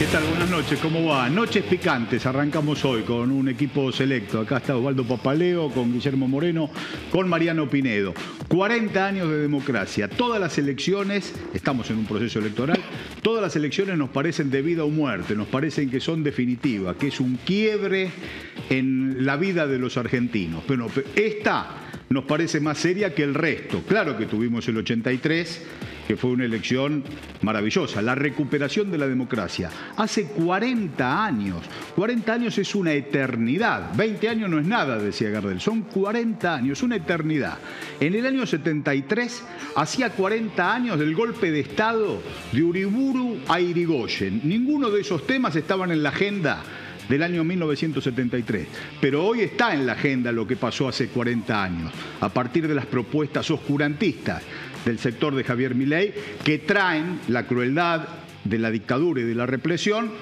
¿Qué 0.00 0.06
tal? 0.06 0.24
Buenas 0.24 0.48
noches, 0.48 0.78
¿cómo 0.78 1.04
va? 1.04 1.28
Noches 1.28 1.62
picantes, 1.62 2.24
arrancamos 2.24 2.82
hoy 2.86 3.02
con 3.02 3.30
un 3.30 3.50
equipo 3.50 3.92
selecto. 3.92 4.40
Acá 4.40 4.56
está 4.56 4.74
Osvaldo 4.74 5.04
Papaleo, 5.04 5.68
con 5.68 5.92
Guillermo 5.92 6.26
Moreno, 6.26 6.70
con 7.10 7.28
Mariano 7.28 7.68
Pinedo. 7.68 8.14
40 8.48 9.06
años 9.06 9.28
de 9.28 9.36
democracia. 9.36 10.08
Todas 10.08 10.40
las 10.40 10.56
elecciones, 10.56 11.34
estamos 11.52 11.90
en 11.90 11.98
un 11.98 12.06
proceso 12.06 12.38
electoral, 12.38 12.80
todas 13.20 13.42
las 13.42 13.54
elecciones 13.56 13.98
nos 13.98 14.08
parecen 14.08 14.50
de 14.50 14.62
vida 14.62 14.84
o 14.84 14.88
muerte, 14.88 15.36
nos 15.36 15.48
parecen 15.48 15.90
que 15.90 16.00
son 16.00 16.24
definitivas, 16.24 16.96
que 16.96 17.08
es 17.08 17.20
un 17.20 17.38
quiebre 17.44 18.10
en 18.70 19.26
la 19.26 19.36
vida 19.36 19.66
de 19.66 19.78
los 19.78 19.98
argentinos. 19.98 20.64
Pero 20.66 20.86
esta 21.14 21.89
nos 22.12 22.24
parece 22.24 22.58
más 22.58 22.76
seria 22.76 23.14
que 23.14 23.22
el 23.22 23.34
resto. 23.34 23.84
Claro 23.86 24.18
que 24.18 24.26
tuvimos 24.26 24.66
el 24.66 24.78
83 24.78 25.62
que 26.08 26.16
fue 26.16 26.30
una 26.30 26.44
elección 26.44 27.04
maravillosa, 27.42 28.02
la 28.02 28.16
recuperación 28.16 28.90
de 28.90 28.98
la 28.98 29.06
democracia. 29.06 29.70
Hace 29.96 30.24
40 30.24 31.24
años, 31.24 31.62
40 31.94 32.32
años 32.32 32.58
es 32.58 32.74
una 32.74 32.92
eternidad, 32.94 33.94
20 33.94 34.28
años 34.28 34.50
no 34.50 34.58
es 34.58 34.66
nada, 34.66 34.98
decía 34.98 35.30
Gardel, 35.30 35.60
son 35.60 35.82
40 35.82 36.52
años, 36.52 36.82
una 36.82 36.96
eternidad. 36.96 37.58
En 38.00 38.16
el 38.16 38.26
año 38.26 38.44
73, 38.44 39.44
hacía 39.76 40.10
40 40.10 40.74
años 40.74 40.98
del 40.98 41.14
golpe 41.14 41.52
de 41.52 41.60
Estado 41.60 42.20
de 42.50 42.60
Uriburu 42.60 43.38
a 43.46 43.60
Irigoyen. 43.60 44.40
Ninguno 44.42 44.90
de 44.90 45.02
esos 45.02 45.24
temas 45.28 45.54
estaban 45.54 45.92
en 45.92 46.02
la 46.02 46.08
agenda 46.08 46.60
del 47.10 47.24
año 47.24 47.42
1973. 47.42 48.66
Pero 49.00 49.26
hoy 49.26 49.40
está 49.40 49.74
en 49.74 49.84
la 49.84 49.92
agenda 49.92 50.30
lo 50.30 50.46
que 50.46 50.56
pasó 50.56 50.88
hace 50.88 51.08
40 51.08 51.62
años, 51.62 51.92
a 52.20 52.28
partir 52.28 52.68
de 52.68 52.74
las 52.74 52.86
propuestas 52.86 53.50
oscurantistas 53.50 54.42
del 54.84 54.98
sector 54.98 55.34
de 55.34 55.44
Javier 55.44 55.74
Milei, 55.74 56.14
que 56.44 56.58
traen 56.60 57.20
la 57.28 57.46
crueldad 57.46 58.08
de 58.44 58.58
la 58.58 58.70
dictadura 58.70 59.20
y 59.20 59.24
de 59.24 59.34
la 59.34 59.44
represión 59.44 60.12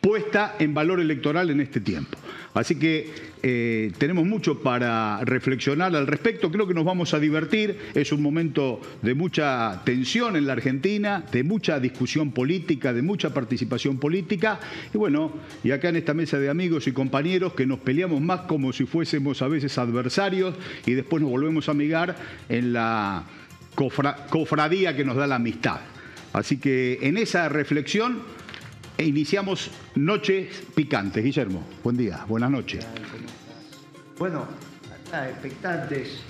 puesta 0.00 0.56
en 0.58 0.72
valor 0.72 0.98
electoral 0.98 1.50
en 1.50 1.60
este 1.60 1.80
tiempo. 1.80 2.18
Así 2.54 2.76
que 2.76 3.10
eh, 3.42 3.90
tenemos 3.98 4.24
mucho 4.24 4.62
para 4.62 5.20
reflexionar 5.24 5.94
al 5.94 6.06
respecto. 6.06 6.50
Creo 6.52 6.68
que 6.68 6.74
nos 6.74 6.84
vamos 6.84 7.12
a 7.12 7.18
divertir. 7.18 7.76
Es 7.94 8.12
un 8.12 8.22
momento 8.22 8.80
de 9.02 9.14
mucha 9.14 9.82
tensión 9.84 10.36
en 10.36 10.46
la 10.46 10.52
Argentina, 10.52 11.24
de 11.32 11.42
mucha 11.42 11.80
discusión 11.80 12.30
política, 12.30 12.92
de 12.92 13.02
mucha 13.02 13.34
participación 13.34 13.98
política. 13.98 14.60
Y 14.94 14.98
bueno, 14.98 15.32
y 15.64 15.72
acá 15.72 15.88
en 15.88 15.96
esta 15.96 16.14
mesa 16.14 16.38
de 16.38 16.48
amigos 16.48 16.86
y 16.86 16.92
compañeros 16.92 17.54
que 17.54 17.66
nos 17.66 17.80
peleamos 17.80 18.20
más 18.20 18.42
como 18.42 18.72
si 18.72 18.86
fuésemos 18.86 19.42
a 19.42 19.48
veces 19.48 19.76
adversarios 19.76 20.54
y 20.86 20.92
después 20.92 21.20
nos 21.20 21.30
volvemos 21.30 21.68
a 21.68 21.72
amigar 21.72 22.16
en 22.48 22.72
la 22.72 23.24
cofradía 23.74 24.96
que 24.96 25.04
nos 25.04 25.16
da 25.16 25.26
la 25.26 25.36
amistad. 25.36 25.80
Así 26.32 26.58
que 26.58 26.98
en 27.02 27.16
esa 27.16 27.48
reflexión 27.48 28.22
iniciamos 28.98 29.70
Noches 29.94 30.62
Picantes. 30.74 31.24
Guillermo, 31.24 31.64
buen 31.82 31.96
día, 31.96 32.24
buenas 32.28 32.50
noches. 32.50 32.86
Bueno, 34.18 34.46
acá 35.08 35.28
expectantes. 35.28 36.20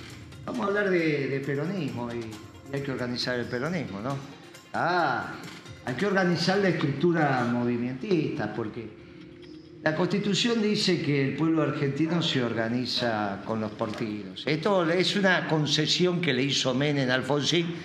Vamos 0.45 0.61
a 0.61 0.67
hablar 0.69 0.89
de, 0.89 1.41
peronismo 1.45 2.09
y, 2.13 2.75
hay 2.75 2.81
que 2.81 2.91
organizar 2.91 3.39
el 3.39 3.45
peronismo, 3.45 3.99
¿no? 4.01 4.17
Ah, 4.73 5.33
hay 5.85 5.93
que 5.95 6.07
organizar 6.07 6.57
la 6.57 6.69
estructura 6.69 7.47
movimentista 7.51 8.53
porque 8.53 9.05
la 9.83 9.95
Constitución 9.95 10.63
dice 10.63 10.99
que 11.03 11.23
el 11.23 11.35
pueblo 11.35 11.61
argentino 11.61 12.19
se 12.23 12.43
organiza 12.43 13.43
con 13.45 13.61
los 13.61 13.71
partidos. 13.71 14.43
Esto 14.47 14.89
es 14.89 15.15
una 15.15 15.47
concesión 15.47 16.21
que 16.21 16.33
le 16.33 16.41
hizo 16.41 16.73
Menem 16.73 17.09
Alfonsín. 17.11 17.75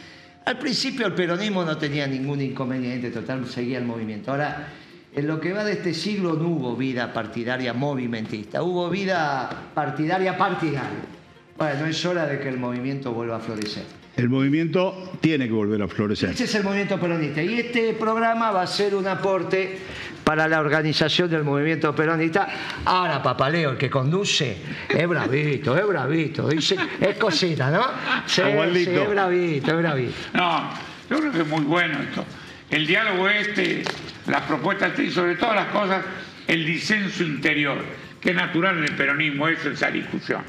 Al 0.44 0.58
principio 0.58 1.06
el 1.06 1.14
peronismo 1.14 1.64
no 1.64 1.76
tenía 1.76 2.06
ningún 2.06 2.40
inconveniente, 2.40 3.10
total, 3.10 3.46
seguía 3.46 3.78
el 3.78 3.84
movimiento. 3.84 4.30
Ahora, 4.30 4.68
en 5.14 5.26
lo 5.26 5.40
que 5.40 5.52
va 5.52 5.64
de 5.64 5.72
este 5.72 5.92
siglo 5.92 6.34
no 6.34 6.48
hubo 6.48 6.76
vida 6.76 7.12
partidaria 7.12 7.72
movimentista, 7.72 8.62
hubo 8.62 8.88
vida 8.88 9.70
partidaria 9.74 10.38
partidaria. 10.38 11.20
Bueno, 11.58 11.86
es 11.86 12.04
hora 12.06 12.26
de 12.26 12.40
que 12.40 12.48
el 12.48 12.58
movimiento 12.58 13.12
vuelva 13.12 13.36
a 13.36 13.40
florecer. 13.40 13.84
El 14.16 14.28
movimiento 14.28 15.12
tiene 15.20 15.46
que 15.46 15.52
volver 15.52 15.82
a 15.82 15.88
florecer. 15.88 16.30
Ese 16.30 16.44
es 16.44 16.54
el 16.54 16.64
movimiento 16.64 16.98
peronista. 16.98 17.42
Y 17.42 17.54
este 17.54 17.92
programa 17.94 18.50
va 18.50 18.62
a 18.62 18.66
ser 18.66 18.94
un 18.94 19.06
aporte 19.06 19.78
para 20.24 20.46
la 20.48 20.60
organización 20.60 21.28
del 21.30 21.44
movimiento 21.44 21.94
peronista. 21.94 22.48
Ahora, 22.84 23.22
Papaleo, 23.22 23.72
el 23.72 23.76
que 23.76 23.90
conduce, 23.90 24.56
es 24.88 25.08
bravito, 25.08 25.76
es 25.76 25.86
bravito. 25.86 26.48
Dice, 26.48 26.76
es 27.00 27.16
cosita, 27.16 27.70
¿no? 27.70 27.84
Sí, 28.26 28.42
es 28.42 29.08
bravito, 29.08 29.70
es 29.70 29.76
bravito. 29.78 30.14
No, 30.34 30.70
yo 31.08 31.18
creo 31.18 31.32
que 31.32 31.40
es 31.40 31.46
muy 31.46 31.64
bueno 31.64 31.98
esto. 32.00 32.24
El 32.70 32.86
diálogo 32.86 33.28
este, 33.28 33.82
las 34.26 34.42
propuestas 34.42 34.98
y 34.98 35.10
sobre 35.10 35.34
todas 35.36 35.56
las 35.56 35.66
cosas, 35.66 36.04
el 36.46 36.64
disenso 36.64 37.24
interior, 37.24 37.78
que 38.20 38.30
es 38.30 38.36
natural 38.36 38.78
en 38.78 38.84
el 38.84 38.94
peronismo, 38.94 39.48
eso 39.48 39.68
es 39.68 39.74
esa 39.74 39.90
discusión. 39.90 40.42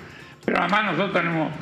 Pero 0.46 0.59
además 0.59 0.86
nosotros 0.86 1.14
tenemos 1.14 1.53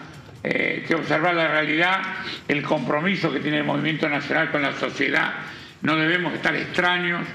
eh, 0.43 0.83
que 0.87 0.95
observar 0.95 1.35
la 1.35 1.47
realidad, 1.47 2.01
el 2.47 2.61
compromiso 2.63 3.31
que 3.31 3.39
tiene 3.39 3.59
el 3.59 3.65
movimiento 3.65 4.09
nacional 4.09 4.51
con 4.51 4.61
la 4.61 4.73
sociedad. 4.73 5.33
No 5.81 5.95
debemos 5.95 6.33
estar 6.33 6.55
extraños 6.55 7.25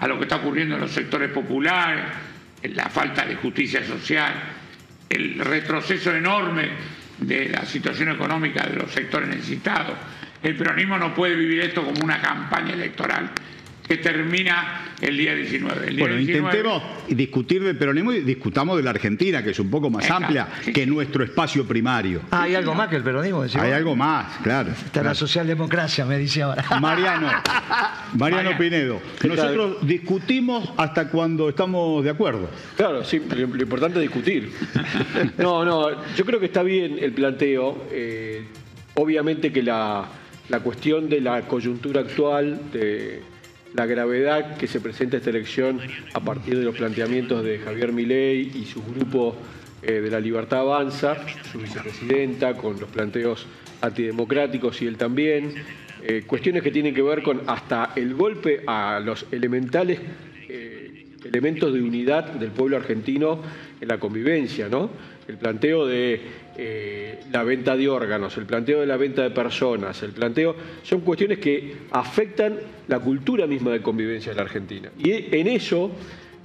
a 0.00 0.08
lo 0.08 0.16
que 0.16 0.24
está 0.24 0.36
ocurriendo 0.36 0.74
en 0.74 0.80
los 0.80 0.90
sectores 0.90 1.30
populares, 1.30 2.04
la 2.62 2.88
falta 2.88 3.24
de 3.24 3.36
justicia 3.36 3.84
social, 3.86 4.32
el 5.08 5.38
retroceso 5.38 6.14
enorme 6.14 6.70
de 7.18 7.50
la 7.50 7.64
situación 7.64 8.10
económica 8.10 8.66
de 8.66 8.76
los 8.76 8.90
sectores 8.90 9.28
necesitados. 9.28 9.96
El 10.42 10.56
peronismo 10.56 10.96
no 10.96 11.14
puede 11.14 11.34
vivir 11.34 11.60
esto 11.60 11.84
como 11.84 12.02
una 12.02 12.20
campaña 12.20 12.72
electoral 12.72 13.30
que 13.90 13.96
termina 13.96 14.94
el 15.00 15.16
día 15.16 15.34
19. 15.34 15.96
bueno, 15.98 16.16
intentemos 16.16 16.80
discutir 17.08 17.64
del 17.64 17.76
peronismo 17.76 18.12
y 18.12 18.20
discutamos 18.20 18.76
de 18.76 18.84
la 18.84 18.90
Argentina, 18.90 19.42
que 19.42 19.50
es 19.50 19.58
un 19.58 19.68
poco 19.68 19.90
más 19.90 20.08
amplia 20.08 20.46
que 20.72 20.86
nuestro 20.86 21.24
espacio 21.24 21.66
primario. 21.66 22.20
Ah, 22.30 22.42
hay 22.42 22.54
algo 22.54 22.72
más 22.72 22.86
que 22.86 22.94
el 22.94 23.02
peronismo. 23.02 23.42
Hay 23.42 23.72
algo 23.72 23.96
más, 23.96 24.38
claro. 24.44 24.70
Está 24.70 25.02
la 25.02 25.12
socialdemocracia, 25.12 26.04
me 26.04 26.18
dice 26.18 26.42
ahora. 26.42 26.64
Mariano, 26.80 27.32
Mariano 28.14 28.56
Pinedo, 28.56 29.02
nosotros 29.26 29.78
discutimos 29.84 30.70
hasta 30.76 31.08
cuando 31.08 31.48
estamos 31.48 32.04
de 32.04 32.10
acuerdo. 32.10 32.48
Claro, 32.76 33.02
sí, 33.02 33.20
lo, 33.28 33.42
importante 33.60 33.98
es 33.98 34.02
discutir. 34.02 34.52
no, 35.36 35.64
no, 35.64 36.14
yo 36.14 36.24
creo 36.24 36.38
que 36.38 36.46
está 36.46 36.62
bien 36.62 36.96
el 37.00 37.10
planteo. 37.10 37.88
Eh, 37.90 38.44
obviamente 38.94 39.50
que 39.50 39.64
la, 39.64 40.06
la 40.48 40.60
cuestión 40.60 41.08
de 41.08 41.20
la 41.20 41.42
coyuntura 41.42 42.02
actual, 42.02 42.70
de 42.72 43.29
la 43.74 43.86
gravedad 43.86 44.56
que 44.56 44.66
se 44.66 44.80
presenta 44.80 45.16
esta 45.16 45.30
elección 45.30 45.80
a 46.12 46.20
partir 46.20 46.58
de 46.58 46.64
los 46.64 46.76
planteamientos 46.76 47.44
de 47.44 47.58
Javier 47.58 47.92
Milei 47.92 48.50
y 48.54 48.64
su 48.64 48.82
grupo 48.82 49.36
eh, 49.82 50.00
de 50.00 50.10
la 50.10 50.20
Libertad 50.20 50.60
Avanza, 50.60 51.16
su 51.50 51.58
vicepresidenta, 51.58 52.54
con 52.56 52.78
los 52.80 52.90
planteos 52.90 53.46
antidemocráticos 53.80 54.82
y 54.82 54.86
él 54.86 54.96
también, 54.96 55.54
eh, 56.02 56.24
cuestiones 56.26 56.62
que 56.62 56.70
tienen 56.70 56.94
que 56.94 57.02
ver 57.02 57.22
con 57.22 57.42
hasta 57.46 57.92
el 57.96 58.14
golpe 58.14 58.62
a 58.66 59.00
los 59.00 59.26
elementales 59.30 60.00
eh, 60.48 61.06
elementos 61.24 61.72
de 61.72 61.82
unidad 61.82 62.24
del 62.32 62.50
pueblo 62.50 62.76
argentino 62.76 63.42
en 63.80 63.88
la 63.88 63.98
convivencia, 63.98 64.68
¿no? 64.68 64.90
El 65.30 65.38
planteo 65.38 65.86
de 65.86 66.20
eh, 66.58 67.20
la 67.30 67.44
venta 67.44 67.76
de 67.76 67.88
órganos, 67.88 68.36
el 68.36 68.46
planteo 68.46 68.80
de 68.80 68.86
la 68.86 68.96
venta 68.96 69.22
de 69.22 69.30
personas, 69.30 70.02
el 70.02 70.10
planteo, 70.10 70.56
son 70.82 71.02
cuestiones 71.02 71.38
que 71.38 71.76
afectan 71.92 72.58
la 72.88 72.98
cultura 72.98 73.46
misma 73.46 73.70
de 73.70 73.80
convivencia 73.80 74.32
en 74.32 74.38
la 74.38 74.42
Argentina. 74.42 74.90
Y 74.98 75.36
en 75.36 75.46
eso, 75.46 75.92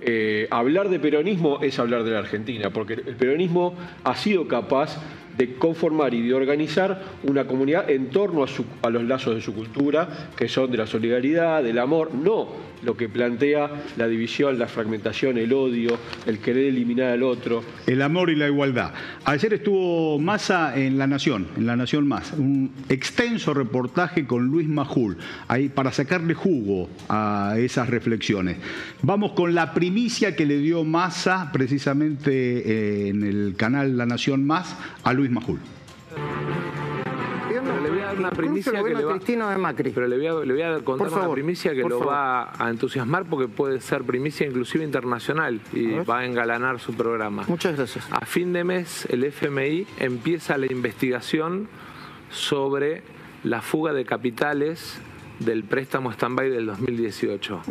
eh, 0.01 0.47
hablar 0.51 0.89
de 0.89 0.99
peronismo 0.99 1.59
es 1.63 1.79
hablar 1.79 2.03
de 2.03 2.11
la 2.11 2.19
Argentina, 2.19 2.69
porque 2.69 2.93
el 2.93 3.15
peronismo 3.15 3.73
ha 4.03 4.15
sido 4.15 4.47
capaz 4.47 5.01
de 5.35 5.55
conformar 5.55 6.13
y 6.13 6.21
de 6.21 6.35
organizar 6.35 7.01
una 7.23 7.47
comunidad 7.47 7.89
en 7.89 8.11
torno 8.11 8.43
a, 8.43 8.47
a, 8.83 8.89
los 8.91 9.03
lazos 9.03 9.33
de 9.33 9.41
su 9.41 9.55
cultura, 9.55 10.29
que 10.37 10.47
son 10.47 10.69
de 10.69 10.77
la 10.77 10.85
solidaridad, 10.85 11.63
del 11.63 11.79
amor, 11.79 12.13
no 12.13 12.74
lo 12.85 12.95
que 12.95 13.09
plantea 13.09 13.69
la 13.97 14.07
división, 14.07 14.57
la 14.59 14.67
fragmentación, 14.67 15.37
el 15.37 15.51
odio, 15.53 15.97
el 16.25 16.39
querer 16.39 16.65
eliminar 16.65 17.11
al 17.11 17.23
otro. 17.23 17.63
El 17.87 18.01
amor 18.01 18.29
y 18.29 18.35
la 18.35 18.47
igualdad. 18.47 18.93
Ayer 19.25 19.55
estuvo 19.55 20.19
Massa 20.19 20.77
en 20.77 20.97
La 20.97 21.07
Nación, 21.07 21.47
en 21.57 21.65
La 21.65 21.75
Nación 21.75 22.07
Más, 22.07 22.31
un 22.33 22.71
extenso 22.89 23.53
reportaje 23.53 24.25
con 24.25 24.47
Luis 24.47 24.67
Majul, 24.67 25.17
ahí 25.47 25.69
para 25.69 25.91
sacarle 25.91 26.33
jugo 26.33 26.89
a 27.09 27.55
esas 27.57 27.89
reflexiones. 27.89 28.57
Vamos 29.01 29.33
con 29.33 29.55
la 29.55 29.73
primicia 29.73 30.35
que 30.35 30.45
le 30.45 30.59
dio 30.59 30.83
Massa 30.83 31.49
precisamente 31.51 32.31
eh, 32.31 33.09
en 33.09 33.23
el 33.23 33.55
canal 33.57 33.97
La 33.97 34.05
Nación 34.05 34.45
Más 34.45 34.75
a 35.03 35.13
Luis 35.13 35.31
Majul 35.31 35.59
una 38.17 38.31
primicia 38.31 38.71
que 38.71 38.93
le 38.93 39.03
va, 39.03 39.51
de 39.51 39.57
Macri. 39.57 39.91
Pero 39.91 40.07
le 40.07 40.17
voy 40.17 40.61
a, 40.61 40.79
contar 40.83 41.11
una 41.11 41.31
primicia 41.31 41.73
que 41.73 41.83
lo 41.83 41.99
va 41.99 42.51
a 42.57 42.69
entusiasmar 42.69 43.25
porque 43.25 43.47
puede 43.47 43.81
ser 43.81 44.03
primicia 44.03 44.47
inclusive 44.47 44.83
internacional 44.83 45.61
y 45.73 45.91
va 45.99 46.19
a 46.19 46.25
engalanar 46.25 46.79
su 46.79 46.93
programa. 46.93 47.43
Muchas 47.47 47.77
gracias. 47.77 48.07
A 48.11 48.25
fin 48.25 48.53
de 48.53 48.63
mes 48.63 49.07
el 49.09 49.23
FMI 49.23 49.87
empieza 49.99 50.57
la 50.57 50.71
investigación 50.71 51.67
sobre 52.29 53.03
la 53.43 53.61
fuga 53.61 53.93
de 53.93 54.05
capitales 54.05 54.99
del 55.39 55.63
préstamo 55.63 56.11
stand-by 56.11 56.49
del 56.49 56.65
2018 56.67 57.61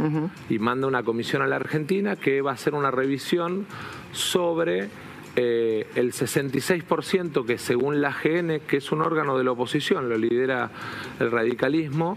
y 0.51 0.59
manda 0.59 0.87
una 0.87 1.03
comisión 1.03 1.43
a 1.43 1.47
la 1.47 1.57
Argentina 1.57 2.17
que 2.17 2.43
va 2.43 2.51
a 2.51 2.55
hacer 2.55 2.75
una 2.75 2.91
revisión 2.91 3.67
sobre 4.13 4.89
eh, 5.37 5.87
el 5.97 6.13
66% 6.13 7.45
que 7.45 7.59
según 7.59 8.01
la 8.01 8.13
GN, 8.13 8.61
que 8.61 8.77
es 8.77 8.93
un 8.93 9.03
órgano 9.03 9.37
de 9.37 9.45
la 9.45 9.53
oposición, 9.53 10.09
lo 10.09 10.17
lidera 10.17 10.71
el 11.19 11.31
radicalismo, 11.31 12.17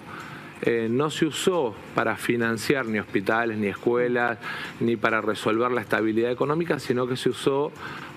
eh, 0.62 0.88
no 0.90 1.10
se 1.10 1.26
usó 1.26 1.76
para 1.96 2.16
financiar 2.16 2.86
ni 2.86 3.00
hospitales, 3.00 3.58
ni 3.58 3.68
escuelas, 3.68 4.38
ni 4.80 4.96
para 4.96 5.22
resolver 5.22 5.72
la 5.72 5.82
estabilidad 5.82 6.32
económica, 6.32 6.80
sino 6.80 7.08
que 7.08 7.16
se 7.16 7.30
usó 7.30 7.72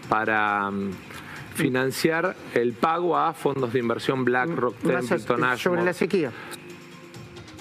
para 0.09 0.71
mm, 0.71 0.91
financiar 1.55 2.37
el 2.55 2.73
pago 2.73 3.17
a 3.17 3.35
fondos 3.35 3.73
de 3.73 3.79
inversión 3.79 4.25
BlackRock, 4.25 4.77
Templeton, 4.79 5.59
Sobre 5.59 5.83
la 5.83 5.93
sequía. 5.93 6.33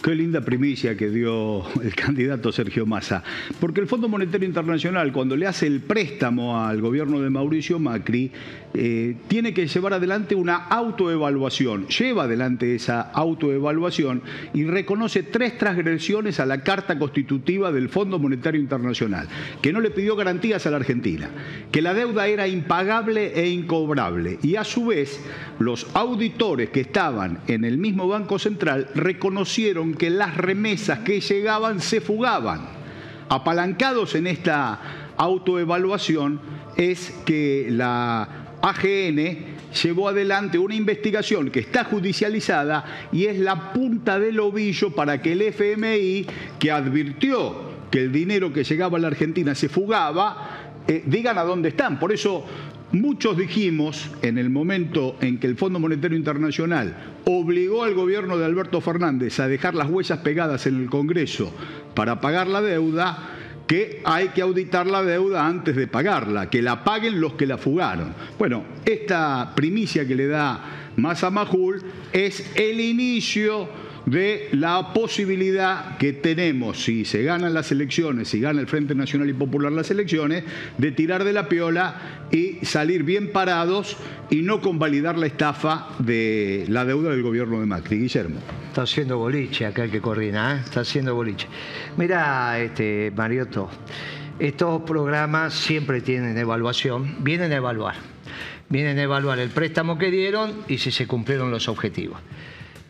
Qué 0.09 0.15
linda 0.15 0.41
primicia 0.41 0.97
que 0.97 1.07
dio 1.07 1.63
el 1.83 1.93
candidato 1.93 2.51
Sergio 2.51 2.87
Massa. 2.87 3.23
Porque 3.59 3.79
el 3.79 3.85
Fondo 3.85 4.09
Monetario 4.09 4.47
Internacional, 4.47 5.11
cuando 5.11 5.35
le 5.35 5.45
hace 5.45 5.67
el 5.67 5.81
préstamo 5.81 6.65
al 6.65 6.81
gobierno 6.81 7.21
de 7.21 7.29
Mauricio 7.29 7.77
Macri, 7.77 8.31
eh, 8.73 9.15
tiene 9.27 9.53
que 9.53 9.67
llevar 9.67 9.93
adelante 9.93 10.33
una 10.33 10.55
autoevaluación. 10.55 11.87
Lleva 11.89 12.23
adelante 12.23 12.73
esa 12.73 13.01
autoevaluación 13.01 14.23
y 14.51 14.63
reconoce 14.63 15.21
tres 15.21 15.59
transgresiones 15.59 16.39
a 16.39 16.47
la 16.47 16.63
Carta 16.63 16.97
Constitutiva 16.97 17.71
del 17.71 17.89
Fondo 17.89 18.17
Monetario 18.17 18.59
Internacional, 18.59 19.27
que 19.61 19.71
no 19.71 19.79
le 19.79 19.91
pidió 19.91 20.15
garantías 20.15 20.65
a 20.65 20.71
la 20.71 20.77
Argentina, 20.77 21.29
que 21.71 21.83
la 21.83 21.93
deuda 21.93 22.27
era 22.27 22.47
impagable 22.47 23.39
e 23.39 23.49
incobrable. 23.49 24.39
Y 24.41 24.55
a 24.55 24.63
su 24.63 24.87
vez, 24.87 25.19
los 25.59 25.85
auditores 25.93 26.71
que 26.71 26.81
estaban 26.81 27.41
en 27.47 27.63
el 27.63 27.77
mismo 27.77 28.07
Banco 28.07 28.39
Central 28.39 28.87
reconocieron 28.95 29.98
que 29.99 30.09
las 30.09 30.35
remesas 30.35 30.99
que 30.99 31.21
llegaban 31.21 31.79
se 31.79 32.01
fugaban. 32.01 32.61
Apalancados 33.29 34.15
en 34.15 34.25
esta 34.25 34.79
autoevaluación 35.15 36.41
es 36.75 37.11
que 37.25 37.67
la 37.69 38.27
AGN 38.63 39.59
llevó 39.83 40.09
adelante 40.09 40.57
una 40.57 40.73
investigación 40.73 41.51
que 41.51 41.59
está 41.59 41.83
judicializada 41.83 43.07
y 43.11 43.25
es 43.25 43.37
la 43.37 43.71
punta 43.71 44.19
del 44.19 44.39
ovillo 44.39 44.95
para 44.95 45.21
que 45.21 45.33
el 45.33 45.43
FMI, 45.43 46.25
que 46.57 46.71
advirtió 46.71 47.69
que 47.91 47.99
el 48.01 48.11
dinero 48.11 48.51
que 48.51 48.63
llegaba 48.63 48.97
a 48.97 49.01
la 49.01 49.07
Argentina 49.07 49.53
se 49.53 49.69
fugaba, 49.69 50.69
eh, 50.87 51.03
digan 51.05 51.37
a 51.37 51.43
dónde 51.43 51.69
están. 51.69 51.99
Por 51.99 52.11
eso 52.11 52.45
Muchos 52.91 53.37
dijimos 53.37 54.09
en 54.23 54.39
el 54.39 54.49
momento 54.49 55.15
en 55.21 55.37
que 55.37 55.45
el 55.45 55.57
Fondo 55.57 55.79
Monetario 55.79 56.17
Internacional 56.17 57.13
obligó 57.25 57.83
al 57.83 57.93
gobierno 57.93 58.35
de 58.35 58.45
Alberto 58.45 58.81
Fernández 58.81 59.39
a 59.39 59.47
dejar 59.47 59.75
las 59.75 59.89
huellas 59.89 60.17
pegadas 60.19 60.65
en 60.65 60.81
el 60.81 60.89
Congreso 60.89 61.53
para 61.93 62.19
pagar 62.19 62.47
la 62.47 62.61
deuda, 62.61 63.35
que 63.67 64.01
hay 64.05 64.29
que 64.29 64.41
auditar 64.41 64.87
la 64.87 65.03
deuda 65.03 65.45
antes 65.45 65.75
de 65.75 65.85
pagarla, 65.85 66.49
que 66.49 66.63
la 66.63 66.83
paguen 66.83 67.21
los 67.21 67.33
que 67.33 67.45
la 67.45 67.59
fugaron. 67.59 68.15
Bueno, 68.39 68.63
esta 68.83 69.53
primicia 69.55 70.07
que 70.07 70.15
le 70.15 70.25
da 70.25 70.91
Massa 70.95 71.29
Majul 71.29 71.83
es 72.11 72.51
el 72.55 72.79
inicio 72.79 73.69
de 74.05 74.49
la 74.51 74.93
posibilidad 74.93 75.97
que 75.97 76.13
tenemos, 76.13 76.83
si 76.83 77.05
se 77.05 77.23
ganan 77.23 77.53
las 77.53 77.71
elecciones, 77.71 78.29
si 78.29 78.39
gana 78.39 78.61
el 78.61 78.67
Frente 78.67 78.95
Nacional 78.95 79.29
y 79.29 79.33
Popular 79.33 79.71
las 79.71 79.91
elecciones, 79.91 80.43
de 80.77 80.91
tirar 80.91 81.23
de 81.23 81.33
la 81.33 81.49
piola 81.49 82.27
y 82.31 82.65
salir 82.65 83.03
bien 83.03 83.31
parados 83.31 83.97
y 84.29 84.37
no 84.37 84.61
convalidar 84.61 85.17
la 85.17 85.27
estafa 85.27 85.89
de 85.99 86.65
la 86.67 86.85
deuda 86.85 87.11
del 87.11 87.23
gobierno 87.23 87.59
de 87.59 87.65
Macri. 87.65 87.99
Guillermo. 87.99 88.39
Está 88.67 88.83
haciendo 88.83 89.17
boliche 89.17 89.65
acá 89.65 89.83
el 89.83 89.91
que 89.91 90.01
coordina, 90.01 90.55
¿eh? 90.55 90.61
está 90.63 90.81
haciendo 90.81 91.15
boliche. 91.15 91.47
Mira, 91.97 92.59
este, 92.59 93.11
Mariotto, 93.15 93.69
estos 94.39 94.83
programas 94.83 95.53
siempre 95.53 96.01
tienen 96.01 96.37
evaluación, 96.37 97.23
vienen 97.23 97.51
a 97.51 97.55
evaluar. 97.55 97.95
Vienen 98.69 98.99
a 98.99 99.01
evaluar 99.03 99.39
el 99.39 99.49
préstamo 99.49 99.97
que 99.97 100.11
dieron 100.11 100.53
y 100.67 100.77
si 100.77 100.91
se 100.91 101.07
cumplieron 101.07 101.49
los 101.49 101.67
objetivos. 101.67 102.19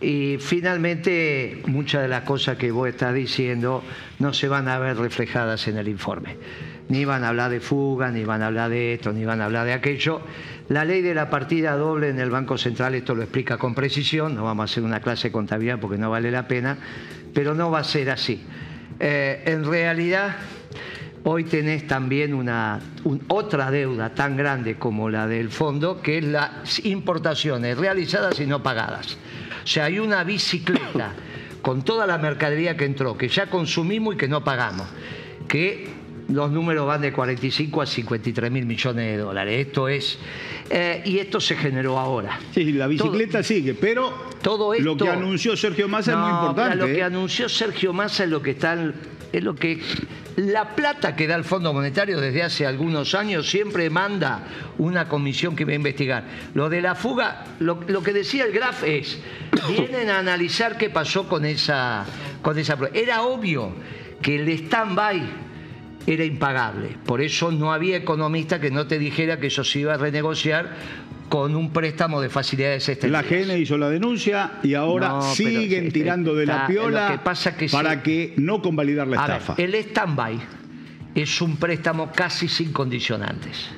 Y 0.02 0.38
finalmente, 0.38 1.62
muchas 1.66 2.04
de 2.04 2.08
las 2.08 2.24
cosas 2.24 2.58
que 2.58 2.72
vos 2.72 2.88
estás 2.88 3.14
diciendo 3.14 3.84
no 4.20 4.34
se 4.34 4.48
van 4.48 4.70
a 4.70 4.80
ver 4.80 4.96
reflejadas 4.98 5.68
en 5.68 5.78
el 5.78 5.90
informe. 5.90 6.38
Ni 6.88 7.04
van 7.04 7.24
a 7.24 7.30
hablar 7.30 7.52
de 7.52 7.60
fuga, 7.60 8.10
ni 8.10 8.24
van 8.24 8.42
a 8.42 8.48
hablar 8.48 8.70
de 8.70 8.94
esto, 8.94 9.12
ni 9.12 9.26
van 9.26 9.42
a 9.42 9.46
hablar 9.46 9.66
de 9.66 9.74
aquello. 9.74 10.22
La 10.70 10.86
ley 10.86 11.02
de 11.02 11.14
la 11.14 11.30
partida 11.30 11.76
doble 11.76 12.10
en 12.10 12.20
el 12.20 12.30
Banco 12.30 12.58
Central 12.58 12.96
esto 12.96 13.14
lo 13.14 13.24
explica 13.24 13.58
con 13.58 13.76
precisión, 13.76 14.36
no 14.36 14.46
vamos 14.46 14.64
a 14.64 14.72
hacer 14.72 14.84
una 14.84 15.02
clase 15.02 15.28
de 15.28 15.32
contabilidad 15.34 15.80
porque 15.80 15.98
no 15.98 16.10
vale 16.10 16.32
la 16.32 16.48
pena, 16.48 16.78
pero 17.34 17.54
no 17.54 17.70
va 17.70 17.80
a 17.80 17.84
ser 17.84 18.10
así. 18.10 18.42
Eh, 19.02 19.44
en 19.46 19.66
realidad, 19.66 20.38
hoy 21.24 21.44
tenés 21.44 21.88
también 21.88 22.34
una, 22.34 22.80
otra 23.28 23.70
deuda 23.70 24.14
tan 24.14 24.38
grande 24.38 24.76
como 24.76 25.10
la 25.10 25.28
del 25.28 25.50
fondo, 25.50 26.02
que 26.02 26.20
es 26.20 26.24
las 26.24 26.86
importaciones 26.86 27.78
realizadas 27.78 28.40
y 28.40 28.46
no 28.46 28.64
pagadas. 28.64 29.18
O 29.70 29.72
sea, 29.72 29.86
hay 29.86 30.00
una 30.00 30.24
bicicleta 30.24 31.14
con 31.62 31.84
toda 31.84 32.08
la 32.08 32.18
mercadería 32.18 32.76
que 32.76 32.86
entró, 32.86 33.16
que 33.16 33.28
ya 33.28 33.52
consumimos 33.52 34.16
y 34.16 34.18
que 34.18 34.28
no 34.28 34.44
pagamos, 34.44 34.88
que 35.48 35.88
los 36.28 36.50
números 36.50 36.88
van 36.88 37.02
de 37.02 37.14
45 37.14 37.84
a 37.84 37.86
53 37.86 38.52
mil 38.52 38.66
millones 38.66 39.06
de 39.06 39.18
dólares. 39.18 39.68
Esto 39.68 39.88
es. 39.88 40.18
Eh, 40.72 41.04
y 41.06 41.20
esto 41.20 41.40
se 41.40 41.56
generó 41.56 42.00
ahora. 42.00 42.40
Sí, 42.52 42.72
la 42.74 42.88
bicicleta 42.88 43.44
sigue, 43.44 43.76
pero 43.76 44.12
todo 44.42 44.74
lo 44.74 44.98
que 44.98 45.08
anunció 45.08 45.56
Sergio 45.56 45.88
Massa 45.88 46.14
es 46.14 46.18
muy 46.18 46.32
importante. 46.32 46.76
Lo 46.76 46.86
que 46.88 46.98
¿eh? 46.98 47.04
anunció 47.04 47.48
Sergio 47.48 47.94
Massa 47.94 48.24
es 48.24 48.30
lo 48.32 48.42
que 48.42 48.52
está. 48.52 48.76
Es 49.32 49.44
lo 49.44 49.54
que 49.54 49.80
la 50.40 50.76
plata 50.76 51.16
que 51.16 51.28
da 51.28 51.36
el 51.36 51.44
Fondo 51.44 51.74
Monetario 51.74 52.20
desde 52.20 52.44
hace 52.44 52.66
algunos 52.66 53.14
años 53.14 53.50
siempre 53.50 53.90
manda 53.90 54.44
una 54.78 55.10
comisión 55.10 55.56
que 55.56 55.66
va 55.66 55.74
a 55.74 55.76
investigar. 55.76 56.24
Lo 56.54 56.70
de 56.70 56.82
la 56.82 56.96
fuga, 56.96 57.46
lo, 57.60 57.80
que 57.80 58.14
decía 58.14 58.46
el 58.46 58.54
Graf 58.54 58.84
es, 58.84 59.20
vienen 59.68 60.10
a 60.10 60.20
analizar 60.20 60.78
qué 60.78 60.90
pasó 60.90 61.28
con 61.28 61.46
esa, 61.46 62.06
con 62.42 62.58
esa 62.58 62.78
Era 62.94 63.24
obvio 63.24 63.74
que 64.22 64.36
el 64.36 64.48
stand-by 64.48 65.50
era 66.08 66.24
impagable. 66.24 66.96
Por 67.06 67.22
eso 67.22 67.52
no 67.52 67.74
había 67.74 67.98
economista 67.98 68.60
que 68.60 68.72
no 68.72 68.88
te 68.88 68.98
dijera 68.98 69.40
que 69.40 69.48
eso 69.48 69.64
se 69.64 69.80
iba 69.80 69.96
a 69.96 69.98
renegociar 69.98 70.70
con 71.30 71.56
un 71.56 71.72
préstamo 71.72 72.20
de 72.20 72.30
facilidades 72.30 72.90
extendidas. 72.90 73.24
La 73.24 73.38
GN 73.38 73.58
hizo 73.58 73.78
la 73.78 73.90
denuncia 73.90 74.54
y 74.64 74.74
ahora 74.74 75.22
siguen 75.22 75.92
tirando 75.92 76.36
de 76.36 76.46
la 76.46 76.68
piola 76.68 77.22
para 77.72 78.04
que 78.04 78.34
no 78.38 78.62
convalidar 78.62 79.08
la 79.08 79.18
estafa. 79.18 79.56
el 79.58 79.76
stand-by 79.76 80.40
es 81.16 81.42
un 81.42 81.58
préstamo 81.58 82.12
casi 82.12 82.48
sin 82.48 82.74
condicionantes. 82.74 83.70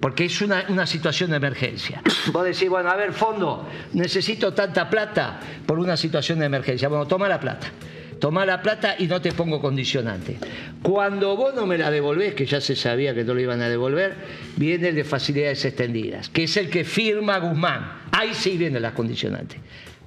Porque 0.00 0.24
es 0.24 0.40
una, 0.40 0.64
una, 0.70 0.86
situación 0.86 1.28
de 1.28 1.36
emergencia. 1.36 2.00
Vos 2.32 2.44
decís, 2.44 2.70
bueno, 2.70 2.88
a 2.88 2.96
ver, 2.96 3.12
fondo, 3.12 3.68
necesito 3.92 4.54
tanta 4.54 4.88
plata 4.88 5.38
por 5.66 5.78
una 5.78 5.94
situación 5.94 6.38
de 6.38 6.46
emergencia. 6.46 6.88
Bueno, 6.88 7.06
toma 7.06 7.28
la 7.28 7.38
plata 7.38 7.66
toma 8.20 8.46
la 8.46 8.62
plata 8.62 8.94
y 8.98 9.06
no 9.06 9.20
te 9.20 9.32
pongo 9.32 9.60
condicionante. 9.60 10.38
Cuando 10.82 11.36
vos 11.36 11.54
no 11.54 11.66
me 11.66 11.78
la 11.78 11.90
devolvés, 11.90 12.34
que 12.34 12.46
ya 12.46 12.60
se 12.60 12.76
sabía 12.76 13.14
que 13.14 13.24
no 13.24 13.34
lo 13.34 13.40
iban 13.40 13.60
a 13.62 13.68
devolver, 13.68 14.14
viene 14.56 14.90
el 14.90 14.94
de 14.94 15.04
facilidades 15.04 15.64
extendidas, 15.64 16.28
que 16.28 16.44
es 16.44 16.56
el 16.56 16.70
que 16.70 16.84
firma 16.84 17.38
Guzmán. 17.38 18.02
Ahí 18.12 18.34
sí 18.34 18.56
vienen 18.56 18.82
las 18.82 18.92
condicionantes. 18.92 19.58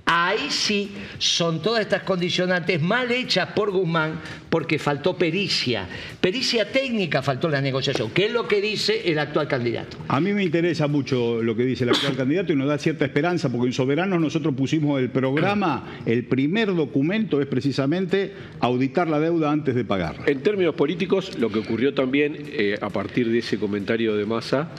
Ahí 0.06 0.50
sí 0.50 0.92
son 1.18 1.62
todas 1.62 1.82
estas 1.82 2.04
condicionantes 2.04 2.82
mal 2.82 3.10
hechas 3.12 3.50
por 3.54 3.72
Guzmán 3.72 4.20
porque 4.50 4.78
faltó 4.78 5.18
pericia. 5.18 5.88
Pericia 6.20 6.72
técnica 6.72 7.22
faltó 7.22 7.48
en 7.48 7.54
la 7.54 7.62
negociación, 7.62 8.12
que 8.12 8.26
es 8.26 8.34
lo 8.34 8.48
que 8.48 8.60
dice 8.60 9.10
el 9.10 9.18
actual 9.18 9.48
candidato. 9.48 9.98
A 10.10 10.20
mí 10.20 10.34
me 10.34 10.44
interesa 10.44 10.88
mucho 10.88 11.42
lo 11.42 11.56
que 11.56 11.64
dice 11.64 11.86
el 11.86 11.92
actual 11.92 12.18
candidato 12.18 12.52
y 12.52 12.56
nos 12.56 12.68
da 12.68 12.78
cierta 12.78 13.06
esperanza 13.06 13.50
porque 13.50 13.68
en 13.68 13.74
Soberanos 13.74 14.20
nosotros 14.20 14.54
pusimos 14.56 15.00
el 15.00 15.10
programa, 15.10 16.02
el 16.06 16.26
primer 16.26 16.76
documento 16.76 17.42
es 17.42 17.48
precisamente 17.48 18.34
auditar 18.60 19.08
la 19.08 19.20
deuda 19.20 19.52
antes 19.52 19.74
de 19.74 19.86
pagarla. 19.86 20.26
En 20.28 20.44
términos 20.44 20.76
políticos, 20.76 21.38
lo 21.40 21.50
que 21.50 21.60
ocurrió 21.60 21.94
también 21.94 22.38
eh, 22.52 22.78
a 22.82 22.90
partir 22.90 23.30
de 23.30 23.40
ese 23.40 23.58
comentario 23.58 24.16
de 24.16 24.26
Massa 24.26 24.70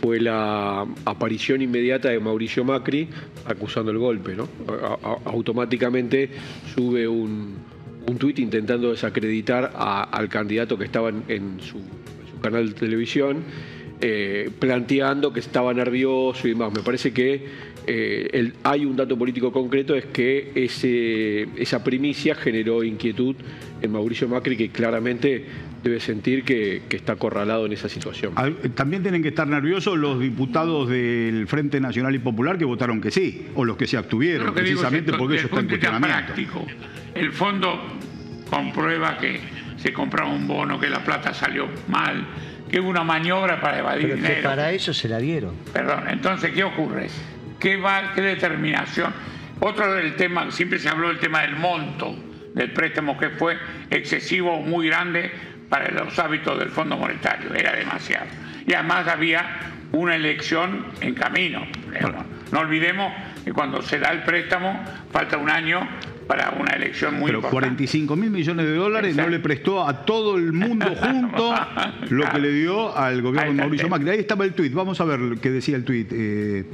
fue 0.00 0.20
la 0.20 0.86
aparición 1.04 1.62
inmediata 1.62 2.08
de 2.08 2.18
Mauricio 2.20 2.64
Macri 2.64 3.08
acusando 3.44 3.90
el 3.90 3.98
golpe. 3.98 4.34
¿no? 4.34 4.48
automáticamente 5.24 6.30
sube 6.74 7.06
un, 7.06 7.56
un 8.06 8.18
tuit 8.18 8.38
intentando 8.38 8.90
desacreditar 8.90 9.72
al 9.74 10.28
candidato 10.28 10.78
que 10.78 10.84
estaba 10.84 11.10
en, 11.10 11.60
su, 11.60 11.80
canal 12.40 12.70
de 12.70 12.74
televisión 12.74 13.44
eh, 14.00 14.50
planteando 14.58 15.30
que 15.30 15.40
estaba 15.40 15.74
nervioso 15.74 16.48
y 16.48 16.52
demás. 16.52 16.72
Me 16.72 16.80
parece 16.80 17.12
que 17.12 17.44
eh, 17.86 18.52
hay 18.62 18.84
un 18.84 18.96
dato 18.96 19.16
político 19.16 19.52
concreto, 19.52 19.94
es 19.94 20.06
que 20.06 20.52
ese, 20.54 21.48
esa 21.56 21.82
primicia 21.82 22.34
generó 22.34 22.84
inquietud 22.84 23.36
en 23.82 23.92
Mauricio 23.92 24.28
Macri, 24.28 24.56
que 24.56 24.70
claramente 24.70 25.44
debe 25.82 26.00
sentir 26.00 26.44
que, 26.44 26.82
está 26.90 27.14
acorralado 27.14 27.66
en 27.66 27.72
esa 27.72 27.88
situación. 27.88 28.34
También 28.74 29.02
tienen 29.02 29.22
que 29.22 29.28
estar 29.28 29.46
nerviosos 29.46 29.98
los 29.98 30.20
diputados 30.20 30.88
del 30.88 31.46
Frente 31.46 31.80
Nacional 31.80 32.14
y 32.14 32.18
Popular 32.18 32.58
que 32.58 32.64
votaron 32.64 33.00
que 33.00 33.10
sí, 33.10 33.46
o 33.54 33.64
los 33.64 33.76
que 33.76 33.86
se 33.86 33.96
abstuvieron, 33.96 34.52
precisamente 34.52 35.12
porque 35.12 35.34
ellos 35.34 35.46
están 35.46 35.60
en 35.60 35.68
cuestionamiento. 35.68 36.34
El 37.14 37.32
fondo 37.32 37.80
comprueba 38.50 39.16
que 39.18 39.40
se 39.76 39.92
compraba 39.92 40.30
un 40.30 40.46
bono, 40.46 40.78
que 40.78 40.90
la 40.90 41.02
plata 41.02 41.32
salió 41.32 41.66
mal, 41.88 42.26
que 42.70 42.80
hubo 42.80 42.90
una 42.90 43.02
maniobra 43.02 43.60
para 43.60 43.78
evadir 43.78 44.02
Pero 44.02 44.16
dinero. 44.16 44.34
Que 44.36 44.42
para 44.42 44.72
eso 44.72 44.92
se 44.92 45.08
la 45.08 45.18
dieron. 45.18 45.54
Perdón, 45.72 46.04
entonces, 46.08 46.52
¿qué 46.52 46.62
ocurre? 46.62 47.08
¿Qué, 47.60 47.76
va, 47.76 48.12
qué 48.14 48.22
determinación? 48.22 49.12
Otro 49.60 49.92
del 49.94 50.16
tema, 50.16 50.50
siempre 50.50 50.78
se 50.78 50.88
habló 50.88 51.08
del 51.08 51.18
tema 51.18 51.42
del 51.42 51.56
monto 51.56 52.16
del 52.54 52.72
préstamo 52.72 53.18
que 53.18 53.30
fue 53.30 53.56
excesivo, 53.90 54.60
muy 54.60 54.88
grande 54.88 55.30
para 55.68 55.90
los 55.90 56.18
hábitos 56.18 56.58
del 56.58 56.70
Fondo 56.70 56.96
Monetario, 56.96 57.54
era 57.54 57.76
demasiado. 57.76 58.26
Y 58.66 58.74
además 58.74 59.06
había 59.06 59.60
una 59.92 60.16
elección 60.16 60.86
en 61.00 61.14
camino. 61.14 61.66
No 62.50 62.60
olvidemos 62.60 63.12
que 63.44 63.52
cuando 63.52 63.82
se 63.82 63.98
da 63.98 64.10
el 64.10 64.22
préstamo 64.22 64.82
falta 65.12 65.36
un 65.36 65.50
año 65.50 65.86
para 66.26 66.50
una 66.50 66.74
elección 66.74 67.18
muy 67.18 67.26
Pero 67.26 67.42
45 67.42 68.14
mil 68.14 68.30
millones 68.30 68.66
de 68.66 68.74
dólares 68.74 69.16
no 69.16 69.28
le 69.28 69.40
prestó 69.40 69.86
a 69.86 70.04
todo 70.04 70.36
el 70.36 70.52
mundo 70.52 70.94
junto 71.00 71.54
lo 72.08 72.28
que 72.28 72.38
le 72.38 72.52
dio 72.52 72.96
al 72.96 73.20
gobierno 73.22 73.50
de 73.50 73.56
Mauricio 73.56 73.88
Macri. 73.88 74.10
Ahí 74.10 74.20
estaba 74.20 74.44
el 74.44 74.54
tuit, 74.54 74.72
vamos 74.72 75.00
a 75.00 75.04
ver 75.04 75.20
qué 75.40 75.50
decía 75.50 75.76
el 75.76 75.84
tuit. 75.84 76.08
Eh, 76.12 76.64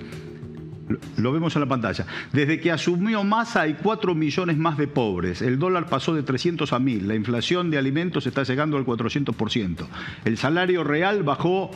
lo 1.16 1.32
vemos 1.32 1.54
en 1.56 1.60
la 1.60 1.68
pantalla. 1.68 2.06
Desde 2.32 2.60
que 2.60 2.70
asumió 2.70 3.24
Massa 3.24 3.62
hay 3.62 3.74
4 3.74 4.14
millones 4.14 4.56
más 4.56 4.76
de 4.76 4.88
pobres. 4.88 5.42
El 5.42 5.58
dólar 5.58 5.86
pasó 5.86 6.14
de 6.14 6.22
300 6.22 6.72
a 6.72 6.78
1000. 6.78 7.08
La 7.08 7.14
inflación 7.14 7.70
de 7.70 7.78
alimentos 7.78 8.26
está 8.26 8.42
llegando 8.42 8.76
al 8.76 8.84
400%. 8.84 9.86
El 10.24 10.38
salario 10.38 10.84
real 10.84 11.22
bajó 11.22 11.70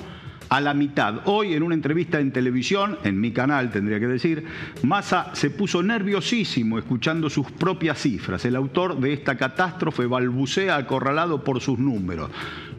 a 0.50 0.60
la 0.60 0.74
mitad. 0.74 1.20
Hoy 1.26 1.54
en 1.54 1.62
una 1.62 1.74
entrevista 1.74 2.18
en 2.18 2.32
televisión, 2.32 2.98
en 3.04 3.20
mi 3.20 3.30
canal 3.30 3.70
tendría 3.70 4.00
que 4.00 4.08
decir, 4.08 4.44
Massa 4.82 5.30
se 5.32 5.48
puso 5.48 5.82
nerviosísimo 5.82 6.76
escuchando 6.76 7.30
sus 7.30 7.50
propias 7.52 7.98
cifras. 7.98 8.44
El 8.44 8.56
autor 8.56 8.98
de 8.98 9.12
esta 9.12 9.36
catástrofe 9.36 10.06
balbucea 10.06 10.76
acorralado 10.76 11.44
por 11.44 11.60
sus 11.60 11.78
números. 11.78 12.30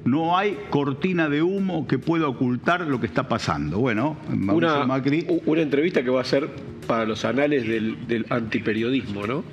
No 0.04 0.38
hay 0.38 0.58
cortina 0.70 1.30
de 1.30 1.42
humo 1.42 1.88
que 1.88 1.98
pueda 1.98 2.28
ocultar 2.28 2.82
lo 2.82 3.00
que 3.00 3.08
está 3.08 3.30
pasando. 3.30 3.80
Bueno, 3.80 4.18
una, 4.30 4.86
Macri... 4.86 5.26
Una 5.46 5.62
entrevista 5.62 6.04
que 6.04 6.10
va 6.10 6.22
a 6.22 6.26
ser 6.26 6.50
para 6.88 7.06
los 7.06 7.24
anales 7.24 7.66
del, 7.66 8.26
antiperiodismo, 8.30 9.26
¿no? 9.26 9.44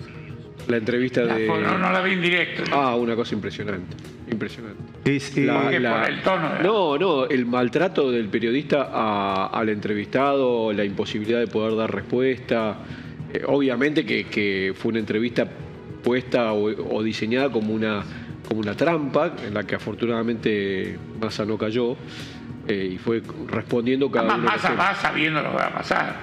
La 0.66 0.78
entrevista 0.78 1.24
de... 1.24 1.46
No, 1.46 1.78
no 1.78 1.92
la 1.92 2.00
vi 2.02 2.14
en 2.14 2.22
directo. 2.22 2.64
Ah, 2.72 2.96
una 2.96 3.14
cosa 3.14 3.34
impresionante. 3.34 4.17
Impresionante. 4.30 4.82
Es, 5.04 5.36
eh, 5.36 5.48
el 5.76 6.22
tono 6.22 6.62
No, 6.62 6.98
no, 6.98 7.26
el 7.26 7.46
maltrato 7.46 8.10
del 8.10 8.28
periodista 8.28 9.46
al 9.46 9.68
entrevistado, 9.68 10.72
la 10.72 10.84
imposibilidad 10.84 11.40
de 11.40 11.46
poder 11.46 11.76
dar 11.76 11.94
respuesta. 11.94 12.76
Eh, 13.32 13.42
obviamente 13.46 14.04
que, 14.04 14.74
fue 14.76 14.90
una 14.90 15.00
entrevista 15.00 15.46
puesta 16.02 16.52
o, 16.52 17.02
diseñada 17.02 17.50
como 17.50 17.74
una, 17.74 18.04
como 18.46 18.60
una 18.60 18.74
trampa, 18.74 19.32
en 19.46 19.54
la 19.54 19.64
que 19.64 19.74
afortunadamente 19.74 20.98
Massa 21.20 21.44
no 21.44 21.58
cayó, 21.58 21.96
eh, 22.66 22.90
y 22.92 22.98
fue 22.98 23.22
respondiendo 23.46 24.10
cada 24.10 24.34
Además, 24.34 24.56
Massa 24.56 24.74
va 24.74 24.94
sabiendo 24.94 25.42
lo 25.42 25.50
que 25.50 25.56
va 25.56 25.66
a 25.66 25.74
pasar. 25.74 26.16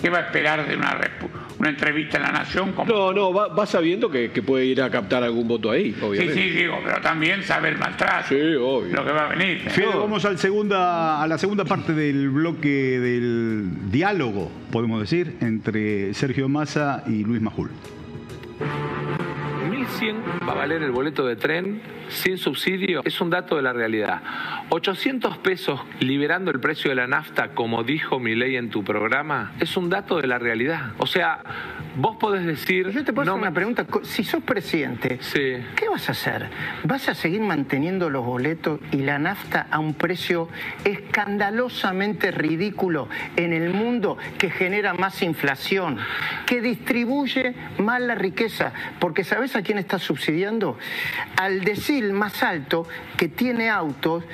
¿Qué 0.00 0.10
va 0.10 0.18
a 0.18 0.20
esperar 0.22 0.66
de 0.66 0.76
una 0.76 0.94
respuesta? 0.94 1.47
Una 1.58 1.70
entrevista 1.70 2.16
en 2.16 2.22
La 2.22 2.32
Nación. 2.32 2.74
No, 2.86 3.12
no, 3.12 3.32
va, 3.32 3.66
sabiendo 3.66 4.10
que, 4.10 4.28
puede 4.46 4.66
ir 4.66 4.80
a 4.80 4.90
captar 4.90 5.22
algún 5.22 5.48
voto 5.48 5.70
ahí, 5.70 5.94
obviamente. 6.00 6.34
Sí, 6.34 6.50
sí, 6.50 6.56
digo, 6.56 6.78
pero 6.84 7.00
también 7.00 7.42
sabe 7.42 7.70
el 7.70 7.78
maltrato. 7.78 8.28
Sí, 8.28 8.34
obvio. 8.34 8.94
Lo 8.94 9.04
que 9.04 9.12
va 9.12 9.26
a 9.26 9.28
venir. 9.34 9.62
vamos 9.94 10.24
al 10.24 10.38
segunda, 10.38 11.22
a 11.22 11.26
la 11.26 11.38
segunda 11.38 11.64
parte 11.64 11.92
del 11.92 12.28
bloque 12.30 12.68
del 12.68 13.90
diálogo, 13.90 14.50
podemos 14.70 15.00
decir, 15.00 15.36
entre 15.40 16.14
Sergio 16.14 16.48
Massa 16.48 17.02
y 17.06 17.24
Luis 17.24 17.42
Majul. 17.42 17.70
1.100 19.88 20.46
va 20.46 20.52
a 20.52 20.56
valer 20.56 20.82
el 20.82 20.90
boleto 20.90 21.26
de 21.26 21.36
tren 21.36 21.80
sin 22.08 22.38
subsidio 22.38 23.02
es 23.04 23.20
un 23.20 23.30
dato 23.30 23.56
de 23.56 23.62
la 23.62 23.72
realidad. 23.72 24.22
800 24.70 25.38
pesos 25.38 25.80
liberando 26.00 26.50
el 26.50 26.60
precio 26.60 26.90
de 26.90 26.96
la 26.96 27.06
nafta, 27.06 27.48
como 27.54 27.84
dijo 27.84 28.18
mi 28.18 28.34
ley 28.34 28.56
en 28.56 28.70
tu 28.70 28.84
programa, 28.84 29.52
es 29.60 29.76
un 29.76 29.88
dato 29.88 30.20
de 30.20 30.26
la 30.26 30.38
realidad. 30.38 30.92
O 30.98 31.06
sea, 31.06 31.40
vos 31.96 32.16
podés 32.16 32.44
decir... 32.44 32.90
Yo 32.90 33.04
te 33.04 33.12
puedo 33.12 33.30
hacer 33.30 33.42
una 33.42 33.52
pregunta. 33.52 33.86
Si 34.02 34.24
sos 34.24 34.42
presidente, 34.42 35.18
¿qué 35.32 35.88
vas 35.90 36.08
a 36.08 36.12
hacer? 36.12 36.48
¿Vas 36.84 37.08
a 37.08 37.14
seguir 37.14 37.40
manteniendo 37.40 38.10
los 38.10 38.24
boletos 38.24 38.80
y 38.92 38.98
la 38.98 39.18
nafta 39.18 39.66
a 39.70 39.78
un 39.78 39.94
precio 39.94 40.48
escandalosamente 40.84 42.30
ridículo 42.30 43.08
en 43.36 43.52
el 43.52 43.72
mundo 43.72 44.18
que 44.38 44.50
genera 44.50 44.94
más 44.94 45.22
inflación, 45.22 45.98
que 46.46 46.60
distribuye 46.60 47.54
más 47.78 48.00
la 48.00 48.14
riqueza? 48.14 48.72
Porque 48.98 49.24
¿sabés 49.24 49.56
a 49.56 49.62
quién 49.62 49.77
está 49.78 49.98
subsidiando? 49.98 50.78
Al 51.36 51.62
decir 51.62 52.12
más 52.12 52.42
alto 52.42 52.86
que 53.16 53.28
tiene 53.28 53.70
autos 53.70 54.24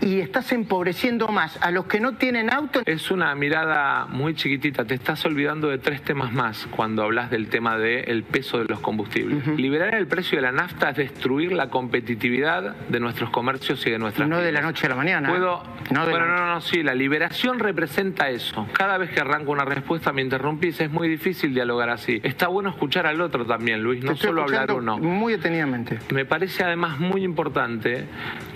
y 0.00 0.20
estás 0.20 0.52
empobreciendo 0.52 1.28
más 1.28 1.58
a 1.62 1.70
los 1.70 1.86
que 1.86 2.00
no 2.00 2.16
tienen 2.16 2.52
autos. 2.52 2.82
Es 2.86 3.10
una 3.10 3.34
mirada 3.34 4.06
muy 4.06 4.34
chiquitita. 4.34 4.84
Te 4.84 4.94
estás 4.94 5.24
olvidando 5.24 5.68
de 5.68 5.78
tres 5.78 6.02
temas 6.02 6.32
más 6.32 6.66
cuando 6.70 7.02
hablas 7.02 7.30
del 7.30 7.48
tema 7.48 7.78
del 7.78 8.22
peso 8.24 8.58
de 8.58 8.66
los 8.66 8.80
combustibles. 8.80 9.46
Liberar 9.58 9.94
el 9.94 10.06
precio 10.06 10.36
de 10.36 10.42
la 10.42 10.52
nafta 10.52 10.90
es 10.90 10.96
destruir 10.96 11.52
la 11.52 11.70
competitividad 11.70 12.76
de 12.76 13.00
nuestros 13.00 13.30
comercios 13.30 13.86
y 13.86 13.90
de 13.90 13.98
nuestras. 13.98 14.28
No 14.28 14.40
de 14.40 14.52
la 14.52 14.60
noche 14.60 14.86
a 14.86 14.90
la 14.90 14.96
mañana. 14.96 15.28
Puedo. 15.28 15.62
No 15.90 16.04
bueno, 16.04 16.26
no, 16.26 16.46
no, 16.46 16.60
sí. 16.60 16.82
La 16.82 16.94
liberación 16.94 17.58
representa 17.58 18.30
eso. 18.30 18.66
Cada 18.72 18.98
vez 18.98 19.10
que 19.10 19.20
arranco 19.20 19.52
una 19.52 19.64
respuesta 19.64 20.12
me 20.12 20.22
interrumpís. 20.22 20.80
Es 20.80 20.90
muy 20.90 21.08
difícil 21.08 21.54
dialogar 21.54 21.90
así. 21.90 22.20
Está 22.22 22.48
bueno 22.48 22.70
escuchar 22.70 23.06
al 23.06 23.20
otro 23.20 23.46
también, 23.46 23.82
Luis. 23.82 24.02
No 24.04 24.16
solo 24.16 24.42
hablar 24.42 24.72
uno. 24.72 24.93
Muy 24.98 25.32
detenidamente. 25.32 25.98
Me 26.12 26.24
parece 26.24 26.64
además 26.64 26.98
muy 27.00 27.14
muy 27.14 27.22
importante 27.22 28.06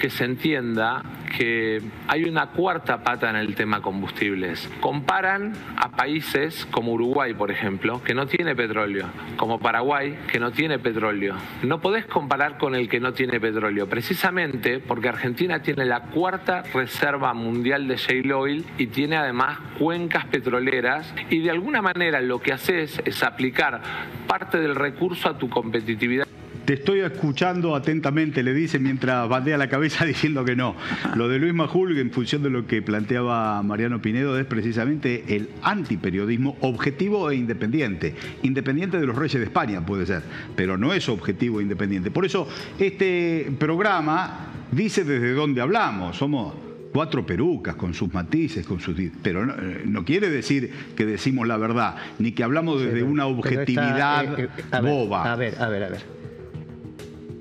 que 0.00 0.10
se 0.10 0.24
entienda 0.24 1.04
que 1.36 1.80
hay 2.08 2.24
una 2.24 2.48
cuarta 2.48 3.04
pata 3.04 3.30
en 3.30 3.36
el 3.36 3.54
tema 3.54 3.80
combustibles. 3.80 4.68
Comparan 4.80 5.52
a 5.76 5.92
países 5.92 6.66
como 6.72 6.92
Uruguay, 6.94 7.34
por 7.34 7.52
ejemplo, 7.52 8.02
que 8.02 8.14
no 8.14 8.26
tiene 8.26 8.56
petróleo, 8.56 9.06
como 9.36 9.60
Paraguay, 9.60 10.18
que 10.32 10.40
no 10.40 10.50
tiene 10.50 10.80
petróleo. 10.80 11.36
No 11.62 11.80
podés 11.80 12.04
comparar 12.06 12.58
con 12.58 12.74
el 12.74 12.88
que 12.88 12.98
no 12.98 13.12
tiene 13.12 13.38
petróleo, 13.38 13.88
precisamente 13.88 14.80
porque 14.80 15.08
Argentina 15.08 15.62
tiene 15.62 15.84
la 15.84 16.00
cuarta 16.00 16.62
reserva 16.74 17.32
mundial 17.34 17.86
de 17.86 17.96
shale 17.96 18.34
oil 18.34 18.66
y 18.76 18.88
tiene 18.88 19.18
además 19.18 19.60
cuencas 19.78 20.24
petroleras 20.24 21.14
y 21.30 21.42
de 21.42 21.50
alguna 21.52 21.80
manera 21.80 22.20
lo 22.20 22.40
que 22.40 22.52
haces 22.52 23.00
es 23.04 23.22
aplicar 23.22 23.82
parte 24.26 24.58
del 24.58 24.74
recurso 24.74 25.28
a 25.28 25.38
tu 25.38 25.48
competitividad. 25.48 26.27
Te 26.68 26.74
estoy 26.74 27.00
escuchando 27.00 27.74
atentamente, 27.74 28.42
le 28.42 28.52
dice 28.52 28.78
mientras 28.78 29.26
bandea 29.26 29.56
la 29.56 29.70
cabeza 29.70 30.04
diciendo 30.04 30.44
que 30.44 30.54
no. 30.54 30.76
Lo 31.14 31.26
de 31.26 31.38
Luis 31.38 31.54
Majul, 31.54 31.96
en 31.96 32.10
función 32.10 32.42
de 32.42 32.50
lo 32.50 32.66
que 32.66 32.82
planteaba 32.82 33.62
Mariano 33.62 34.02
Pinedo, 34.02 34.38
es 34.38 34.44
precisamente 34.44 35.24
el 35.34 35.48
antiperiodismo 35.62 36.58
objetivo 36.60 37.30
e 37.30 37.36
independiente. 37.36 38.14
Independiente 38.42 39.00
de 39.00 39.06
los 39.06 39.16
reyes 39.16 39.40
de 39.40 39.44
España 39.44 39.86
puede 39.86 40.04
ser, 40.04 40.22
pero 40.56 40.76
no 40.76 40.92
es 40.92 41.08
objetivo 41.08 41.60
e 41.60 41.62
independiente. 41.62 42.10
Por 42.10 42.26
eso 42.26 42.46
este 42.78 43.50
programa 43.58 44.48
dice 44.70 45.04
desde 45.04 45.32
dónde 45.32 45.62
hablamos. 45.62 46.18
Somos 46.18 46.52
cuatro 46.92 47.24
perucas 47.24 47.76
con 47.76 47.94
sus 47.94 48.12
matices, 48.12 48.66
con 48.66 48.78
sus 48.78 48.94
pero 49.22 49.46
no, 49.46 50.04
quiere 50.04 50.28
decir 50.28 50.70
que 50.94 51.06
decimos 51.06 51.48
la 51.48 51.56
verdad, 51.56 51.96
ni 52.18 52.32
que 52.32 52.44
hablamos 52.44 52.82
desde 52.82 53.02
una 53.02 53.24
objetividad 53.24 54.38
eh, 54.38 54.50
eh, 54.70 54.80
boba. 54.82 55.32
a 55.32 55.36
ver, 55.36 55.54
a 55.58 55.68
ver, 55.70 55.84
a 55.84 55.88
ver 55.88 56.18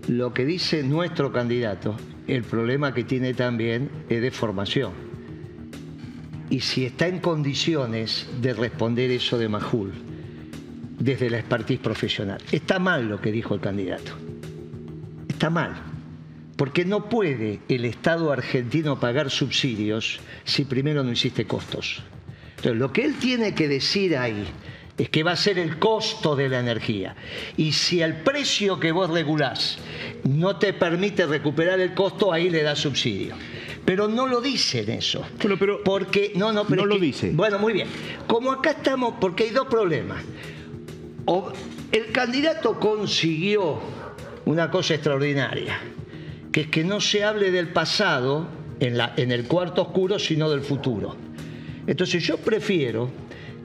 lo 0.07 0.33
que 0.33 0.45
dice 0.45 0.83
nuestro 0.83 1.31
candidato, 1.31 1.95
el 2.27 2.43
problema 2.43 2.93
que 2.93 3.03
tiene 3.03 3.33
también 3.33 3.89
es 4.09 4.21
de 4.21 4.31
formación. 4.31 4.91
Y 6.49 6.61
si 6.61 6.85
está 6.85 7.07
en 7.07 7.19
condiciones 7.19 8.25
de 8.41 8.53
responder 8.53 9.11
eso 9.11 9.37
de 9.37 9.49
Majul, 9.49 9.91
desde 10.97 11.29
la 11.29 11.39
expertise 11.39 11.79
profesional, 11.79 12.41
está 12.51 12.79
mal 12.79 13.07
lo 13.09 13.21
que 13.21 13.31
dijo 13.31 13.53
el 13.53 13.59
candidato. 13.59 14.13
Está 15.27 15.49
mal. 15.49 15.75
Porque 16.55 16.85
no 16.85 17.09
puede 17.09 17.59
el 17.67 17.85
Estado 17.85 18.31
argentino 18.31 18.99
pagar 18.99 19.29
subsidios 19.29 20.19
si 20.43 20.63
primero 20.65 21.03
no 21.03 21.11
hiciste 21.11 21.45
costos. 21.45 22.01
Entonces, 22.55 22.77
lo 22.77 22.91
que 22.91 23.05
él 23.05 23.15
tiene 23.19 23.53
que 23.53 23.67
decir 23.67 24.17
ahí 24.17 24.47
es 24.97 25.09
que 25.09 25.23
va 25.23 25.31
a 25.31 25.35
ser 25.35 25.59
el 25.59 25.77
costo 25.77 26.35
de 26.35 26.49
la 26.49 26.59
energía. 26.59 27.15
Y 27.55 27.71
si 27.71 28.01
el 28.01 28.15
precio 28.15 28.79
que 28.79 28.91
vos 28.91 29.09
regulás 29.09 29.77
no 30.23 30.57
te 30.57 30.73
permite 30.73 31.25
recuperar 31.27 31.79
el 31.79 31.93
costo, 31.93 32.33
ahí 32.33 32.49
le 32.49 32.63
da 32.63 32.75
subsidio. 32.75 33.35
pero 33.85 34.07
no 34.07 34.27
lo 34.27 34.41
dicen 34.41 34.89
eso. 34.89 35.25
pero 35.39 35.83
porque 35.83 36.33
no, 36.35 36.51
no, 36.51 36.65
pero 36.65 36.81
no 36.81 36.87
lo 36.87 36.99
dice. 36.99 37.31
Bueno, 37.33 37.59
muy 37.59 37.73
bien. 37.73 37.87
Como 38.25 38.51
acá 38.51 38.71
estamos, 38.71 39.13
porque 39.21 39.45
hay 39.45 39.49
dos 39.51 39.67
problemas. 39.67 40.23
O 41.25 41.51
el 41.91 42.11
candidato 42.11 42.79
consiguió 42.79 43.79
una 44.45 44.71
cosa 44.71 44.95
extraordinaria, 44.95 45.79
que 46.51 46.61
es 46.61 46.67
que 46.67 46.83
no 46.83 46.99
se 47.01 47.23
hable 47.23 47.51
del 47.51 47.69
pasado 47.69 48.47
en, 48.79 48.97
la, 48.97 49.13
en 49.15 49.31
el 49.31 49.45
cuarto 49.45 49.83
oscuro, 49.83 50.19
sino 50.19 50.49
del 50.49 50.61
futuro. 50.61 51.15
Entonces 51.85 52.23
yo 52.23 52.37
prefiero 52.37 53.09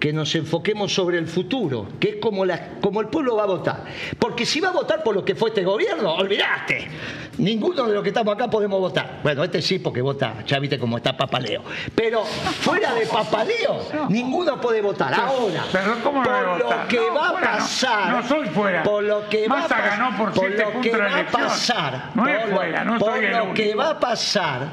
que 0.03 0.13
nos 0.13 0.35
enfoquemos 0.35 0.93
sobre 0.93 1.17
el 1.17 1.29
futuro, 1.29 1.87
que 2.01 2.09
es 2.09 2.17
como, 2.17 2.45
la, 2.45 2.81
como 2.81 3.01
el 3.01 3.07
pueblo 3.07 3.37
va 3.37 3.45
a 3.45 3.47
votar. 3.47 3.85
Porque 4.19 4.45
si 4.45 4.59
va 4.59 4.71
a 4.71 4.73
votar 4.73 5.05
por 5.05 5.15
lo 5.15 5.25
que 5.25 5.37
fue 5.37 5.51
este 5.51 5.63
gobierno, 5.63 6.15
olvidaste. 6.15 6.89
Ninguno 7.39 7.87
de 7.87 7.95
los 7.95 8.03
que 8.03 8.09
estamos 8.09 8.35
acá 8.35 8.51
podemos 8.51 8.81
votar. 8.81 9.21
Bueno, 9.23 9.45
este 9.45 9.63
sí, 9.63 9.79
porque 9.79 10.03
vota, 10.03 10.45
ya 10.45 10.59
viste 10.59 10.77
cómo 10.77 10.97
está 10.97 11.17
Papaleo. 11.17 11.63
Pero 11.95 12.25
fuera 12.25 12.93
de 12.95 13.07
Papaleo, 13.07 14.09
ninguno 14.09 14.61
puede 14.61 14.83
votar. 14.83 15.15
Ahora, 15.15 15.63
¿cómo 16.03 16.25
por 16.25 16.59
lo 16.59 16.89
que 16.89 17.11
va 17.11 17.29
a 17.29 17.41
pasar. 17.41 18.11
No, 18.11 18.29
soy 18.29 18.49
fuera. 18.49 18.83
Por 18.83 19.05
lo 19.05 19.29
que 19.29 19.47
va, 19.47 19.69
ganó 19.69 20.19
por, 20.19 20.33
por 20.33 20.51
lo 20.51 20.81
que 20.81 20.97
va 20.97 21.21
a 21.21 21.27
pasar. 21.29 22.11
No 22.17 22.27
es 22.27 22.51
fuera, 22.51 22.83
no 22.83 22.99
por 22.99 23.23
lo 23.23 23.55
que 23.55 23.77
va 23.77 23.91
a 23.91 24.01
pasar. 24.01 24.69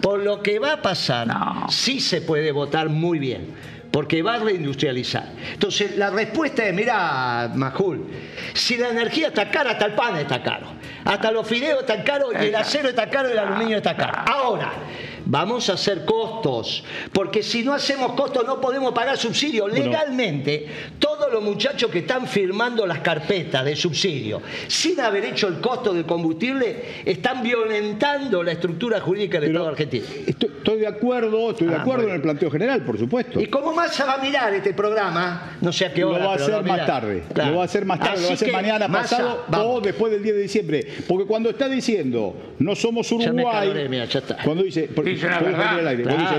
Por 0.00 0.20
lo 0.20 0.42
que 0.42 0.58
va 0.58 0.72
a 0.72 0.80
pasar, 0.80 1.28
sí 1.68 2.00
se 2.00 2.22
puede 2.22 2.52
votar 2.52 2.88
muy 2.88 3.18
bien 3.18 3.71
porque 3.92 4.22
va 4.22 4.34
a 4.34 4.38
reindustrializar. 4.38 5.26
Entonces, 5.52 5.96
la 5.96 6.10
respuesta 6.10 6.64
es, 6.64 6.74
mira, 6.74 7.52
Majul, 7.54 8.08
si 8.54 8.78
la 8.78 8.88
energía 8.88 9.28
está 9.28 9.50
cara, 9.50 9.72
hasta 9.72 9.84
el 9.84 9.92
pan 9.92 10.16
está 10.16 10.42
caro, 10.42 10.66
hasta 11.04 11.30
los 11.30 11.46
fideos 11.46 11.80
están 11.80 12.02
caros 12.02 12.32
y 12.40 12.46
el 12.46 12.54
acero 12.56 12.88
está 12.88 13.08
caro 13.10 13.28
y 13.28 13.32
el 13.32 13.38
aluminio 13.38 13.76
está 13.76 13.94
caro. 13.94 14.14
Ahora, 14.26 14.72
Vamos 15.24 15.68
a 15.70 15.74
hacer 15.74 16.04
costos, 16.04 16.84
porque 17.12 17.42
si 17.42 17.62
no 17.62 17.72
hacemos 17.72 18.12
costos 18.12 18.46
no 18.46 18.60
podemos 18.60 18.92
pagar 18.92 19.16
subsidio. 19.16 19.68
Legalmente, 19.68 20.66
todos 20.98 21.32
los 21.32 21.42
muchachos 21.42 21.90
que 21.90 22.00
están 22.00 22.26
firmando 22.26 22.86
las 22.86 23.00
carpetas 23.00 23.64
de 23.64 23.76
subsidio 23.76 24.42
sin 24.68 25.00
haber 25.00 25.24
hecho 25.24 25.48
el 25.48 25.60
costo 25.60 25.92
del 25.92 26.04
combustible 26.04 27.02
están 27.04 27.42
violentando 27.42 28.42
la 28.42 28.52
estructura 28.52 29.00
jurídica 29.00 29.40
del 29.40 29.50
Estado 29.50 29.68
argentino. 29.68 30.04
Estoy, 30.26 30.78
de 30.78 30.86
acuerdo, 30.86 31.50
estoy 31.50 31.68
de 31.68 31.76
ah, 31.76 31.82
acuerdo 31.82 32.08
en 32.08 32.14
el 32.14 32.20
planteo 32.20 32.50
general, 32.50 32.84
por 32.84 32.98
supuesto. 32.98 33.40
Y 33.40 33.46
como 33.46 33.72
Massa 33.72 34.04
va 34.04 34.14
a 34.14 34.18
mirar 34.18 34.52
este 34.54 34.74
programa, 34.74 35.56
no 35.60 35.72
sé 35.72 35.86
a 35.86 35.92
qué 35.92 36.04
hora. 36.04 36.18
Lo 36.18 36.24
va 36.26 36.32
a 36.32 36.36
hacer 36.36 36.62
más 36.64 36.86
tarde. 36.86 37.22
Lo 37.34 37.56
va 37.56 37.62
a 37.62 37.64
hacer 37.64 37.84
más 37.84 38.00
tarde, 38.00 38.20
lo 38.20 38.26
va 38.26 38.30
a 38.30 38.34
hacer 38.34 38.52
mañana 38.52 38.88
pasado 38.88 39.44
o 39.52 39.80
después 39.80 40.12
del 40.12 40.22
10 40.22 40.34
de 40.34 40.42
diciembre. 40.42 40.86
Porque 41.06 41.26
cuando 41.26 41.50
está 41.50 41.68
diciendo 41.68 42.34
no 42.58 42.74
somos 42.74 43.10
Uruguay, 43.10 43.88
cuando 44.44 44.62
dice 44.62 44.88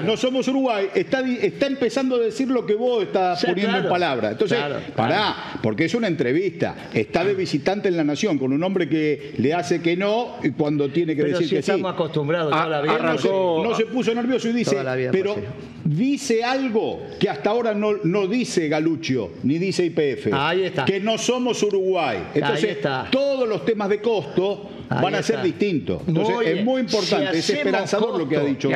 no 0.04 0.18
somos 0.18 0.48
Uruguay, 0.48 0.88
está, 0.94 1.22
está 1.22 1.68
empezando 1.68 2.16
a 2.16 2.20
decir 2.20 2.50
lo 2.50 2.66
que 2.66 2.76
vos 2.76 3.04
estás 3.04 3.44
poniendo 3.46 3.78
en 3.78 3.88
palabra. 3.90 4.32
Entonces, 4.32 4.60
pará, 4.96 5.60
porque 5.62 5.86
es 5.86 5.94
una 5.94 6.08
entrevista. 6.08 6.90
Está 6.94 7.24
de 7.24 7.34
visitante 7.34 7.90
en 7.90 7.98
la 7.98 8.04
Nación 8.04 8.38
con 8.38 8.54
un 8.54 8.64
hombre 8.64 8.88
que 8.88 9.34
le 9.38 9.54
hace 9.54 9.82
que 9.82 9.96
no 9.96 10.36
y 10.44 10.52
cuando 10.52 10.90
tiene 10.90 11.16
que 11.16 11.24
decir 11.24 11.50
que 11.50 11.62
sí. 11.62 11.72
estamos 11.72 11.94
acostumbrados 11.94 12.52
toda 12.52 12.68
la 12.68 12.82
vida. 12.82 13.00
no, 13.00 13.76
se, 13.76 13.86
puso 13.86 14.14
nervioso 14.14 14.50
y 14.50 14.54
dice, 14.54 14.78
pero 15.12 15.36
dice 15.84 16.44
algo 16.44 17.02
que 17.20 17.30
hasta 17.30 17.50
ahora 17.50 17.74
no, 17.74 17.94
no 18.04 18.28
dice 18.28 18.68
Galuccio 18.68 19.32
ni 19.44 19.58
dice 19.58 19.86
IPF. 19.86 20.34
Ahí 20.34 20.64
está. 20.64 20.86
Que 20.86 21.00
no 21.00 21.18
somos 21.18 21.62
Uruguay. 21.64 22.30
Entonces, 22.34 22.78
todos 23.12 23.48
los 23.48 23.66
temas 23.66 23.90
de 23.90 24.02
costo 24.02 24.70
van 25.02 25.16
a 25.16 25.24
ser 25.24 25.42
distintos. 25.42 26.02
Entonces 26.08 26.36
es 26.46 26.64
muy 26.66 26.82
importante, 26.82 27.38
es 27.38 27.50
esperanzador 27.50 28.18
lo 28.18 28.28
que 28.28 28.38
ha 28.38 28.44
dicho. 28.44 28.70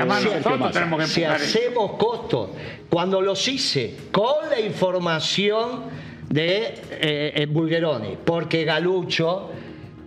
si 1.05 1.23
hacemos 1.23 1.91
costos, 1.97 2.49
cuando 2.89 3.21
los 3.21 3.47
hice 3.47 3.95
con 4.11 4.49
la 4.49 4.59
información 4.59 5.83
de 6.29 6.75
eh, 6.91 7.31
eh, 7.35 7.45
Bulgeroni, 7.49 8.17
porque 8.23 8.63
Galucho 8.63 9.49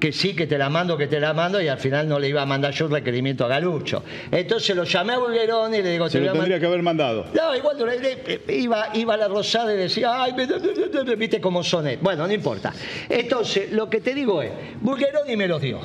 que 0.01 0.13
sí, 0.13 0.35
que 0.35 0.47
te 0.47 0.57
la 0.59 0.71
mando, 0.71 0.97
que 0.97 1.07
te 1.07 1.21
la 1.21 1.35
mando, 1.35 1.61
y 1.61 1.69
al 1.69 1.79
final 1.79 2.09
no 2.09 2.19
le 2.19 2.29
iba 2.29 2.43
a 2.43 2.47
mandar 2.47 2.73
yo 2.73 2.87
un 2.87 2.93
requerimiento 2.93 3.45
a 3.45 3.49
Galucho. 3.49 4.03
Entonces 4.33 4.75
lo 4.75 4.85
llamé 4.85 5.13
a 5.13 5.19
Bulgeroni 5.19 5.77
y 5.77 5.83
le 5.83 5.93
digo... 5.93 6.09
Se 6.09 6.21
lo 6.21 6.33
tendría 6.33 6.59
que 6.59 6.67
haber 6.67 6.83
mandado. 6.83 7.27
No, 7.35 7.55
igual 7.55 7.77
iba, 8.49 8.89
iba 8.95 9.15
a 9.15 9.17
la 9.17 9.29
Rosada 9.29 9.73
y 9.75 9.77
decía, 9.77 10.23
ay, 10.23 10.35
viste 11.17 11.41
cómo 11.41 11.63
sonet. 11.63 12.01
Bueno, 12.01 12.27
no 12.27 12.33
importa. 12.33 12.73
Entonces, 13.09 13.71
lo 13.73 13.91
que 13.91 14.01
te 14.01 14.15
digo 14.15 14.43
es, 14.43 14.51
Bulgeroni 14.81 15.37
me 15.37 15.47
los 15.47 15.61
dio. 15.61 15.81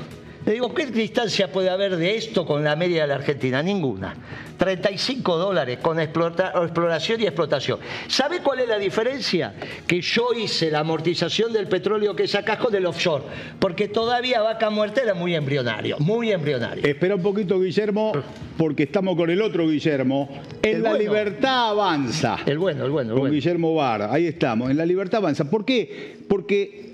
Le 0.45 0.53
digo, 0.53 0.73
¿qué 0.75 0.86
distancia 0.86 1.51
puede 1.51 1.71
haber 1.71 1.97
de 1.97 2.15
esto 2.15 2.45
con 2.45 2.63
la 2.63 2.75
media 2.75 3.01
de 3.01 3.08
la 3.08 3.15
Argentina? 3.15 3.63
Ninguna. 3.63 4.15
35 4.58 5.38
dólares 5.38 5.79
con 5.81 5.99
exploración 5.99 7.19
y 7.19 7.23
explotación. 7.23 7.79
¿Sabe 8.08 8.41
cuál 8.41 8.60
es 8.60 8.67
la 8.67 8.77
diferencia? 8.77 9.55
Que 9.88 10.01
yo 10.01 10.29
hice 10.38 10.69
la 10.69 10.79
amortización 10.79 11.51
del 11.51 11.67
petróleo 11.67 12.15
que 12.15 12.27
sacas 12.27 12.60
con 12.60 12.75
el 12.75 12.86
offshore, 12.86 13.23
porque 13.58 13.88
todavía 13.88 14.41
Vaca 14.41 14.69
Muerta 14.69 15.01
era 15.01 15.15
muy 15.15 15.34
embrionario, 15.34 15.97
muy 15.97 16.31
embrionario. 16.31 16.86
Espera 16.86 17.15
un 17.15 17.23
poquito, 17.23 17.60
Guillermo, 17.60 18.12
porque 18.55 18.84
estamos 18.84 19.15
con 19.15 19.31
el 19.31 19.41
otro 19.41 19.67
Guillermo. 19.67 20.29
En 20.62 20.84
la 20.84 20.93
libertad 20.93 21.71
avanza. 21.71 22.38
El 22.45 22.60
bueno, 22.60 22.86
el 22.86 22.91
bueno. 22.91 23.15
con 23.15 23.31
Guillermo 23.31 23.73
Bar, 23.73 24.03
ahí 24.03 24.27
estamos. 24.27 24.69
En 24.69 24.77
la 24.77 24.86
libertad 24.86 25.17
avanza. 25.17 25.49
¿Por 25.49 25.65
qué? 25.65 26.17
Porque 26.29 26.93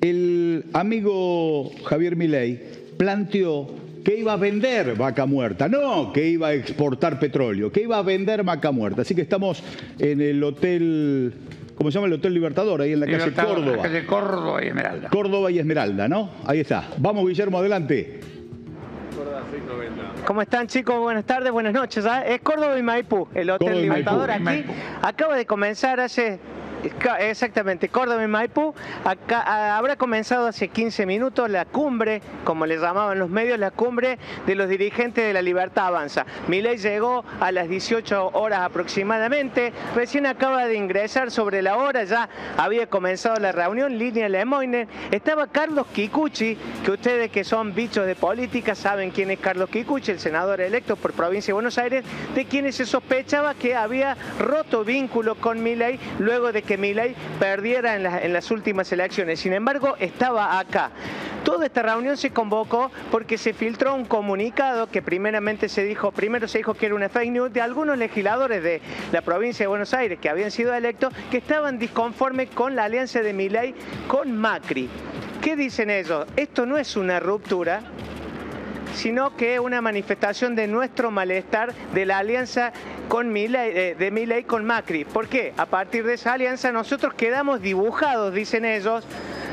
el 0.00 0.64
amigo 0.72 1.70
Javier 1.84 2.16
Milei 2.16 2.85
planteó 2.96 3.66
que 4.04 4.16
iba 4.16 4.34
a 4.34 4.36
vender 4.36 4.94
vaca 4.94 5.26
muerta, 5.26 5.68
no 5.68 6.12
que 6.12 6.28
iba 6.28 6.48
a 6.48 6.54
exportar 6.54 7.18
petróleo, 7.18 7.72
que 7.72 7.82
iba 7.82 7.98
a 7.98 8.02
vender 8.02 8.44
vaca 8.44 8.70
muerta. 8.70 9.02
Así 9.02 9.14
que 9.14 9.22
estamos 9.22 9.62
en 9.98 10.20
el 10.20 10.42
hotel, 10.44 11.32
¿cómo 11.74 11.90
se 11.90 11.96
llama 11.96 12.06
el 12.06 12.12
Hotel 12.12 12.32
Libertador? 12.32 12.82
Ahí 12.82 12.92
en 12.92 13.00
la 13.00 13.06
calle 13.06 13.32
Córdoba. 13.32 13.76
La 13.76 13.82
calle 13.82 14.06
Córdoba 14.06 14.64
y 14.64 14.68
Esmeralda. 14.68 15.08
Córdoba 15.08 15.50
y 15.50 15.58
Esmeralda, 15.58 16.08
¿no? 16.08 16.30
Ahí 16.46 16.60
está. 16.60 16.88
Vamos, 16.98 17.26
Guillermo, 17.26 17.58
adelante. 17.58 18.20
¿Cómo 20.24 20.42
están 20.42 20.66
chicos? 20.66 20.98
Buenas 20.98 21.24
tardes, 21.24 21.52
buenas 21.52 21.72
noches. 21.72 22.04
¿ah? 22.06 22.24
Es 22.26 22.40
Córdoba 22.40 22.78
y 22.78 22.82
Maipú, 22.82 23.28
el 23.34 23.50
Hotel 23.50 23.82
Libertador 23.82 24.30
aquí. 24.30 24.64
Acaba 25.02 25.36
de 25.36 25.46
comenzar 25.46 26.00
hace 26.00 26.38
Exactamente, 27.18 27.88
Córdoba 27.88 28.22
y 28.22 28.28
Maipú. 28.28 28.74
Acá, 29.04 29.76
habrá 29.76 29.96
comenzado 29.96 30.46
hace 30.46 30.68
15 30.68 31.06
minutos 31.06 31.50
la 31.50 31.64
cumbre, 31.64 32.22
como 32.44 32.66
le 32.66 32.78
llamaban 32.78 33.18
los 33.18 33.28
medios, 33.28 33.58
la 33.58 33.70
cumbre 33.70 34.18
de 34.46 34.54
los 34.54 34.68
dirigentes 34.68 35.24
de 35.24 35.32
la 35.32 35.42
Libertad 35.42 35.88
Avanza. 35.88 36.26
Milei 36.48 36.76
llegó 36.76 37.24
a 37.40 37.52
las 37.52 37.68
18 37.68 38.30
horas 38.32 38.60
aproximadamente, 38.60 39.72
recién 39.94 40.26
acaba 40.26 40.66
de 40.66 40.76
ingresar 40.76 41.30
sobre 41.30 41.62
la 41.62 41.76
hora, 41.76 42.04
ya 42.04 42.28
había 42.56 42.86
comenzado 42.86 43.36
la 43.36 43.52
reunión, 43.52 43.98
línea 43.98 44.28
Lemoyne. 44.28 44.88
Estaba 45.10 45.46
Carlos 45.48 45.86
Kikuchi, 45.92 46.56
que 46.84 46.90
ustedes 46.90 47.30
que 47.30 47.44
son 47.44 47.74
bichos 47.74 48.06
de 48.06 48.14
política 48.14 48.74
saben 48.74 49.10
quién 49.10 49.30
es 49.30 49.40
Carlos 49.40 49.70
Kikuchi, 49.70 50.12
el 50.12 50.20
senador 50.20 50.60
electo 50.60 50.96
por 50.96 51.12
provincia 51.12 51.50
de 51.50 51.54
Buenos 51.54 51.78
Aires, 51.78 52.04
de 52.34 52.44
quienes 52.44 52.76
se 52.76 52.86
sospechaba 52.86 53.54
que 53.54 53.74
había 53.74 54.16
roto 54.38 54.84
vínculo 54.84 55.34
con 55.36 55.62
Milei 55.62 55.98
luego 56.18 56.52
de 56.52 56.62
que 56.62 56.75
Milei 56.76 57.14
perdiera 57.38 57.96
en, 57.96 58.32
las 58.32 58.50
últimas 58.50 58.90
elecciones. 58.92 59.40
Sin 59.40 59.52
embargo, 59.52 59.96
estaba 59.98 60.58
acá. 60.58 60.90
Toda 61.44 61.66
esta 61.66 61.82
reunión 61.82 62.16
se 62.16 62.30
convocó 62.30 62.90
porque 63.10 63.38
se 63.38 63.52
filtró 63.52 63.94
un 63.94 64.04
comunicado 64.04 64.88
que 64.88 65.00
primeramente 65.00 65.68
se 65.68 65.84
dijo, 65.84 66.10
primero 66.10 66.48
se 66.48 66.58
dijo 66.58 66.74
que 66.74 66.86
era 66.86 66.94
una 66.94 67.08
fake 67.08 67.30
news 67.30 67.52
de 67.52 67.60
algunos 67.60 67.96
legisladores 67.96 68.62
de 68.62 68.80
la 69.12 69.22
provincia 69.22 69.62
de 69.62 69.68
Buenos 69.68 69.94
Aires 69.94 70.18
que 70.20 70.28
habían 70.28 70.50
sido 70.50 70.74
electos 70.74 71.12
que 71.30 71.38
estaban 71.38 71.78
disconformes 71.78 72.50
con 72.50 72.74
la 72.74 72.84
alianza 72.84 73.20
de 73.20 73.32
Milei 73.32 73.74
con 74.08 74.36
Macri. 74.36 74.88
¿Qué 75.40 75.54
dicen 75.54 75.90
ellos? 75.90 76.26
Esto 76.34 76.66
no 76.66 76.78
es 76.78 76.96
una 76.96 77.20
ruptura, 77.20 77.82
sino 78.94 79.36
que 79.36 79.54
es 79.54 79.60
una 79.60 79.80
manifestación 79.80 80.54
de 80.54 80.66
nuestro 80.66 81.10
malestar 81.10 81.74
de 81.94 82.06
la 82.06 82.18
alianza 82.18 82.72
con 83.08 83.36
eh, 83.36 83.94
de 83.98 84.10
Milei 84.10 84.44
con 84.44 84.64
Macri. 84.64 85.04
¿Por 85.04 85.28
qué? 85.28 85.52
A 85.56 85.66
partir 85.66 86.04
de 86.04 86.14
esa 86.14 86.32
alianza 86.32 86.72
nosotros 86.72 87.14
quedamos 87.14 87.60
dibujados, 87.60 88.32
dicen 88.32 88.64
ellos, 88.64 89.04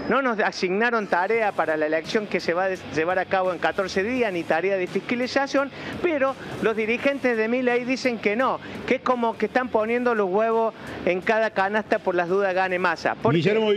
no 0.09 0.21
nos 0.21 0.39
asignaron 0.39 1.07
tarea 1.07 1.51
para 1.51 1.77
la 1.77 1.85
elección 1.85 2.27
que 2.27 2.39
se 2.39 2.53
va 2.53 2.65
a 2.65 2.69
llevar 2.95 3.19
a 3.19 3.25
cabo 3.25 3.51
en 3.53 3.59
14 3.59 4.03
días, 4.03 4.31
ni 4.33 4.43
tarea 4.43 4.77
de 4.77 4.87
fiscalización, 4.87 5.69
pero 6.01 6.35
los 6.61 6.75
dirigentes 6.75 7.37
de 7.37 7.47
Milei 7.47 7.85
dicen 7.85 8.17
que 8.17 8.35
no, 8.35 8.59
que 8.87 8.95
es 8.95 9.01
como 9.01 9.37
que 9.37 9.45
están 9.45 9.69
poniendo 9.69 10.15
los 10.15 10.29
huevos 10.29 10.73
en 11.05 11.21
cada 11.21 11.51
canasta 11.51 11.99
por 11.99 12.15
las 12.15 12.29
dudas 12.29 12.53
gane 12.53 12.79
masa. 12.79 13.15
Guillermo, 13.31 13.67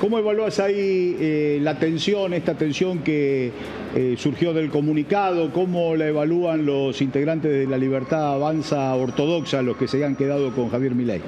¿cómo, 0.00 0.18
evaluás, 0.18 0.60
ahí 0.60 1.16
eh, 1.20 1.58
la 1.62 1.78
tensión, 1.78 2.34
esta 2.34 2.54
tensión 2.54 3.00
que 3.00 3.52
eh, 3.94 4.14
surgió 4.18 4.52
del 4.52 4.70
comunicado? 4.70 5.52
¿Cómo 5.52 5.96
la 5.96 6.06
evalúan 6.06 6.66
los 6.66 7.00
integrantes 7.00 7.50
de 7.50 7.66
la 7.66 7.78
Libertad 7.78 8.34
Avanza 8.34 8.94
Ortodoxa, 8.94 9.62
los 9.62 9.76
que 9.76 9.88
se 9.88 10.04
han 10.04 10.16
quedado 10.16 10.52
con 10.52 10.70
Javier 10.70 10.94
Milei? 10.94 11.20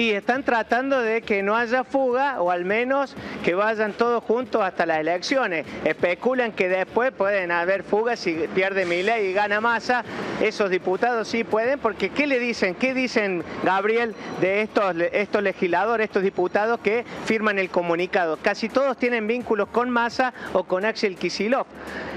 Y 0.00 0.12
están 0.12 0.44
tratando 0.44 0.98
de 1.02 1.20
que 1.20 1.42
no 1.42 1.54
haya 1.54 1.84
fuga 1.84 2.40
o 2.40 2.50
al 2.50 2.64
menos 2.64 3.14
que 3.44 3.52
vayan 3.52 3.92
todos 3.92 4.24
juntos 4.24 4.62
hasta 4.62 4.86
las 4.86 4.98
elecciones. 4.98 5.66
Especulan 5.84 6.52
que 6.52 6.70
después 6.70 7.12
pueden 7.12 7.50
haber 7.50 7.82
fugas 7.82 8.18
si 8.18 8.32
pierde 8.54 8.86
Milei 8.86 9.26
y 9.26 9.32
gana 9.34 9.60
Massa. 9.60 10.02
Esos 10.40 10.70
diputados 10.70 11.28
sí 11.28 11.44
pueden, 11.44 11.78
porque 11.78 12.08
¿qué 12.08 12.26
le 12.26 12.38
dicen? 12.38 12.74
¿Qué 12.76 12.94
dicen, 12.94 13.44
Gabriel, 13.62 14.14
de 14.40 14.62
estos, 14.62 14.96
estos 15.12 15.42
legisladores, 15.42 16.06
estos 16.06 16.22
diputados 16.22 16.80
que 16.80 17.04
firman 17.26 17.58
el 17.58 17.68
comunicado? 17.68 18.38
Casi 18.40 18.70
todos 18.70 18.96
tienen 18.96 19.26
vínculos 19.26 19.68
con 19.68 19.90
Massa 19.90 20.32
o 20.54 20.64
con 20.64 20.86
Axel 20.86 21.16
Kisilov. 21.16 21.66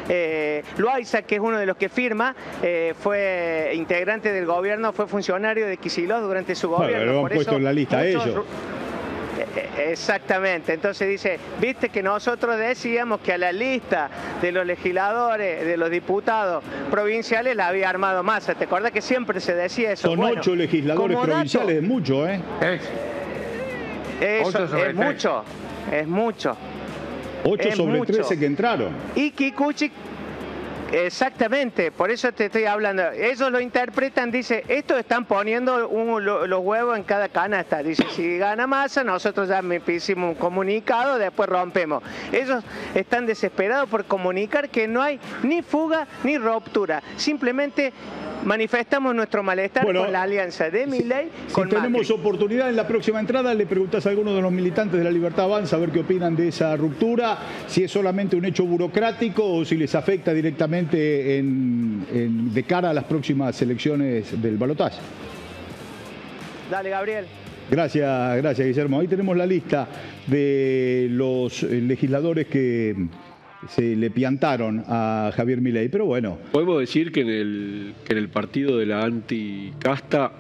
Eh, 0.08 0.64
Loaiza, 0.78 1.24
que 1.24 1.36
es 1.36 1.42
uno 1.42 1.58
de 1.58 1.66
los 1.66 1.76
que 1.76 1.90
firma, 1.90 2.34
eh, 2.62 2.94
fue 2.98 3.72
integrante 3.74 4.32
del 4.32 4.46
gobierno, 4.46 4.94
fue 4.94 5.08
funcionario 5.08 5.68
de 5.68 5.76
Kisilov 5.76 6.22
durante 6.22 6.56
su 6.56 6.70
gobierno. 6.70 7.28
La 7.74 7.80
lista 7.80 8.06
ellos. 8.06 8.46
Eh, 9.38 9.46
eh, 9.56 9.90
exactamente, 9.92 10.74
entonces 10.74 11.10
dice, 11.10 11.40
viste 11.60 11.90
que 11.90 12.04
nosotros 12.04 12.58
decíamos 12.58 13.20
que 13.22 13.34
a 13.34 13.38
la 13.38 13.52
lista 13.52 14.10
de 14.42 14.52
los 14.52 14.66
legisladores, 14.66 15.66
de 15.66 15.76
los 15.76 15.90
diputados 15.90 16.64
provinciales 16.92 17.56
la 17.56 17.68
había 17.68 17.90
armado 17.90 18.24
Massa, 18.24 18.54
¿te 18.54 18.66
acuerdas 18.66 18.92
que 18.92 19.02
siempre 19.02 19.40
se 19.40 19.56
decía 19.56 19.92
eso? 19.92 20.08
Son 20.08 20.24
ocho 20.24 20.56
legisladores 20.56 21.18
provinciales, 21.18 21.78
es 21.78 21.84
mucho, 21.84 22.28
¿eh? 22.28 22.40
Eso, 24.22 24.66
es 24.78 24.96
mucho, 24.96 25.44
es 25.92 26.08
mucho. 26.08 26.56
8 27.46 27.72
sobre 27.76 28.02
13 28.02 28.40
que 28.40 28.46
entraron. 28.46 28.94
Y 29.16 29.32
Kikuchi 29.32 29.92
Exactamente, 30.94 31.92
por 31.92 32.12
eso 32.12 32.32
te 32.34 32.46
estoy 32.46 32.66
hablando. 32.66 33.12
Ellos 33.12 33.52
lo 33.52 33.60
interpretan, 33.60 34.30
dice, 34.30 34.64
estos 34.68 35.00
están 35.00 35.26
poniendo 35.26 35.90
los 36.20 36.60
huevos 36.60 36.96
en 36.96 37.04
cada 37.04 37.30
canasta. 37.30 37.82
Dice, 37.82 38.06
si 38.16 38.38
gana 38.38 38.68
masa, 38.68 39.04
nosotros 39.04 39.50
ya 39.50 39.64
me 39.64 39.82
hicimos 39.88 40.30
un 40.30 40.36
comunicado, 40.36 41.18
después 41.18 41.50
rompemos. 41.50 42.04
Ellos 42.32 42.64
están 42.94 43.26
desesperados 43.26 43.90
por 43.90 44.06
comunicar 44.06 44.70
que 44.70 44.88
no 44.88 45.02
hay 45.02 45.20
ni 45.42 45.64
fuga 45.64 46.08
ni 46.24 46.38
ruptura. 46.38 47.02
Simplemente 47.18 47.92
manifestamos 48.46 49.16
nuestro 49.16 49.42
malestar 49.42 49.86
con 49.86 50.12
la 50.12 50.22
alianza 50.22 50.70
de 50.70 50.86
Milei 50.86 51.30
si, 51.48 51.54
si 51.54 51.70
tenemos 51.70 52.12
oportunidad 52.12 52.70
en 52.70 52.76
la 52.76 52.86
próxima 52.86 53.20
entrada, 53.20 53.54
le 53.54 53.66
preguntas 53.66 54.06
a 54.06 54.10
algunos 54.10 54.36
de 54.36 54.42
los 54.42 54.52
militantes 54.52 55.00
de 55.00 55.04
la 55.06 55.12
Libertad 55.12 55.46
Avanza 55.46 55.78
a 55.78 55.80
ver 55.80 55.92
qué 55.92 56.02
opinan 56.02 56.36
de 56.36 56.50
esa 56.50 56.76
ruptura, 56.76 57.38
si 57.68 57.86
es 57.86 57.92
solamente 57.92 58.36
un 58.36 58.44
hecho 58.44 58.66
burocrático 58.66 59.46
o 59.46 59.66
si 59.66 59.78
les 59.78 59.96
afecta 59.96 60.34
directamente 60.34 60.83
en, 60.92 62.54
de 62.54 62.64
cara 62.64 62.90
a 62.90 62.94
las 62.94 63.06
próximas 63.06 63.62
elecciones 63.62 64.42
del 64.42 64.58
balotaje. 64.58 65.00
Dale, 66.70 66.90
Gabriel. 66.90 67.26
Gracias, 67.70 68.38
gracias, 68.38 68.68
Guillermo. 68.68 69.00
Ahí 69.00 69.08
tenemos 69.08 69.38
la 69.38 69.46
lista 69.46 69.88
de 70.28 71.08
los 71.10 71.64
eh, 71.64 71.82
legisladores 71.82 72.48
que 72.48 72.96
se 73.70 73.96
le 73.96 74.10
piantaron 74.12 74.84
a 74.88 75.32
Javier 75.34 75.62
Milei, 75.62 75.90
pero 75.90 76.06
bueno. 76.06 76.38
Podemos 76.52 76.80
decir 76.80 77.12
que 77.12 77.22
en 77.22 77.30
el, 77.30 77.94
que 78.06 78.14
en 78.14 78.20
el 78.20 78.30
partido 78.30 78.78
de 78.78 78.86
la 78.86 79.04
anticasta 79.04 80.32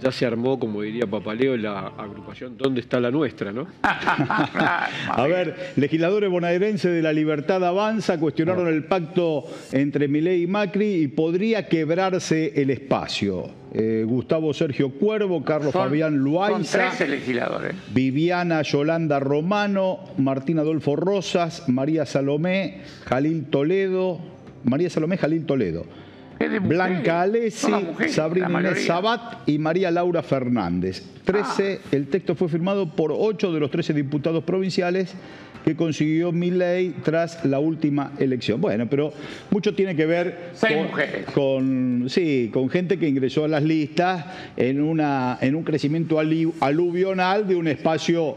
ya 0.00 0.12
se 0.12 0.26
armó, 0.26 0.58
como 0.58 0.82
diría 0.82 1.06
Papaleo, 1.06 1.56
la 1.56 1.88
agrupación 1.88 2.56
¿Dónde 2.56 2.80
está 2.80 3.00
la 3.00 3.10
nuestra? 3.10 3.52
¿no? 3.52 3.66
a 3.82 5.26
ver, 5.28 5.72
legisladores 5.76 6.30
bonaerenses 6.30 6.92
de 6.92 7.02
la 7.02 7.12
Libertad 7.12 7.64
Avanza 7.64 8.18
cuestionaron 8.18 8.68
el 8.68 8.84
pacto 8.84 9.44
entre 9.72 10.08
Milei 10.08 10.42
y 10.42 10.46
Macri 10.46 11.02
y 11.02 11.08
podría 11.08 11.68
quebrarse 11.68 12.52
el 12.56 12.70
espacio. 12.70 13.50
Eh, 13.72 14.04
Gustavo 14.06 14.54
Sergio 14.54 14.90
Cuervo, 14.90 15.44
Carlos 15.44 15.72
Fabián 15.72 16.16
Luaiza, 16.16 16.92
legisladores. 17.06 17.74
Viviana 17.92 18.62
Yolanda 18.62 19.20
Romano, 19.20 20.00
Martín 20.16 20.58
Adolfo 20.58 20.96
Rosas, 20.96 21.68
María 21.68 22.06
Salomé, 22.06 22.82
Jalil 23.04 23.46
Toledo, 23.46 24.18
María 24.64 24.88
Salomé 24.88 25.18
Jalil 25.18 25.44
Toledo. 25.44 25.84
Blanca 26.60 27.22
Alessi, 27.22 27.72
Sabrina 28.08 28.48
Inés 28.60 28.86
Sabat 28.86 29.48
y 29.48 29.58
María 29.58 29.90
Laura 29.90 30.22
Fernández. 30.22 31.02
13, 31.24 31.80
ah. 31.82 31.88
El 31.92 32.08
texto 32.08 32.34
fue 32.34 32.48
firmado 32.48 32.88
por 32.94 33.12
8 33.14 33.52
de 33.52 33.60
los 33.60 33.70
13 33.70 33.92
diputados 33.94 34.44
provinciales 34.44 35.14
que 35.64 35.74
consiguió 35.74 36.30
Milley 36.30 36.90
tras 37.02 37.44
la 37.44 37.58
última 37.58 38.12
elección. 38.20 38.60
Bueno, 38.60 38.86
pero 38.88 39.12
mucho 39.50 39.74
tiene 39.74 39.96
que 39.96 40.06
ver 40.06 40.52
con, 41.34 42.04
sí, 42.08 42.50
con 42.52 42.70
gente 42.70 42.98
que 43.00 43.08
ingresó 43.08 43.44
a 43.44 43.48
las 43.48 43.64
listas 43.64 44.26
en, 44.56 44.80
una, 44.80 45.38
en 45.40 45.56
un 45.56 45.64
crecimiento 45.64 46.20
aluvional 46.20 47.48
de 47.48 47.56
un 47.56 47.66
espacio 47.66 48.36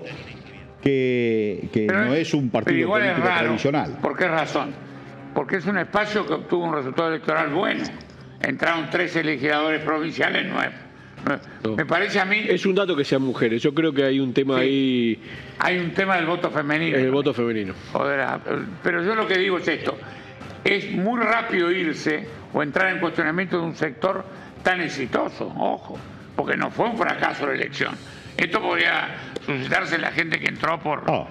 que, 0.82 1.88
no 1.88 2.16
es, 2.16 2.34
un 2.34 2.50
partido 2.50 2.90
político 2.90 3.22
tradicional. 3.22 3.98
¿Por 4.02 4.18
qué 4.18 4.28
razón? 4.28 4.89
Porque 5.40 5.56
es 5.56 5.66
un 5.68 5.78
espacio 5.78 6.28
que 6.28 6.34
obtuvo 6.34 6.66
un 6.66 6.74
resultado 6.74 7.08
electoral 7.08 7.52
bueno. 7.52 7.86
Entraron 8.42 8.90
13 8.90 9.24
legisladores 9.24 9.82
provinciales 9.82 10.46
nuevos 10.46 10.74
me 11.78 11.86
parece 11.86 12.20
a 12.20 12.26
mí. 12.26 12.44
Es 12.46 12.66
un 12.66 12.76
dato 12.76 12.94
que 12.94 13.06
sean 13.06 13.22
mujeres. 13.22 13.64
Yo 13.64 13.74
creo 13.74 13.94
que 13.94 14.04
hay 14.04 14.20
un 14.20 14.34
tema 14.34 14.58
ahí. 14.58 15.18
Hay 15.60 15.78
un 15.78 15.92
tema 15.92 16.18
del 16.18 16.26
voto 16.26 16.52
femenino. 16.52 16.98
El 16.98 17.12
voto 17.12 17.34
femenino. 17.34 17.74
pero 18.84 19.02
yo 19.02 19.16
lo 19.16 19.26
que 19.26 19.38
digo 19.38 19.60
es 19.60 19.68
esto: 19.70 19.98
es 20.66 20.92
muy 20.92 21.22
rápido 21.22 21.72
irse 21.72 22.28
o 22.54 22.62
entrar 22.62 22.94
en 22.94 23.00
cuestionamiento 23.00 23.60
de 23.60 23.64
un 23.64 23.76
sector 23.76 24.26
tan 24.62 24.82
exitoso, 24.82 25.48
ojo, 25.58 25.98
porque 26.36 26.58
no 26.58 26.70
fue 26.70 26.88
un 26.88 26.98
fracaso 26.98 27.48
la 27.48 27.54
elección. 27.54 27.96
Esto 28.36 28.62
podría 28.62 29.16
suscitarse 29.46 29.96
en 29.96 30.02
la 30.02 30.12
gente 30.12 30.38
que 30.38 30.48
entró 30.48 30.78
por. 30.82 31.04
Oh 31.08 31.28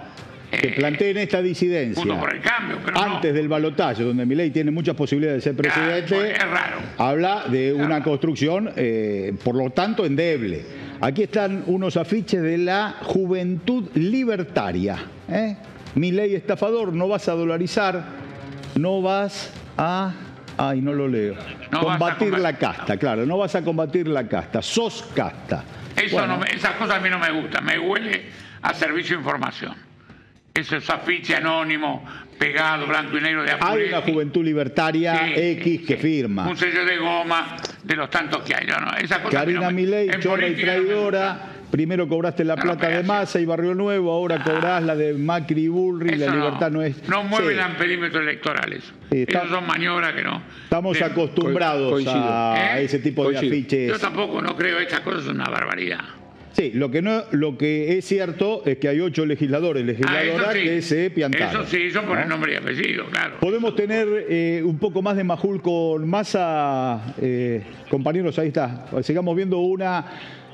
que 0.50 0.68
planteen 0.68 1.18
esta 1.18 1.42
disidencia 1.42 2.02
antes 2.94 3.34
del 3.34 3.48
balotaje, 3.48 4.02
donde 4.02 4.24
Milei 4.24 4.50
tiene 4.50 4.70
muchas 4.70 4.94
posibilidades 4.94 5.44
de 5.44 5.50
ser 5.50 5.56
presidente, 5.56 6.34
habla 6.96 7.44
de 7.48 7.72
una 7.72 8.02
construcción, 8.02 8.70
eh, 8.76 9.34
por 9.42 9.54
lo 9.54 9.70
tanto, 9.70 10.04
endeble. 10.04 10.64
Aquí 11.00 11.24
están 11.24 11.64
unos 11.66 11.96
afiches 11.96 12.42
de 12.42 12.58
la 12.58 12.96
juventud 13.02 13.88
libertaria. 13.94 14.96
¿eh? 15.28 15.56
Milei 15.94 16.34
estafador, 16.34 16.92
no 16.92 17.08
vas 17.08 17.28
a 17.28 17.32
dolarizar, 17.32 18.04
no 18.76 19.02
vas 19.02 19.52
a... 19.76 20.12
Ay, 20.60 20.80
no 20.80 20.92
lo 20.92 21.06
leo. 21.06 21.36
combatir 21.70 22.36
la 22.36 22.54
casta, 22.54 22.96
claro, 22.96 23.24
no 23.24 23.38
vas 23.38 23.54
a 23.54 23.62
combatir 23.62 24.08
la 24.08 24.26
casta, 24.26 24.60
sos 24.60 25.04
casta. 25.14 25.62
Eso 25.94 26.20
esas 26.52 26.74
cosas 26.74 26.96
a 26.96 27.00
mí 27.00 27.08
no 27.10 27.18
me 27.18 27.30
gustan, 27.30 27.64
me 27.64 27.78
huele 27.78 28.24
a 28.62 28.74
servicio 28.74 29.16
de 29.16 29.22
información 29.22 29.87
esos 30.58 30.88
afiche 30.90 31.36
anónimo 31.36 32.04
pegado 32.38 32.86
blanco 32.86 33.18
y 33.18 33.20
negro 33.20 33.42
de 33.42 33.52
Hay 33.60 33.88
una 33.88 34.00
juventud 34.02 34.44
libertaria 34.44 35.32
X 35.34 35.82
que 35.86 35.96
firma. 35.96 36.48
Un 36.48 36.56
sello 36.56 36.84
de 36.84 36.96
goma 36.96 37.56
de 37.82 37.96
los 37.96 38.08
tantos 38.10 38.42
que 38.42 38.54
hay. 38.54 38.66
No, 38.66 38.96
esa 38.96 39.22
cosa 39.22 39.38
Karina 39.38 39.70
Milei, 39.70 40.10
chorra 40.20 40.46
y 40.46 40.54
traidora. 40.54 41.54
Primero 41.70 42.08
cobraste 42.08 42.44
la 42.44 42.56
plata 42.56 42.88
de 42.88 43.02
Massa 43.02 43.38
y 43.40 43.44
Barrio 43.44 43.74
Nuevo, 43.74 44.10
ahora 44.10 44.38
ah. 44.40 44.42
cobrás 44.42 44.82
la 44.82 44.96
de 44.96 45.12
Macri 45.12 45.64
y 45.64 45.68
Bullrich, 45.68 46.18
la 46.18 46.34
libertad 46.34 46.70
no, 46.70 46.82
es... 46.82 47.06
No 47.06 47.24
mueven 47.24 47.58
sí. 47.58 47.62
perímetros 47.76 48.22
electorales. 48.22 48.90
Esos 49.10 49.50
son 49.50 49.66
maniobras 49.66 50.14
que 50.14 50.22
no... 50.22 50.42
Estamos 50.64 51.02
acostumbrados 51.02 52.06
a, 52.06 52.78
¿Eh? 52.78 52.84
ese 52.84 53.00
tipo 53.00 53.30
de 53.30 53.36
afiches. 53.36 53.88
Yo 53.88 53.98
tampoco 53.98 54.40
no 54.40 54.56
creo, 54.56 54.78
estas 54.78 55.00
cosas 55.00 55.24
son 55.24 55.34
una 55.34 55.50
barbaridad. 55.50 56.00
Sí, 56.58 56.72
lo 56.74 56.90
que, 56.90 57.02
no, 57.02 57.22
lo 57.30 57.56
que 57.56 57.98
es 57.98 58.04
cierto 58.04 58.62
es 58.66 58.78
que 58.78 58.88
hay 58.88 58.98
ocho 58.98 59.24
legisladores, 59.24 59.86
legisladoras 59.86 60.48
ah, 60.48 60.52
que 60.54 60.82
se 60.82 61.08
piantaron. 61.08 61.62
Eso 61.62 61.70
sí, 61.70 61.82
eso 61.82 62.02
por 62.02 62.18
el 62.18 62.28
nombre 62.28 62.54
y 62.54 62.56
apellido, 62.56 63.06
claro. 63.06 63.36
Podemos 63.38 63.76
tener 63.76 64.26
eh, 64.28 64.60
un 64.64 64.76
poco 64.76 65.00
más 65.00 65.16
de 65.16 65.22
Majul 65.22 65.62
con 65.62 66.08
masa, 66.08 67.14
eh, 67.22 67.62
compañeros, 67.88 68.36
ahí 68.40 68.48
está. 68.48 68.86
Sigamos 69.02 69.36
viendo 69.36 69.60
una 69.60 70.04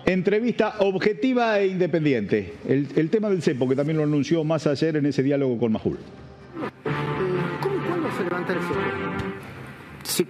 entrevista 0.05 0.75
objetiva 0.81 1.59
e 1.61 1.69
independiente. 1.69 2.53
El, 2.69 3.09
tema 3.09 3.31
del 3.31 3.41
CEPO, 3.41 3.67
que 3.67 3.75
también 3.75 3.97
lo 3.97 4.05
anunció 4.05 4.45
más 4.45 4.67
ayer 4.67 4.97
en 4.97 5.07
ese 5.07 5.23
diálogo 5.23 5.59
con 5.59 5.73
Majul. 5.73 5.97
¿Cómo, 7.63 7.77
¿Cuándo 7.89 8.13
se 8.13 8.25
levanta 8.25 8.53
el 8.53 8.59
CEPO? 8.59 8.81
Sí 10.03 10.27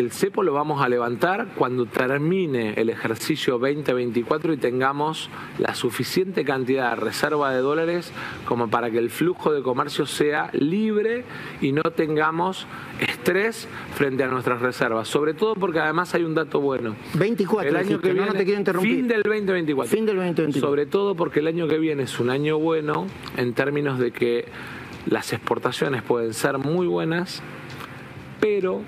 el 0.00 0.10
cepo 0.12 0.42
lo 0.42 0.54
vamos 0.54 0.82
a 0.82 0.88
levantar 0.88 1.48
cuando 1.56 1.84
termine 1.84 2.72
el 2.78 2.88
ejercicio 2.88 3.58
2024 3.58 4.54
y 4.54 4.56
tengamos 4.56 5.28
la 5.58 5.74
suficiente 5.74 6.42
cantidad 6.42 6.90
de 6.90 6.96
reserva 6.96 7.52
de 7.52 7.60
dólares 7.60 8.10
como 8.46 8.70
para 8.70 8.90
que 8.90 8.96
el 8.96 9.10
flujo 9.10 9.52
de 9.52 9.62
comercio 9.62 10.06
sea 10.06 10.48
libre 10.54 11.24
y 11.60 11.72
no 11.72 11.82
tengamos 11.82 12.66
estrés 12.98 13.68
frente 13.94 14.24
a 14.24 14.28
nuestras 14.28 14.62
reservas. 14.62 15.06
Sobre 15.06 15.34
todo 15.34 15.54
porque 15.54 15.80
además 15.80 16.14
hay 16.14 16.24
un 16.24 16.34
dato 16.34 16.60
bueno. 16.60 16.96
24, 17.14 17.68
el 17.68 17.76
año 17.76 18.00
que 18.00 18.12
viene, 18.14 18.26
no 18.26 18.32
te 18.32 18.44
quiero 18.44 18.58
interrumpir. 18.58 18.96
Fin 18.96 19.08
del 19.08 19.22
2024. 19.22 19.90
Fin 19.90 20.06
del 20.06 20.16
2024. 20.16 20.66
Sobre 20.66 20.86
todo 20.86 21.14
porque 21.14 21.40
el 21.40 21.46
año 21.46 21.68
que 21.68 21.78
viene 21.78 22.04
es 22.04 22.18
un 22.18 22.30
año 22.30 22.58
bueno 22.58 23.06
en 23.36 23.52
términos 23.52 23.98
de 23.98 24.12
que 24.12 24.46
las 25.04 25.34
exportaciones 25.34 26.02
pueden 26.02 26.32
ser 26.32 26.56
muy 26.56 26.86
buenas, 26.86 27.42
pero 28.40 28.82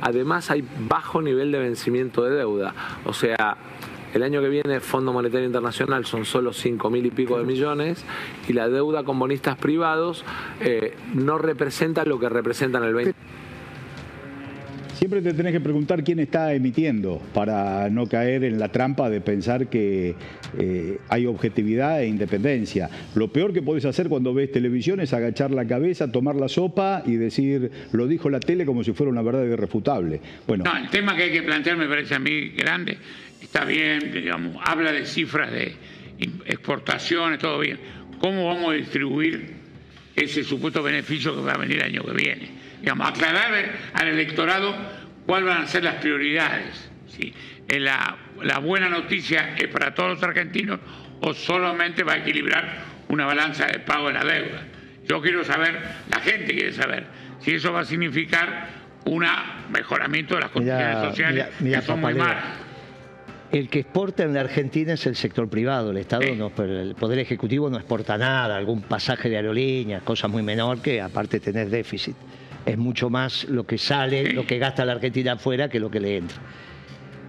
Además 0.00 0.50
hay 0.50 0.64
bajo 0.88 1.20
nivel 1.22 1.52
de 1.52 1.58
vencimiento 1.58 2.24
de 2.24 2.36
deuda. 2.36 2.74
O 3.04 3.12
sea, 3.12 3.56
El 4.14 4.22
año 4.22 4.40
que 4.40 4.48
viene, 4.48 4.80
Fondo 4.80 5.12
Monetario 5.12 5.46
Internacional 5.46 6.06
son 6.06 6.24
solo 6.24 6.52
5 6.52 6.88
mil 6.90 7.04
y 7.04 7.10
pico 7.10 7.38
de 7.38 7.44
millones 7.44 8.04
y 8.48 8.54
la 8.54 8.68
deuda 8.68 9.04
con 9.04 9.18
bonistas 9.18 9.56
privados 9.56 10.24
eh, 10.60 10.96
no 11.14 11.36
representa 11.36 12.04
lo 12.04 12.18
que 12.18 12.28
representan 12.28 12.84
el 12.84 12.94
20. 12.94 13.14
Siempre 14.98 15.22
te 15.22 15.32
tenés 15.32 15.52
que 15.52 15.60
preguntar 15.60 16.02
quién 16.02 16.18
está 16.18 16.52
emitiendo 16.52 17.22
para 17.32 17.88
no 17.88 18.08
caer 18.08 18.42
en 18.42 18.58
la 18.58 18.72
trampa 18.72 19.08
de 19.08 19.20
pensar 19.20 19.68
que 19.68 20.16
eh, 20.58 20.98
hay 21.08 21.24
objetividad 21.26 22.02
e 22.02 22.08
independencia. 22.08 22.90
Lo 23.14 23.32
peor 23.32 23.52
que 23.52 23.62
podés 23.62 23.84
hacer 23.84 24.08
cuando 24.08 24.34
ves 24.34 24.50
televisión 24.50 24.98
es 24.98 25.12
agachar 25.12 25.52
la 25.52 25.64
cabeza, 25.68 26.10
tomar 26.10 26.34
la 26.34 26.48
sopa 26.48 27.04
y 27.06 27.12
decir, 27.12 27.70
lo 27.92 28.08
dijo 28.08 28.28
la 28.28 28.40
tele 28.40 28.66
como 28.66 28.82
si 28.82 28.92
fuera 28.92 29.12
una 29.12 29.22
verdad 29.22 29.44
irrefutable. 29.44 30.20
Bueno. 30.48 30.64
No, 30.64 30.76
el 30.76 30.88
tema 30.88 31.14
que 31.14 31.22
hay 31.22 31.30
que 31.30 31.42
plantear 31.42 31.76
me 31.76 31.86
parece 31.86 32.16
a 32.16 32.18
mí 32.18 32.48
grande. 32.48 32.98
Está 33.40 33.64
bien, 33.64 34.10
digamos, 34.12 34.60
habla 34.64 34.90
de 34.90 35.06
cifras 35.06 35.52
de 35.52 35.76
exportaciones, 36.44 37.38
todo 37.38 37.60
bien. 37.60 37.78
¿Cómo 38.18 38.46
vamos 38.46 38.70
a 38.70 38.72
distribuir 38.72 39.46
ese 40.16 40.42
supuesto 40.42 40.82
beneficio 40.82 41.36
que 41.36 41.42
va 41.42 41.52
a 41.52 41.58
venir 41.58 41.76
el 41.76 41.84
año 41.84 42.02
que 42.02 42.14
viene? 42.14 42.57
Digamos, 42.80 43.08
aclarar 43.08 43.52
al 43.94 44.08
electorado 44.08 44.74
cuáles 45.26 45.48
van 45.48 45.62
a 45.62 45.66
ser 45.66 45.84
las 45.84 45.96
prioridades. 45.96 46.90
¿sí? 47.08 47.34
La, 47.68 48.16
la 48.42 48.58
buena 48.58 48.88
noticia 48.88 49.54
es 49.56 49.68
para 49.68 49.94
todos 49.94 50.10
los 50.10 50.22
argentinos 50.22 50.80
o 51.20 51.34
solamente 51.34 52.02
va 52.02 52.14
a 52.14 52.18
equilibrar 52.18 52.98
una 53.08 53.26
balanza 53.26 53.66
de 53.66 53.80
pago 53.80 54.08
de 54.08 54.14
la 54.14 54.24
deuda. 54.24 54.62
Yo 55.06 55.20
quiero 55.20 55.44
saber, 55.44 55.80
la 56.10 56.20
gente 56.20 56.54
quiere 56.54 56.72
saber, 56.72 57.06
si 57.40 57.52
eso 57.52 57.72
va 57.72 57.80
a 57.80 57.84
significar 57.84 58.68
un 59.06 59.24
mejoramiento 59.70 60.34
de 60.34 60.40
las 60.40 60.50
condiciones 60.50 60.98
sociales 60.98 61.46
que 61.58 61.82
son 61.82 62.00
muy 62.00 62.14
malas. 62.14 62.44
El 63.50 63.70
que 63.70 63.80
exporta 63.80 64.24
en 64.24 64.34
la 64.34 64.40
Argentina 64.40 64.92
es 64.92 65.06
el 65.06 65.16
sector 65.16 65.48
privado, 65.48 65.90
el 65.90 65.96
Estado 65.96 66.34
no, 66.36 66.50
pero 66.50 66.80
el 66.80 66.94
Poder 66.94 67.18
Ejecutivo 67.18 67.70
no 67.70 67.78
exporta 67.78 68.18
nada, 68.18 68.54
algún 68.54 68.82
pasaje 68.82 69.30
de 69.30 69.36
aerolíneas, 69.36 70.02
cosa 70.02 70.28
muy 70.28 70.42
menor 70.42 70.82
que 70.82 71.00
aparte 71.00 71.40
tener 71.40 71.70
déficit 71.70 72.14
es 72.66 72.78
mucho 72.78 73.10
más 73.10 73.44
lo 73.44 73.66
que 73.66 73.78
sale, 73.78 74.32
lo 74.32 74.46
que 74.46 74.58
gasta 74.58 74.84
la 74.84 74.92
Argentina 74.92 75.32
afuera 75.32 75.68
que 75.68 75.80
lo 75.80 75.90
que 75.90 76.00
le 76.00 76.16
entra. 76.16 76.38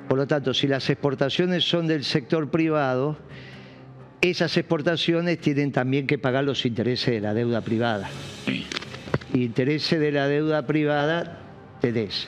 Por 0.08 0.18
lo 0.18 0.28
tanto, 0.28 0.54
si 0.54 0.68
las 0.68 0.90
exportaciones 0.90 1.64
son 1.64 1.88
del 1.88 2.04
sector 2.04 2.50
privado, 2.50 3.18
esas 4.22 4.58
exportaciones 4.58 5.40
tienen 5.40 5.72
también 5.72 6.08
que 6.08 6.18
pagar 6.18 6.44
los 6.44 6.66
intereses 6.66 7.14
de 7.14 7.22
la 7.22 7.34
deuda 7.34 7.62
privada. 7.62 8.10
Intereses 9.34 10.00
de 10.00 10.12
la 10.12 10.28
deuda 10.28 10.66
privada 10.66 11.40
tenés 11.80 12.28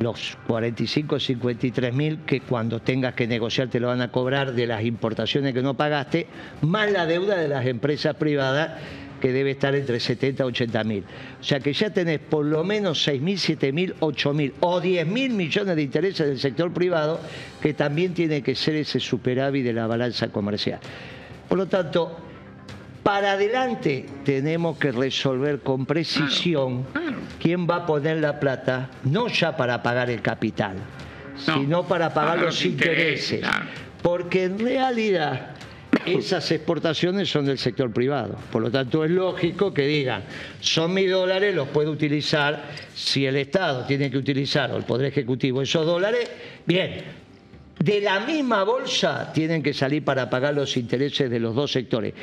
los 0.00 0.36
45 0.46 1.20
53 1.20 1.94
mil 1.94 2.18
que 2.20 2.40
cuando 2.40 2.80
tengas 2.80 3.14
que 3.14 3.26
negociar 3.26 3.68
te 3.68 3.80
lo 3.80 3.88
van 3.88 4.00
a 4.00 4.10
cobrar 4.10 4.52
de 4.52 4.66
las 4.66 4.84
importaciones 4.84 5.54
que 5.54 5.62
no 5.62 5.74
pagaste, 5.74 6.26
más 6.62 6.90
la 6.90 7.06
deuda 7.06 7.36
de 7.36 7.48
las 7.48 7.66
empresas 7.66 8.16
privadas 8.16 8.80
que 9.24 9.32
debe 9.32 9.52
estar 9.52 9.74
entre 9.74 9.98
70 9.98 10.42
y 10.42 10.46
80 10.48 10.84
mil. 10.84 11.02
O 11.40 11.42
sea 11.42 11.58
que 11.58 11.72
ya 11.72 11.88
tenés 11.88 12.18
por 12.20 12.44
lo 12.44 12.62
menos 12.62 13.02
6 13.04 13.22
mil, 13.22 13.38
7 13.38 13.72
mil, 13.72 13.94
8 14.00 14.34
mil 14.34 14.52
o 14.60 14.82
10 14.82 15.06
mil 15.06 15.32
millones 15.32 15.76
de 15.76 15.82
intereses 15.82 16.26
del 16.26 16.38
sector 16.38 16.70
privado 16.70 17.18
que 17.58 17.72
también 17.72 18.12
tiene 18.12 18.42
que 18.42 18.54
ser 18.54 18.74
ese 18.74 19.00
superávit 19.00 19.64
de 19.64 19.72
la 19.72 19.86
balanza 19.86 20.28
comercial. 20.28 20.78
Por 21.48 21.56
lo 21.56 21.66
tanto, 21.66 22.18
para 23.02 23.32
adelante 23.32 24.04
tenemos 24.26 24.76
que 24.76 24.92
resolver 24.92 25.60
con 25.60 25.86
precisión 25.86 26.84
quién 27.40 27.66
va 27.66 27.76
a 27.76 27.86
poner 27.86 28.18
la 28.18 28.38
plata, 28.38 28.90
no 29.04 29.28
ya 29.28 29.56
para 29.56 29.82
pagar 29.82 30.10
el 30.10 30.20
capital, 30.20 30.76
sino 31.38 31.84
para 31.84 32.12
pagar 32.12 32.40
los, 32.40 32.62
intereses. 32.62 33.42
Porque 34.02 34.44
en 34.44 34.58
realidad 34.58 35.53
esas 36.06 36.50
exportaciones 36.50 37.28
son 37.28 37.46
del 37.46 37.58
sector 37.58 37.92
privado. 37.92 38.36
Por 38.52 38.62
lo 38.62 38.70
tanto, 38.70 39.04
es 39.04 39.10
lógico 39.10 39.72
que 39.72 39.86
digan, 39.86 40.24
son 40.60 40.94
mis 40.94 41.10
dólares, 41.10 41.54
los 41.54 41.68
puedo 41.68 41.90
utilizar. 41.90 42.64
Si 42.94 43.26
el 43.26 43.36
Estado 43.36 43.84
tiene 43.84 44.10
que 44.10 44.18
utilizar, 44.18 44.70
o 44.72 44.76
el 44.76 44.84
Poder 44.84 45.06
Ejecutivo, 45.06 45.62
esos 45.62 45.86
dólares, 45.86 46.30
bien. 46.66 47.24
De 47.78 48.00
la 48.00 48.20
misma 48.20 48.64
bolsa 48.64 49.32
tienen 49.32 49.62
que 49.62 49.74
salir 49.74 50.04
para 50.04 50.30
pagar 50.30 50.54
los 50.54 50.76
intereses 50.76 51.28
de 51.28 51.40
los 51.40 51.54
dos 51.54 51.72
sectores. 51.72 52.14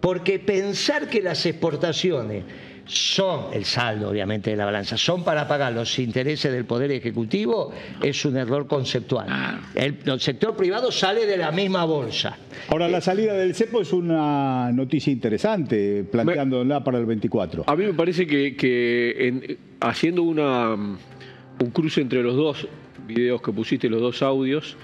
Porque 0.00 0.38
pensar 0.38 1.08
que 1.08 1.20
las 1.20 1.44
exportaciones 1.46 2.44
son, 2.90 3.52
el 3.52 3.64
saldo 3.64 4.10
obviamente 4.10 4.50
de 4.50 4.56
la 4.56 4.64
balanza, 4.64 4.96
son 4.96 5.22
para 5.22 5.46
pagar 5.46 5.72
los 5.72 5.98
intereses 5.98 6.52
del 6.52 6.64
Poder 6.64 6.90
Ejecutivo, 6.90 7.72
es 8.02 8.24
un 8.24 8.36
error 8.36 8.66
conceptual. 8.66 9.26
Ah. 9.28 9.60
El, 9.74 9.98
sector 10.20 10.56
privado 10.56 10.90
sale 10.90 11.26
de 11.26 11.36
la 11.36 11.52
misma 11.52 11.84
bolsa. 11.84 12.36
Ahora, 12.68 12.88
la 12.88 13.00
salida 13.00 13.34
del 13.34 13.54
CEPO 13.54 13.82
es 13.82 13.92
una 13.92 14.72
noticia 14.72 15.12
interesante, 15.12 16.04
planteándola 16.04 16.82
para 16.82 16.98
el 16.98 17.06
24. 17.06 17.64
A 17.66 17.76
mí 17.76 17.84
me 17.84 17.94
parece 17.94 18.26
que, 18.26 19.58
haciendo 19.80 20.22
una, 20.22 20.74
un 20.74 21.70
cruce 21.72 22.00
entre 22.00 22.22
los 22.22 22.36
dos 22.36 22.68
videos 23.06 23.40
que 23.40 23.52
pusiste, 23.52 23.88
los 23.88 24.00
dos 24.00 24.22
audios, 24.22 24.76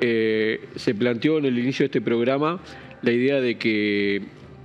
eh, 0.00 0.68
se 0.76 0.94
planteó 0.94 1.38
en 1.38 1.46
el 1.46 1.58
inicio 1.58 1.84
de 1.84 1.86
este 1.86 2.00
programa 2.00 2.60
la 3.02 3.12
idea 3.12 3.40
de 3.40 3.56
que 3.56 4.22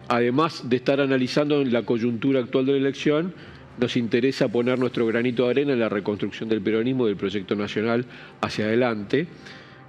además 0.07 0.69
de 0.69 0.75
estar 0.75 1.01
analizando 1.01 1.63
la 1.63 1.83
coyuntura 1.83 2.39
actual 2.39 2.65
de 2.65 2.73
la 2.73 2.77
elección, 2.77 3.33
nos 3.79 3.95
interesa 3.95 4.47
poner 4.47 4.77
nuestro 4.77 5.05
granito 5.07 5.45
de 5.45 5.51
arena 5.51 5.73
en 5.73 5.79
la 5.79 5.89
reconstrucción 5.89 6.49
del 6.49 6.61
peronismo 6.61 7.05
del 7.05 7.15
proyecto 7.15 7.55
nacional 7.55 8.05
hacia 8.41 8.65
adelante. 8.65 9.27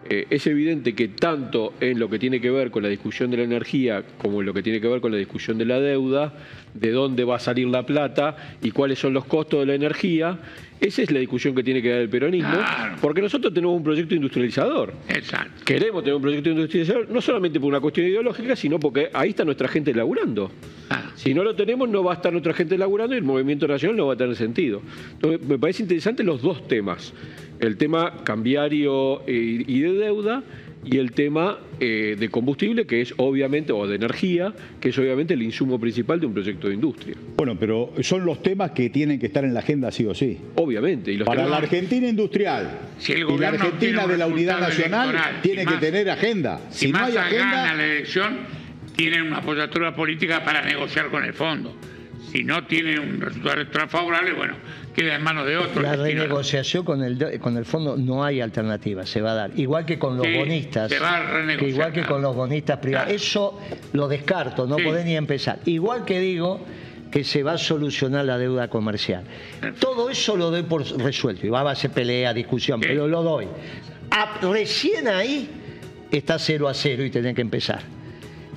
Eh, 0.09 0.27
es 0.31 0.47
evidente 0.47 0.95
que 0.95 1.09
tanto 1.09 1.75
en 1.81 1.99
lo 1.99 2.09
que 2.09 2.19
tiene 2.19 2.41
que 2.41 2.51
ver 2.51 2.71
con 2.71 2.83
la 2.83 2.89
discusión 2.89 3.31
de 3.31 3.37
la 3.37 3.45
energía 3.45 4.03
como 4.19 4.41
en 4.41 4.47
lo 4.47 4.55
que 4.55 4.63
tiene 4.63 4.81
que 4.81 4.89
ver 4.89 5.01
con 5.01 5.13
la 5.13 5.19
discusión 5.19 5.59
de 5.59 5.65
la 5.65 5.81
deuda, 5.81 6.35
de 6.75 6.91
dónde 6.91 7.25
va 7.25 7.37
a 7.37 7.39
salir 7.39 7.69
la 7.69 7.85
plata 7.85 8.37
y 8.63 8.71
cuáles 8.71 8.99
son 8.99 9.13
los 9.13 9.25
costos 9.25 9.61
de 9.61 9.67
la 9.67 9.75
energía, 9.75 10.39
esa 10.81 11.03
es 11.03 11.11
la 11.13 11.21
discusión 11.21 11.55
que 11.55 11.63
tiene 11.63 11.81
que 11.81 11.91
dar 11.91 12.01
el 12.01 12.09
peronismo, 12.09 12.59
porque 13.01 13.23
nosotros 13.23 13.55
tenemos 13.55 13.77
un 13.77 13.85
proyecto 13.85 14.15
industrializador. 14.15 14.93
Exacto. 15.09 15.63
Queremos 15.65 16.03
tener 16.03 16.17
un 16.17 16.23
proyecto 16.23 16.51
industrializador, 16.51 17.09
no 17.09 17.21
solamente 17.21 17.61
por 17.61 17.69
una 17.69 17.81
cuestión 17.81 18.07
ideológica, 18.09 18.57
sino 18.57 18.81
porque 18.81 19.09
ahí 19.13 19.31
está 19.31 19.45
nuestra 19.45 19.69
gente 19.69 19.95
laburando. 19.95 20.51
Si 21.15 21.35
no 21.35 21.45
lo 21.45 21.55
tenemos, 21.55 21.89
no 21.89 22.03
va 22.03 22.13
a 22.13 22.17
estar 22.17 22.33
nuestra 22.33 22.55
gente 22.55 22.77
laburando 22.79 23.15
y 23.15 23.19
el 23.19 23.25
movimiento 23.25 23.67
nacional 23.67 23.97
no 23.97 24.07
va 24.07 24.15
a 24.15 24.17
tener 24.17 24.37
sentido. 24.37 24.83
Entonces, 25.13 25.47
me 25.47 25.59
parece 25.59 25.83
interesante 25.83 26.23
los 26.25 26.43
dos 26.43 26.67
temas. 26.69 27.13
El 27.61 27.77
tema 27.77 28.25
cambiario 28.25 29.23
eh, 29.27 29.65
y 29.67 29.81
de 29.81 29.93
deuda 29.93 30.43
y 30.85 30.99
el 30.99 31.13
tema 31.13 31.59
eh, 31.79 32.17
de 32.19 32.29
combustible, 32.29 32.87
que 32.87 33.01
es 33.01 33.15
obviamente, 33.17 33.73
o 33.73 33.87
de 33.87 33.97
energía, 33.97 34.53
que 34.81 34.89
es 34.89 34.99
obviamente 34.99 35.35
el 35.35 35.43
insumo 35.43 35.79
principal 35.79 36.19
de 36.19 36.27
un 36.27 36.35
proyecto 36.35 36.69
de 36.69 36.75
industria. 36.75 37.15
Bueno, 37.37 37.57
pero 37.59 37.93
son 38.01 38.25
los 38.25 38.43
temas 38.43 38.73
que 38.73 38.91
tienen 38.91 39.19
que 39.19 39.27
estar 39.27 39.45
en 39.45 39.55
la 39.55 39.61
agenda 39.61 39.91
sí 39.91 40.05
o 40.07 40.15
sí. 40.15 40.39
Obviamente. 40.57 41.13
Y 41.13 41.19
Para 41.19 41.47
la 41.47 41.59
Argentina 41.59 42.09
industrial 42.09 42.79
y 43.07 43.39
la 43.39 43.49
Argentina 43.49 44.07
de 44.07 44.17
la 44.17 44.27
unidad 44.27 44.61
nacional 44.61 45.41
tiene 45.43 45.65
que 45.65 45.77
tener 45.77 46.11
agenda. 46.11 46.61
Si, 46.71 46.91
no 46.91 46.99
hay 46.99 47.17
agenda, 47.17 47.45
gana 47.45 47.75
la 47.75 47.85
elección, 47.85 48.39
tienen 48.97 49.23
una 49.23 49.39
apoyatura 49.39 49.95
política 49.95 50.45
para 50.45 50.63
negociar 50.63 51.09
con 51.11 51.25
el 51.25 51.33
fondo. 51.33 51.75
Si 52.31 52.45
no 52.45 52.65
tienen 52.65 52.99
un 52.99 53.21
resultado 53.21 53.57
electoral 53.57 53.89
favorable, 53.91 54.33
bueno, 54.33 54.55
queda 54.95 55.17
en 55.17 55.23
manos 55.23 55.47
de 55.47 55.57
otros. 55.59 55.83
La 55.83 55.97
renegociación 55.97 56.85
con 56.85 57.03
el, 57.03 57.39
con 57.41 57.59
el 57.59 57.67
fondo 57.67 57.97
no 57.97 58.25
hay 58.25 58.41
alternativa, 58.41 59.05
se 59.05 59.21
va 59.21 59.33
a 59.33 59.35
dar. 59.35 59.51
Igual 59.55 59.85
que 59.85 59.99
con 59.99 60.17
los 60.17 60.27
bonistas. 60.27 60.91
Se 60.91 60.99
va 60.99 61.19
a 61.19 61.57
que 61.59 61.69
igual 61.69 61.93
que 61.93 62.03
con 62.03 62.23
los 62.23 62.35
bonistas 62.35 62.79
privados. 62.79 63.13
Eso 63.13 63.61
lo 63.93 64.09
descarto, 64.09 64.67
no 64.67 64.77
podés 64.77 65.05
ni 65.05 65.17
empezar. 65.17 65.59
Igual 65.67 66.07
que 66.07 66.21
digo 66.21 66.65
que 67.11 67.23
se 67.25 67.43
va 67.43 67.53
a 67.53 67.59
solucionar 67.59 68.25
la 68.25 68.39
deuda 68.39 68.69
comercial. 68.69 69.25
Todo 69.79 70.09
eso 70.09 70.35
lo 70.35 70.51
doy 70.51 70.63
por 70.63 70.87
resuelto. 70.99 71.47
Y 71.47 71.51
va 71.51 71.71
a 71.71 71.75
ser 71.75 71.91
pelea, 71.91 72.33
discusión, 72.33 72.81
pero 72.81 73.07
lo 73.07 73.23
doy. 73.23 73.47
recién 74.41 75.07
ahí 75.09 75.51
está 76.11 76.39
cero 76.39 76.69
a 76.69 76.75
cero 76.75 77.05
y 77.05 77.11
tenés 77.11 77.35
que 77.35 77.43
empezar. 77.43 77.83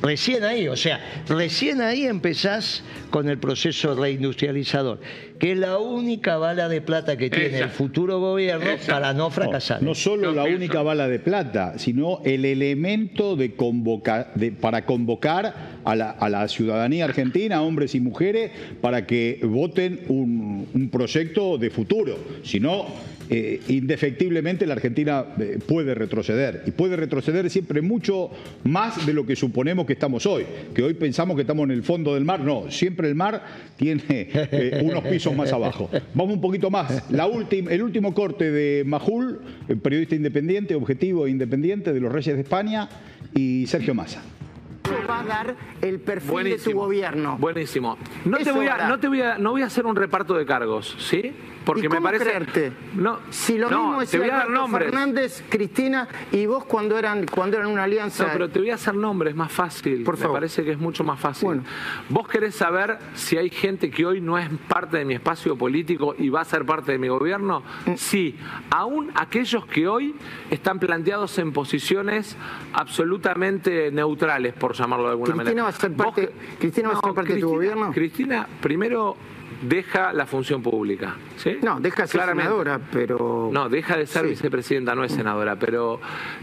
Recién 0.01 0.43
ahí, 0.43 0.67
o 0.67 0.75
sea, 0.75 0.99
recién 1.27 1.81
ahí 1.81 2.05
empezás 2.05 2.83
con 3.09 3.29
el 3.29 3.37
proceso 3.37 3.95
reindustrializador, 3.95 4.99
que 5.39 5.53
es 5.53 5.57
la 5.57 5.77
única 5.77 6.37
bala 6.37 6.67
de 6.67 6.81
plata 6.81 7.17
que 7.17 7.29
tiene 7.29 7.59
el 7.59 7.69
futuro 7.69 8.19
gobierno 8.19 8.71
para 8.87 9.13
no 9.13 9.29
fracasar. 9.29 9.81
No, 9.81 9.95
solo 9.95 10.33
la 10.33 10.43
única 10.43 10.81
bala 10.81 11.07
de 11.07 11.19
plata, 11.19 11.79
sino 11.79 12.21
el 12.25 12.43
elemento 12.43 13.35
de 13.35 13.55
convocar, 13.55 14.33
para 14.59 14.85
convocar 14.85 15.79
a 15.85 15.95
la, 15.95 16.47
ciudadanía 16.49 17.05
argentina, 17.05 17.61
hombres 17.61 17.95
y 17.95 18.01
mujeres, 18.01 18.51
para 18.81 19.05
que 19.05 19.39
voten 19.43 20.01
un, 20.09 20.67
un 20.73 20.89
proyecto 20.89 21.57
de 21.57 21.69
futuro. 21.69 22.17
Si 22.43 22.59
no, 22.59 22.85
eh, 23.29 23.61
indefectiblemente 23.69 24.65
la 24.65 24.73
Argentina 24.73 25.25
eh, 25.39 25.59
puede 25.65 25.95
retroceder. 25.95 26.63
Y 26.65 26.71
puede 26.71 26.95
retroceder 26.95 27.49
siempre 27.49 27.81
mucho 27.81 28.29
más 28.63 29.05
de 29.05 29.13
lo 29.13 29.25
que 29.25 29.35
suponemos 29.35 29.85
que 29.85 29.93
estamos 29.93 30.25
hoy, 30.25 30.45
que 30.73 30.83
hoy 30.83 30.93
pensamos 30.93 31.35
que 31.35 31.41
estamos 31.41 31.65
en 31.65 31.71
el 31.71 31.83
fondo 31.83 32.13
del 32.13 32.25
mar, 32.25 32.41
no, 32.41 32.69
siempre 32.69 33.07
el 33.07 33.15
mar 33.15 33.43
tiene 33.75 34.03
eh, 34.09 34.81
unos 34.83 35.03
pisos 35.05 35.35
más 35.35 35.51
abajo. 35.51 35.89
Vamos 36.13 36.35
un 36.35 36.41
poquito 36.41 36.69
más, 36.69 37.11
la 37.11 37.25
el 37.25 37.83
último 37.83 38.13
corte 38.13 38.51
de 38.51 38.83
Majul, 38.85 39.41
periodista 39.81 40.15
independiente, 40.15 40.75
objetivo 40.75 41.25
e 41.25 41.31
independiente 41.31 41.91
de 41.91 41.99
los 41.99 42.11
Reyes 42.11 42.35
de 42.35 42.41
España 42.43 42.87
y 43.33 43.65
Sergio 43.67 43.93
Massa 43.93 44.21
va 45.05 45.19
a 45.19 45.23
dar 45.23 45.55
el 45.81 45.99
perfil 45.99 46.43
de 46.43 46.57
tu 46.57 46.71
gobierno. 46.73 47.37
Buenísimo. 47.37 47.97
No 48.25 48.37
te, 48.37 48.51
voy 48.51 48.67
a, 48.67 48.87
no 48.87 48.99
te 48.99 49.07
voy 49.07 49.21
a, 49.21 49.37
no 49.37 49.51
voy 49.51 49.61
a 49.61 49.65
hacer 49.65 49.85
un 49.85 49.95
reparto 49.95 50.35
de 50.35 50.45
cargos, 50.45 50.95
¿sí? 50.99 51.33
Porque 51.65 51.89
me 51.89 51.99
parece. 51.99 52.23
Creerte? 52.23 52.73
No, 52.95 53.19
si 53.29 53.57
lo 53.57 53.69
mismo 53.69 54.01
es 54.01 54.11
Fernández, 54.11 55.43
Cristina 55.49 56.07
y 56.31 56.45
vos 56.45 56.65
cuando 56.65 56.97
eran, 56.97 57.25
cuando 57.25 57.57
eran 57.57 57.69
una 57.69 57.83
alianza. 57.83 58.25
No, 58.25 58.33
pero 58.33 58.49
te 58.49 58.59
voy 58.59 58.69
a 58.69 58.75
hacer 58.75 58.93
nombres, 58.95 59.31
es 59.31 59.37
más 59.37 59.51
fácil. 59.51 60.03
Por 60.03 60.17
favor. 60.17 60.33
Me 60.33 60.41
parece 60.41 60.63
que 60.63 60.71
es 60.71 60.77
mucho 60.77 61.03
más 61.03 61.19
fácil. 61.19 61.45
Bueno. 61.47 61.63
Vos 62.09 62.27
querés 62.27 62.55
saber 62.55 62.99
si 63.15 63.37
hay 63.37 63.49
gente 63.49 63.89
que 63.89 64.05
hoy 64.05 64.21
no 64.21 64.37
es 64.37 64.47
parte 64.67 64.97
de 64.97 65.05
mi 65.05 65.15
espacio 65.15 65.57
político 65.57 66.15
y 66.17 66.29
va 66.29 66.41
a 66.41 66.45
ser 66.45 66.65
parte 66.65 66.91
de 66.91 66.99
mi 66.99 67.07
gobierno. 67.07 67.63
Mm. 67.85 67.95
Sí, 67.95 68.37
aún 68.69 69.11
aquellos 69.15 69.65
que 69.65 69.87
hoy 69.87 70.15
están 70.51 70.79
planteados 70.79 71.37
en 71.39 71.51
posiciones 71.51 72.37
absolutamente 72.73 73.91
neutrales, 73.91 74.53
por 74.53 74.73
llamarlo 74.73 74.94
de 75.03 75.09
alguna 75.09 75.33
Cristina 75.33 75.43
manera. 75.43 75.63
Va 75.63 75.69
a 75.69 75.71
ser 75.73 75.93
parte, 75.93 76.33
Cristina 76.59 76.89
va 76.89 76.93
a 76.95 77.01
ser 77.01 77.13
parte 77.13 77.33
de 77.33 77.41
tu 77.41 77.49
gobierno. 77.49 77.91
Cristina, 77.91 78.47
primero 78.61 79.15
deja 79.61 80.13
la 80.13 80.25
función 80.25 80.61
pública. 80.61 81.15
¿sí? 81.37 81.57
No, 81.61 81.79
deja 81.79 82.03
de 82.03 82.07
ser 82.07 82.21
senadora, 82.25 82.79
pero... 82.91 83.49
No, 83.51 83.69
deja 83.69 83.97
de 83.97 84.05
ser 84.05 84.27
vicepresidenta, 84.27 84.95
no 84.95 85.03
es 85.03 85.11
senadora, 85.11 85.57
pero 85.57 85.99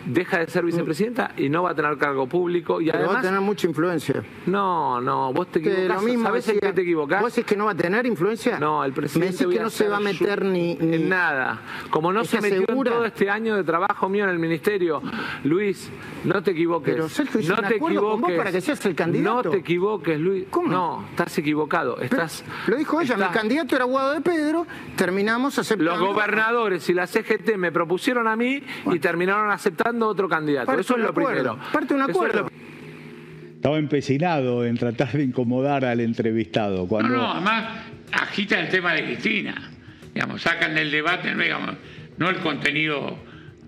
deja 0.07 0.39
de 0.39 0.47
ser 0.47 0.65
vicepresidenta 0.65 1.33
y 1.37 1.49
no 1.49 1.63
va 1.63 1.71
a 1.71 1.75
tener 1.75 1.97
cargo 1.99 2.27
público. 2.27 2.81
Y 2.81 2.91
además... 2.91 3.17
va 3.17 3.19
a 3.21 3.23
tener 3.23 3.41
mucha 3.41 3.67
influencia. 3.67 4.23
No, 4.47 5.01
no, 5.01 5.33
vos 5.33 5.49
te 5.49 5.59
equivocás. 5.59 6.03
¿Sabés 6.23 6.49
en 6.49 6.61
qué 6.61 6.73
te 6.73 6.83
equivocás? 6.83 7.23
¿Vos 7.23 7.35
decís 7.35 7.49
que 7.49 7.57
no 7.57 7.67
va 7.67 7.73
a 7.73 7.77
tener 7.77 8.07
influencia? 8.07 8.59
No, 8.59 8.85
el 8.85 8.93
presidente... 8.93 9.47
Me 9.47 9.55
que 9.55 9.61
no 9.61 9.71
se 9.71 9.89
va 9.89 9.97
a 9.97 10.01
meter 10.01 10.45
ni, 10.45 10.73
En 10.81 11.09
nada. 11.09 11.61
Como 11.91 12.13
no 12.13 12.25
se 12.25 12.41
metió 12.41 12.65
en 12.69 12.83
todo 12.85 13.05
este 13.05 13.31
año 13.31 13.57
de 13.57 13.65
trabajo 13.65 14.09
mío 14.09 14.25
en 14.25 14.31
el 14.31 14.39
ministerio, 14.39 15.03
Luis, 15.45 15.91
no 16.25 16.43
te 16.43 16.53
equivoques. 16.53 16.95
Pero 16.95 17.09
no 17.49 17.69
te 17.69 17.77
equivoques. 17.77 18.37
para 18.37 18.53
que 18.53 18.61
seas 18.61 18.85
el 18.87 18.95
candidato. 18.95 19.43
No 19.45 19.51
te 19.51 19.59
equivoques, 19.59 20.19
Luis. 20.19 20.45
¿Cómo? 20.51 20.69
No, 20.69 21.05
estás 21.11 21.37
equivocado. 21.39 21.99
Estás... 21.99 22.45
lo 22.67 22.77
dijo 22.77 23.01
ella, 23.01 23.12
mi 23.17 23.25
candidato 23.27 23.77
era 23.77 23.85
Guado 23.85 24.15
de 24.15 24.21
Pedro, 24.21 24.67
terminamos 24.97 25.59
aceptando... 25.59 25.93
Los 25.93 26.01
gobernadores 26.01 26.89
y 26.89 26.95
la 26.95 27.07
CGT 27.07 27.57
me 27.57 27.73
propusieron 27.73 28.29
a 28.29 28.37
mí 28.37 28.63
y 28.93 28.99
terminaron 28.99 29.51
aceptando 29.51 30.09
otro 30.09 30.29
candidato. 30.29 30.73
Eso 30.73 30.97
es 30.97 31.03
lo 31.03 31.15
primero. 31.15 31.59
Parte 31.73 31.95
de 31.95 31.95
un 31.95 32.11
acuerdo. 32.11 32.49
Estaba 33.55 33.79
empecinado 33.79 34.65
en 34.65 34.77
tratar 34.77 35.13
de 35.13 35.23
incomodar 35.23 35.85
al 35.85 36.01
entrevistado. 36.01 36.87
Cuando... 36.87 37.11
No, 37.11 37.17
no, 37.17 37.33
además 37.33 37.79
agita 38.13 38.59
el 38.59 38.69
tema 38.69 38.93
de 38.95 39.05
Cristina. 39.05 39.71
Digamos, 40.13 40.43
sacan 40.43 40.75
del 40.75 40.91
debate, 40.91 41.35
digamos, 41.35 41.77
no 42.19 42.29
el 42.29 42.37
contenido 42.39 43.17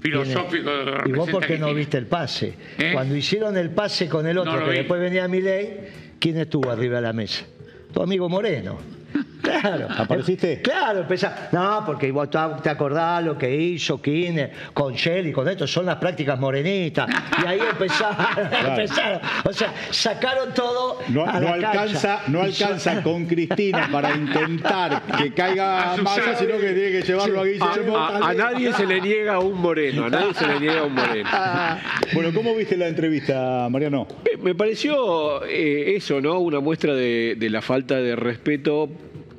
filosófico 0.01 0.71
de 0.71 0.85
lo 0.85 1.09
Y 1.09 1.13
vos 1.13 1.31
porque 1.31 1.59
no 1.59 1.73
viste 1.73 1.97
el 1.97 2.07
pase. 2.07 2.55
¿Eh? 2.79 2.91
Cuando 2.93 3.17
hicieron 3.17 3.57
el 3.57 3.71
pase 3.71 4.09
con 4.09 4.27
el 4.27 4.37
otro, 4.37 4.67
que 4.67 4.73
después 4.73 5.01
venía 5.01 5.27
Milei, 5.29 5.89
¿quién 6.19 6.37
estuvo 6.39 6.71
arriba 6.71 6.97
de 6.97 7.03
la 7.03 7.13
mesa? 7.13 7.47
Tu 7.93 8.03
amigo 8.03 8.29
Moreno. 8.29 8.79
Claro. 9.45 9.89
¿Apareciste? 9.97 10.63
Claro, 10.63 11.01
empezá. 11.01 11.49
No, 11.53 11.83
porque 11.85 12.11
vos 12.11 12.29
te 12.31 12.71
acordás 12.71 13.23
lo 13.23 13.37
que 13.37 13.55
hizo 13.55 14.01
Kirchner 14.01 14.51
con 14.73 14.95
Shell 14.95 15.29
y 15.29 15.33
con 15.33 15.49
esto, 15.49 15.67
son 15.67 15.87
las 15.87 15.97
prácticas 15.97 16.39
morenitas. 16.39 17.09
Y 17.43 17.47
ahí 17.47 17.61
empezaron, 17.71 19.21
O 19.45 19.53
sea, 19.53 19.75
sacaron 19.91 20.55
todo. 20.55 20.99
No, 21.09 21.25
a 21.25 21.39
la 21.41 21.53
alcanza, 21.53 22.23
no 22.29 22.43
alcanza 22.43 23.03
con 23.03 23.27
Cristina 23.27 23.89
para 23.93 24.15
intentar 24.17 25.03
que 25.19 25.33
caiga 25.33 25.97
masa, 26.03 26.35
sino 26.37 26.59
que 26.59 26.73
tiene 26.73 26.93
que 26.93 27.03
llevarlo 27.03 27.41
a 27.41 27.45
Guillermo. 27.45 27.99
A, 27.99 28.33
nadie 28.35 28.73
se 28.73 28.87
le 28.87 29.01
niega 29.01 29.39
un 29.39 29.61
moreno, 29.61 30.07
a 30.07 30.11
nadie 30.11 30.35
se 30.35 30.47
le 30.47 30.61
niega 30.61 30.85
un 30.85 30.95
moreno. 30.95 31.29
bueno, 32.15 32.31
¿cómo 32.35 32.55
viste 32.55 32.77
la 32.77 32.89
entrevista, 32.89 33.69
Mariano? 33.71 34.07
Me, 34.43 34.55
pareció 34.55 35.45
eh, 35.45 35.95
eso, 35.97 36.21
¿no? 36.21 36.39
Una 36.39 36.61
muestra 36.61 36.95
de, 36.95 37.37
de 37.37 37.51
la 37.51 37.61
falta 37.61 37.97
de 37.97 38.17
respeto 38.17 38.89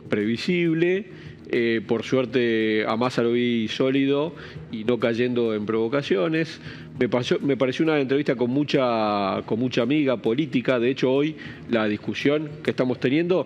previsible. 0.09 1.05
Eh, 1.51 1.81
por 1.85 2.03
suerte 2.03 2.85
a 2.87 2.95
Massa 2.95 3.21
lo 3.21 3.33
vi 3.33 3.67
sólido 3.67 4.35
y 4.71 4.83
no 4.83 4.99
cayendo 4.99 5.53
en 5.53 5.65
provocaciones. 5.65 6.59
Me, 6.99 7.07
me 7.41 7.57
pareció 7.57 7.85
una 7.85 7.99
entrevista 7.99 8.35
con 8.35 8.49
mucha, 8.49 9.43
con 9.45 9.59
mucha 9.59 9.83
amiga 9.83 10.17
política. 10.17 10.79
De 10.79 10.89
hecho, 10.89 11.11
hoy 11.11 11.35
la 11.69 11.87
discusión 11.87 12.49
que 12.63 12.71
estamos 12.71 12.99
teniendo 12.99 13.45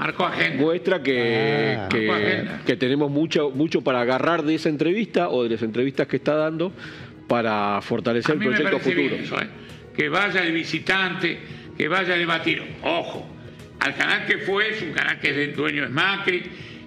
muestra 0.57 1.03
que, 1.03 1.75
ah. 1.77 1.89
que, 2.65 2.75
tenemos 2.77 3.11
mucho, 3.11 3.51
mucho 3.51 3.81
para 3.81 4.01
agarrar 4.01 4.43
de 4.43 4.55
esa 4.55 4.69
entrevista 4.69 5.29
o 5.29 5.43
de 5.43 5.49
las 5.49 5.61
entrevistas 5.61 6.07
que 6.07 6.17
está 6.17 6.35
dando 6.35 6.71
para 7.27 7.81
fortalecer 7.81 8.35
el 8.35 8.41
proyecto 8.41 8.79
futuro. 8.79 9.15
¿eh? 9.15 9.47
Que 9.95 10.07
vaya 10.07 10.41
el 10.41 10.53
visitante, 10.53 11.37
que 11.77 11.87
vaya 11.87 12.13
a 12.13 12.17
debatir. 12.17 12.63
Ojo, 12.83 13.27
al 13.79 13.95
canal 13.95 14.25
que 14.25 14.39
fue, 14.39 14.71
es 14.71 14.81
un 14.81 14.91
canal 14.91 15.19
que 15.19 15.29
es 15.29 15.35
del 15.35 15.55
dueño 15.55 15.83
de 15.83 15.89
Macri, 15.89 16.43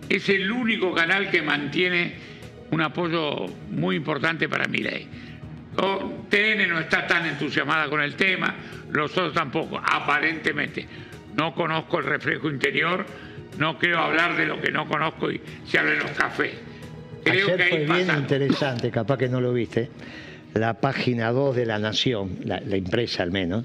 es 0.08 0.28
el 0.28 0.50
único 0.50 0.92
canal 0.94 1.30
que 1.30 1.42
mantiene 1.42 2.14
un 2.70 2.80
apoyo 2.80 3.46
muy 3.70 3.96
importante 3.96 4.48
para 4.48 4.66
mi 4.66 4.78
ley. 4.78 5.08
TN 5.74 6.68
no 6.68 6.78
está 6.78 7.06
tan 7.06 7.26
entusiasmada 7.26 7.88
con 7.88 8.00
el 8.02 8.14
tema, 8.14 8.54
los 8.90 9.10
otros 9.12 9.32
tampoco, 9.32 9.80
aparentemente. 9.82 10.86
No 11.34 11.54
conozco 11.54 11.98
el 11.98 12.04
reflejo 12.04 12.50
interior, 12.50 13.06
no 13.58 13.78
quiero 13.78 13.98
hablar 13.98 14.36
de 14.36 14.46
lo 14.46 14.60
que 14.60 14.70
no 14.70 14.86
conozco 14.86 15.30
y 15.30 15.40
se 15.66 15.78
habla 15.78 15.92
en 15.92 15.98
los 16.00 16.10
cafés. 16.12 16.52
Creo 17.24 17.56
que 17.56 17.64
fue 17.64 17.84
bien 17.84 18.10
interesante, 18.18 18.90
capaz 18.90 19.16
que 19.16 19.28
no 19.28 19.40
lo 19.40 19.52
viste, 19.52 19.88
la 20.54 20.74
página 20.74 21.30
2 21.30 21.56
de 21.56 21.66
La 21.66 21.78
Nación, 21.78 22.38
la, 22.44 22.60
la 22.60 22.76
impresa 22.76 23.22
al 23.22 23.30
menos, 23.30 23.64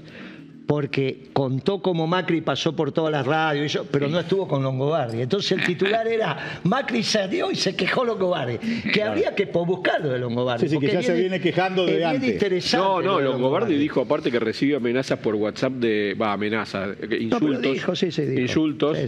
porque 0.68 1.30
contó 1.32 1.80
cómo 1.80 2.06
Macri 2.06 2.42
pasó 2.42 2.76
por 2.76 2.92
todas 2.92 3.10
las 3.10 3.26
radios, 3.26 3.80
pero 3.90 4.06
no 4.06 4.20
estuvo 4.20 4.46
con 4.46 4.62
Longobardi. 4.62 5.22
Entonces 5.22 5.52
el 5.52 5.64
titular 5.64 6.06
era 6.06 6.60
Macri 6.64 7.02
salió 7.02 7.50
y 7.50 7.54
se 7.54 7.74
quejó 7.74 8.04
Longobardi, 8.04 8.58
que 8.92 9.02
habría 9.02 9.34
que 9.34 9.46
buscarlo 9.46 10.10
de 10.10 10.18
Longobardi. 10.18 10.68
Sí, 10.68 10.74
sí, 10.74 10.78
que 10.78 10.92
ya 10.92 11.02
se 11.02 11.14
viene 11.14 11.40
quejando 11.40 11.86
de 11.86 12.04
antes. 12.04 12.74
No, 12.74 13.00
no, 13.00 13.18
Longobardi 13.18 13.76
dijo 13.76 14.02
aparte 14.02 14.30
que 14.30 14.38
recibe 14.38 14.76
amenazas 14.76 15.18
por 15.20 15.36
WhatsApp 15.36 15.72
de, 15.72 16.14
va, 16.20 16.34
amenazas, 16.34 16.98
insultos, 17.18 18.04
insultos 18.36 18.98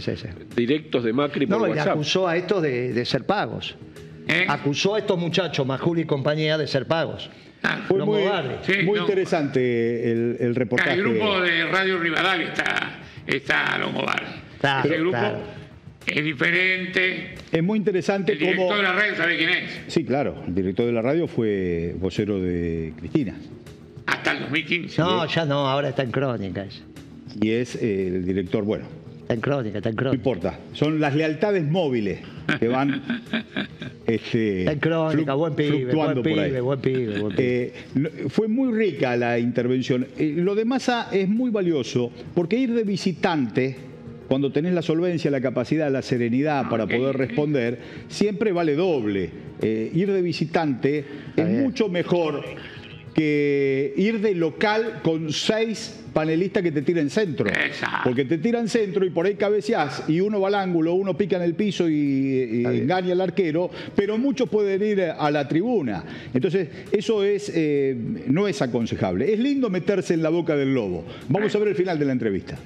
directos 0.55 1.03
de 1.03 1.13
Macri 1.13 1.45
por 1.45 1.61
WhatsApp. 1.61 1.77
No, 1.77 1.85
y 1.85 1.93
acusó 1.93 2.27
a 2.27 2.37
esto 2.37 2.59
de, 2.59 3.05
ser 3.05 3.23
pagos. 3.27 3.75
¿Eh? 4.27 4.45
Acusó 4.47 4.95
a 4.95 4.99
estos 4.99 5.17
muchachos, 5.17 5.65
Majuli 5.65 6.01
y 6.01 6.05
compañía, 6.05 6.57
de 6.57 6.67
ser 6.67 6.85
pagos. 6.85 7.29
Ah, 7.63 7.81
Fue 7.87 8.03
muy, 8.03 8.23
muy 8.85 8.99
interesante 8.99 10.11
el, 10.11 10.55
reportaje. 10.55 10.93
El 10.93 11.03
grupo 11.03 11.41
de 11.41 11.65
Radio 11.65 11.99
Rivadavia 11.99 12.47
está, 12.47 12.99
está 13.27 13.77
Longobardi. 13.77 14.31
Ese 14.83 14.97
grupo 14.97 15.17
es 16.05 16.23
diferente. 16.23 17.35
Es 17.51 17.63
muy 17.63 17.77
interesante. 17.77 18.33
El 18.33 18.39
director 18.39 18.77
de 18.77 18.83
la 18.83 18.93
radio, 18.93 19.15
¿sabe 19.15 19.37
quién 19.37 19.49
es? 19.49 19.69
Sí, 19.87 20.03
claro. 20.03 20.43
El 20.47 20.55
director 20.55 20.85
de 20.85 20.91
la 20.91 21.01
radio 21.01 21.27
fue 21.27 21.95
vocero 21.99 22.39
de 22.39 22.93
Cristina. 22.97 23.35
Hasta 24.07 24.31
el 24.31 24.39
2015. 24.41 25.01
No, 25.01 25.25
ya 25.27 25.45
no, 25.45 25.67
ahora 25.67 25.89
está 25.89 26.01
en 26.01 26.11
crónicas. 26.11 26.81
Y 27.39 27.51
es 27.51 27.75
el 27.75 28.25
director, 28.25 28.63
bueno, 28.63 28.85
Está 29.31 29.35
en 29.35 29.41
crónica, 29.41 29.77
está 29.77 29.89
en 29.89 29.95
crónica. 29.95 30.23
No 30.23 30.31
importa, 30.31 30.59
son 30.73 30.99
las 30.99 31.15
lealtades 31.15 31.63
móviles 31.63 32.19
que 32.59 32.67
van 32.67 33.01
este, 34.05 34.59
está 34.59 34.73
en 34.73 34.79
crónica, 34.79 35.33
buen 35.35 35.55
pibe, 35.55 35.95
buen 35.95 36.21
pibe, 36.21 36.59
buen 36.59 36.81
pibe, 36.81 37.19
buen 37.21 37.35
pibe. 37.37 37.73
Eh, 37.95 38.27
fue 38.27 38.49
muy 38.49 38.73
rica 38.73 39.15
la 39.15 39.39
intervención. 39.39 40.05
Eh, 40.17 40.33
lo 40.35 40.53
de 40.53 40.65
Massa 40.65 41.07
es 41.13 41.29
muy 41.29 41.49
valioso 41.49 42.11
porque 42.35 42.57
ir 42.57 42.73
de 42.73 42.83
visitante 42.83 43.77
cuando 44.27 44.51
tenés 44.51 44.73
la 44.73 44.81
solvencia, 44.81 45.31
la 45.31 45.39
capacidad, 45.39 45.89
la 45.89 46.01
serenidad 46.01 46.69
para 46.69 46.85
poder 46.85 47.15
responder, 47.15 47.79
siempre 48.09 48.51
vale 48.51 48.75
doble. 48.75 49.29
Eh, 49.61 49.91
ir 49.93 50.11
de 50.11 50.21
visitante 50.21 51.05
es 51.37 51.47
mucho 51.47 51.87
mejor 51.87 52.43
que 53.15 53.93
ir 53.95 54.19
de 54.19 54.35
local 54.35 54.99
con 55.03 55.31
seis 55.31 56.00
panelistas 56.13 56.63
que 56.63 56.71
te 56.71 56.81
tiren 56.81 57.09
centro. 57.09 57.49
Porque 58.03 58.25
te 58.25 58.37
tiran 58.37 58.67
centro 58.67 59.05
y 59.05 59.09
por 59.09 59.25
ahí 59.25 59.35
cabeceás 59.35 60.03
y 60.07 60.19
uno 60.21 60.39
va 60.41 60.49
al 60.49 60.55
ángulo, 60.55 60.93
uno 60.93 61.15
pica 61.15 61.37
en 61.37 61.43
el 61.43 61.55
piso 61.55 61.89
y, 61.89 62.63
engaña 62.65 63.13
al 63.13 63.21
arquero, 63.21 63.69
pero 63.95 64.17
muchos 64.17 64.49
pueden 64.49 64.83
ir 64.83 65.01
a 65.01 65.31
la 65.31 65.47
tribuna. 65.47 66.03
Entonces, 66.33 66.67
eso 66.91 67.23
es 67.23 67.51
eh, 67.53 67.95
no 68.27 68.47
es 68.47 68.61
aconsejable. 68.61 69.33
Es 69.33 69.39
lindo 69.39 69.69
meterse 69.69 70.13
en 70.13 70.23
la 70.23 70.29
boca 70.29 70.55
del 70.55 70.73
lobo. 70.73 71.05
Vamos 71.29 71.53
a 71.55 71.59
ver 71.59 71.69
el 71.69 71.75
final 71.75 71.97
de 71.99 72.05
la 72.05 72.11
entrevista. 72.11 72.57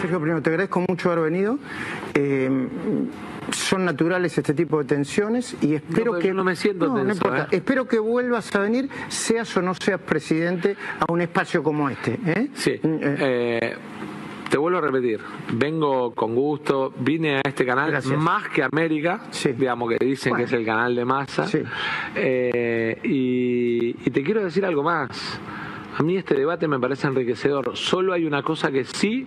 Sergio, 0.00 0.20
primero 0.20 0.42
te 0.42 0.50
agradezco 0.50 0.84
mucho 0.88 1.12
haber 1.12 1.30
venido. 1.30 1.58
Eh, 2.14 2.50
son 3.50 3.84
naturales 3.84 4.36
este 4.38 4.54
tipo 4.54 4.78
de 4.78 4.84
tensiones 4.84 5.56
y 5.60 5.74
espero 5.74 6.18
que 6.18 6.32
no 6.32 6.44
me 6.44 6.56
siento 6.56 6.86
no, 6.86 7.02
no 7.04 7.12
importa. 7.12 7.44
¿eh? 7.44 7.56
espero 7.56 7.86
que 7.86 7.98
vuelvas 7.98 8.54
a 8.54 8.60
venir 8.60 8.88
seas 9.08 9.56
o 9.56 9.62
no 9.62 9.74
seas 9.74 10.00
presidente 10.00 10.76
a 11.00 11.12
un 11.12 11.20
espacio 11.20 11.62
como 11.62 11.88
este 11.88 12.18
¿eh? 12.26 12.48
sí 12.54 12.78
mm, 12.82 12.98
eh. 13.02 13.76
te 14.48 14.58
vuelvo 14.58 14.78
a 14.78 14.82
repetir 14.82 15.20
vengo 15.54 16.14
con 16.14 16.34
gusto 16.34 16.92
vine 16.98 17.36
a 17.36 17.42
este 17.44 17.66
canal 17.66 17.92
más 18.18 18.48
que 18.48 18.62
América 18.62 19.22
digamos 19.56 19.90
que 19.90 20.04
dicen 20.04 20.34
que 20.36 20.44
es 20.44 20.52
el 20.52 20.64
canal 20.64 20.94
de 20.94 21.04
masa 21.04 21.46
y 22.14 23.92
te 24.10 24.22
quiero 24.22 24.44
decir 24.44 24.64
algo 24.64 24.82
más 24.82 25.40
a 25.98 26.02
mí 26.02 26.16
este 26.16 26.34
debate 26.34 26.68
me 26.68 26.78
parece 26.78 27.06
enriquecedor 27.06 27.76
solo 27.76 28.12
hay 28.12 28.24
una 28.24 28.42
cosa 28.42 28.70
que 28.70 28.84
sí 28.84 29.26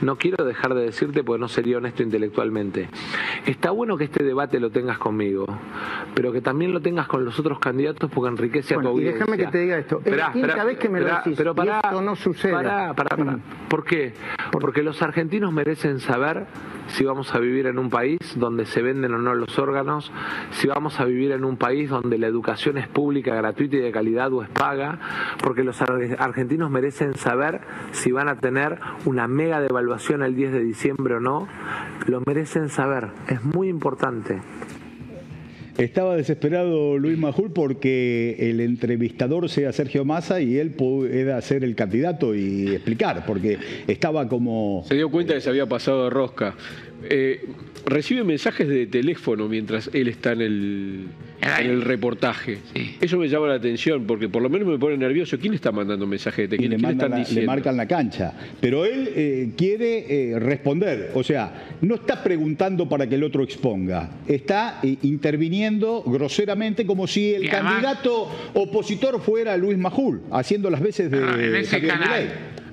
no 0.00 0.16
quiero 0.16 0.44
dejar 0.44 0.74
de 0.74 0.82
decirte 0.82 1.22
porque 1.24 1.40
no 1.40 1.48
sería 1.48 1.78
honesto 1.78 2.02
intelectualmente. 2.02 2.88
Está 3.46 3.70
bueno 3.70 3.96
que 3.96 4.04
este 4.04 4.24
debate 4.24 4.60
lo 4.60 4.70
tengas 4.70 4.98
conmigo, 4.98 5.46
pero 6.14 6.32
que 6.32 6.40
también 6.40 6.72
lo 6.72 6.80
tengas 6.80 7.06
con 7.06 7.24
los 7.24 7.38
otros 7.38 7.58
candidatos 7.58 8.10
porque 8.10 8.28
enriquece 8.28 8.74
a 8.74 8.80
tu 8.80 8.88
audiencia. 8.88 9.16
Y 9.16 9.20
déjame 9.20 9.36
que 9.36 9.46
te 9.46 9.58
diga 9.58 9.78
esto. 9.78 10.00
Es 10.04 10.16
la 10.16 10.32
quinta 10.32 10.64
vez 10.64 10.78
que 10.78 10.88
me 10.88 11.00
lo 11.00 11.06
decís 11.06 11.34
pero 11.36 11.54
para, 11.54 11.80
esto 11.80 12.02
no 12.02 12.16
sucede. 12.16 12.52
Pará, 12.52 12.92
pará, 12.94 13.16
pará. 13.16 13.32
Mm. 13.32 13.42
¿Por 13.68 13.84
qué? 13.84 14.12
Porque 14.50 14.82
los 14.82 15.00
argentinos 15.02 15.52
merecen 15.52 16.00
saber 16.00 16.46
si 16.88 17.04
vamos 17.04 17.34
a 17.34 17.38
vivir 17.38 17.66
en 17.66 17.78
un 17.78 17.88
país 17.88 18.18
donde 18.36 18.66
se 18.66 18.82
venden 18.82 19.14
o 19.14 19.18
no 19.18 19.34
los 19.34 19.58
órganos, 19.58 20.10
si 20.50 20.66
vamos 20.66 20.98
a 21.00 21.04
vivir 21.04 21.32
en 21.32 21.44
un 21.44 21.56
país 21.56 21.88
donde 21.88 22.18
la 22.18 22.26
educación 22.26 22.78
es 22.78 22.88
pública, 22.88 23.34
gratuita 23.34 23.76
y 23.76 23.80
de 23.80 23.92
calidad 23.92 24.32
o 24.32 24.42
es 24.42 24.48
paga, 24.48 24.98
porque 25.42 25.62
los 25.62 25.80
argentinos 25.82 26.70
merecen 26.70 27.14
saber 27.14 27.60
si 27.92 28.12
van 28.12 28.28
a 28.28 28.36
tener 28.36 28.78
una 29.04 29.28
mega 29.28 29.60
devaluación 29.60 30.22
el 30.22 30.34
10 30.34 30.52
de 30.52 30.60
diciembre 30.60 31.14
o 31.14 31.20
no, 31.20 31.46
lo 32.06 32.22
merecen 32.26 32.68
saber. 32.68 33.10
Es 33.28 33.44
muy 33.44 33.68
importante. 33.68 34.40
Estaba 35.80 36.14
desesperado 36.14 36.98
Luis 36.98 37.16
Majul 37.16 37.54
porque 37.54 38.36
el 38.38 38.60
entrevistador 38.60 39.48
sea 39.48 39.72
Sergio 39.72 40.04
Massa 40.04 40.38
y 40.42 40.58
él 40.58 40.72
pueda 40.72 41.40
ser 41.40 41.64
el 41.64 41.74
candidato 41.74 42.34
y 42.34 42.68
explicar, 42.74 43.24
porque 43.26 43.56
estaba 43.86 44.28
como... 44.28 44.84
Se 44.86 44.94
dio 44.94 45.10
cuenta 45.10 45.32
que 45.32 45.40
se 45.40 45.48
había 45.48 45.64
pasado 45.64 46.04
de 46.04 46.10
rosca. 46.10 46.54
Eh, 47.08 47.46
recibe 47.86 48.24
mensajes 48.24 48.68
de 48.68 48.86
teléfono 48.86 49.48
mientras 49.48 49.90
él 49.92 50.08
está 50.08 50.32
en 50.32 50.40
el, 50.42 51.06
en 51.40 51.66
el 51.66 51.82
reportaje. 51.82 52.58
Eso 53.00 53.18
me 53.18 53.28
llama 53.28 53.48
la 53.48 53.54
atención 53.54 54.04
porque 54.06 54.28
por 54.28 54.42
lo 54.42 54.50
menos 54.50 54.68
me 54.68 54.78
pone 54.78 54.96
nervioso. 54.96 55.38
¿Quién 55.38 55.54
está 55.54 55.72
mandando 55.72 56.06
mensajes 56.06 56.48
de 56.48 56.56
¿Quién, 56.56 56.70
le, 56.70 56.78
le 56.78 57.46
marcan 57.46 57.76
la 57.76 57.86
cancha. 57.86 58.34
Pero 58.60 58.84
él 58.84 59.10
eh, 59.14 59.50
quiere 59.56 60.32
eh, 60.32 60.38
responder. 60.38 61.10
O 61.14 61.22
sea, 61.22 61.76
no 61.80 61.96
está 61.96 62.22
preguntando 62.22 62.88
para 62.88 63.08
que 63.08 63.14
el 63.14 63.24
otro 63.24 63.42
exponga. 63.42 64.10
Está 64.26 64.80
interviniendo 64.82 66.02
groseramente 66.06 66.86
como 66.86 67.06
si 67.06 67.34
el 67.34 67.48
candidato 67.48 68.28
opositor 68.54 69.20
fuera 69.20 69.56
Luis 69.56 69.78
Majul, 69.78 70.22
haciendo 70.30 70.70
las 70.70 70.80
veces 70.80 71.10
de. 71.10 71.18
en 71.18 71.56
ese 71.56 71.80
canal 71.80 72.28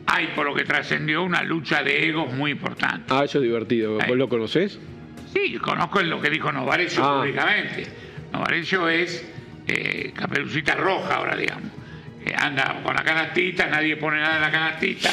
hay, 0.08 0.28
por 0.28 0.46
lo 0.46 0.56
que 0.56 0.64
trascendió, 0.64 1.24
una 1.24 1.44
lucha 1.44 1.84
de 1.84 2.08
egos 2.08 2.34
muy 2.34 2.52
importante. 2.52 3.14
Ah, 3.14 3.24
eso 3.26 3.40
es 3.40 3.44
divertido. 3.44 3.98
¿Vos 4.08 4.18
lo 4.18 4.30
conocés? 4.30 4.80
Sí, 5.34 5.58
conozco 5.58 6.02
lo 6.02 6.22
que 6.22 6.30
dijo 6.30 6.52
Novarecio 6.52 7.04
ah. 7.04 7.20
públicamente. 7.20 7.86
Novarecio 8.32 8.88
es 8.90 9.26
eh, 9.68 10.14
caperucita 10.16 10.76
roja 10.76 11.16
ahora, 11.16 11.36
digamos. 11.36 11.72
anda 12.38 12.82
con 12.84 12.96
la 12.96 13.04
canastita, 13.04 13.68
nadie 13.68 13.98
pone 13.98 14.20
nada 14.20 14.38
en 14.38 14.42
la 14.42 14.52
canastita 14.52 15.10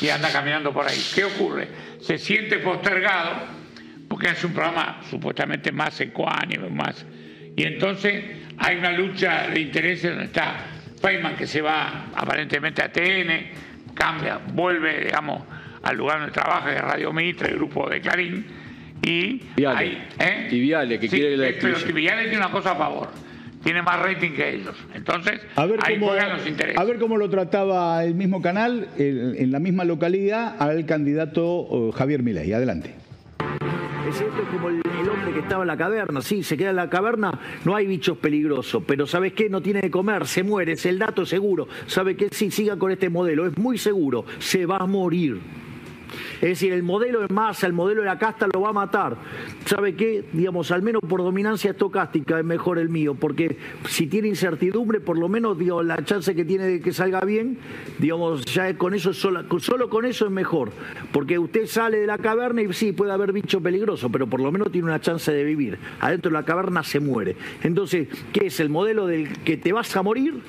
y 0.00 0.08
anda 0.08 0.30
caminando 0.32 0.72
por 0.72 0.86
ahí. 0.86 0.98
¿Qué 1.14 1.24
ocurre? 1.24 1.68
Se 2.00 2.16
siente 2.16 2.58
postergado 2.58 3.56
porque 4.08 4.28
hace 4.28 4.46
un 4.46 4.52
programa 4.52 5.00
supuestamente 5.10 5.72
más 5.72 6.00
ecuánime, 6.00 6.70
más... 6.70 7.04
Y 7.56 7.64
entonces 7.64 8.24
hay 8.58 8.76
una 8.76 8.92
lucha 8.92 9.48
de 9.48 9.60
intereses 9.60 10.10
donde 10.10 10.26
está 10.26 10.66
Feynman 11.00 11.36
que 11.36 11.46
se 11.46 11.60
va 11.60 12.06
aparentemente 12.14 12.82
a 12.82 12.92
TN, 12.92 13.65
cambia, 13.96 14.38
vuelve, 14.52 15.04
digamos, 15.06 15.42
al 15.82 15.96
lugar 15.96 16.20
donde 16.20 16.32
trabaja, 16.32 16.70
de 16.70 16.78
Radio 16.78 17.12
Mitre, 17.12 17.48
el 17.48 17.56
grupo 17.56 17.88
de 17.88 18.00
Clarín, 18.00 18.46
y 19.02 19.40
Viale, 19.56 19.98
¿eh? 20.18 20.48
y 20.50 20.60
Viale 20.60 21.00
que 21.00 21.08
quiere 21.08 21.36
la 21.36 21.48
Pero 21.60 21.78
Viale 21.92 22.22
tiene 22.22 22.38
una 22.38 22.50
cosa 22.50 22.72
a 22.72 22.76
favor, 22.76 23.08
tiene 23.64 23.82
más 23.82 23.98
rating 24.00 24.32
que 24.32 24.54
ellos. 24.54 24.76
Entonces, 24.94 25.40
a 25.56 25.66
ver 25.66 25.80
ahí 25.82 25.98
cómo, 25.98 26.14
los 26.14 26.46
intereses. 26.46 26.78
A 26.78 26.84
ver 26.84 26.98
cómo 26.98 27.16
lo 27.16 27.28
trataba 27.28 28.04
el 28.04 28.14
mismo 28.14 28.40
canal, 28.40 28.88
en 28.96 29.50
la 29.50 29.58
misma 29.58 29.84
localidad, 29.84 30.54
al 30.60 30.86
candidato 30.86 31.92
Javier 31.92 32.22
Milei. 32.22 32.52
Adelante. 32.52 32.94
Es 34.06 34.18
cierto, 34.18 34.36
como 34.52 34.68
el, 34.68 34.82
hombre 35.08 35.32
que 35.32 35.40
estaba 35.40 35.64
en 35.64 35.66
la 35.66 35.76
caverna. 35.76 36.20
Sí, 36.20 36.44
se 36.44 36.56
queda 36.56 36.70
en 36.70 36.76
la 36.76 36.88
caverna, 36.88 37.40
no 37.64 37.74
hay 37.74 37.86
bichos 37.86 38.16
peligrosos, 38.18 38.82
pero 38.86 39.04
¿sabes 39.04 39.32
qué? 39.32 39.48
No 39.48 39.60
tiene 39.60 39.80
de 39.80 39.90
comer, 39.90 40.28
se 40.28 40.44
muere, 40.44 40.72
es 40.72 40.86
el 40.86 40.98
dato 40.98 41.26
seguro. 41.26 41.66
¿Sabe 41.88 42.16
qué? 42.16 42.28
Sí, 42.30 42.52
siga 42.52 42.76
con 42.76 42.92
este 42.92 43.10
modelo, 43.10 43.46
es 43.46 43.58
muy 43.58 43.78
seguro, 43.78 44.24
se 44.38 44.64
va 44.64 44.76
a 44.76 44.86
morir. 44.86 45.40
Es 46.36 46.48
decir, 46.48 46.72
el 46.72 46.82
modelo 46.82 47.20
de 47.20 47.28
masa, 47.32 47.66
el 47.66 47.72
modelo 47.72 48.02
de 48.02 48.06
la 48.06 48.18
casta 48.18 48.46
lo 48.52 48.60
va 48.60 48.70
a 48.70 48.72
matar. 48.72 49.16
¿Sabe 49.64 49.94
qué? 49.94 50.24
Digamos, 50.32 50.70
al 50.70 50.82
menos 50.82 51.02
por 51.08 51.22
dominancia 51.22 51.70
estocástica 51.70 52.38
es 52.38 52.44
mejor 52.44 52.78
el 52.78 52.88
mío, 52.88 53.14
porque 53.14 53.56
si 53.88 54.06
tiene 54.06 54.28
incertidumbre, 54.28 55.00
por 55.00 55.18
lo 55.18 55.28
menos 55.28 55.58
digo, 55.58 55.82
la 55.82 56.04
chance 56.04 56.34
que 56.34 56.44
tiene 56.44 56.64
de 56.64 56.80
que 56.80 56.92
salga 56.92 57.20
bien, 57.20 57.58
digamos, 57.98 58.44
ya 58.44 58.76
con 58.76 58.94
eso, 58.94 59.12
solo, 59.12 59.44
solo 59.58 59.88
con 59.88 60.04
eso 60.04 60.26
es 60.26 60.32
mejor. 60.32 60.70
Porque 61.12 61.38
usted 61.38 61.66
sale 61.66 61.98
de 61.98 62.06
la 62.06 62.18
caverna 62.18 62.62
y 62.62 62.72
sí, 62.72 62.92
puede 62.92 63.12
haber 63.12 63.32
bicho 63.32 63.60
peligroso, 63.60 64.10
pero 64.10 64.26
por 64.26 64.40
lo 64.40 64.52
menos 64.52 64.70
tiene 64.70 64.88
una 64.88 65.00
chance 65.00 65.32
de 65.32 65.44
vivir. 65.44 65.78
Adentro 66.00 66.30
de 66.30 66.34
la 66.34 66.44
caverna 66.44 66.82
se 66.82 67.00
muere. 67.00 67.36
Entonces, 67.62 68.08
¿qué 68.32 68.46
es 68.46 68.60
el 68.60 68.68
modelo 68.68 69.06
del 69.06 69.32
que 69.42 69.56
te 69.56 69.72
vas 69.72 69.94
a 69.96 70.02
morir? 70.02 70.42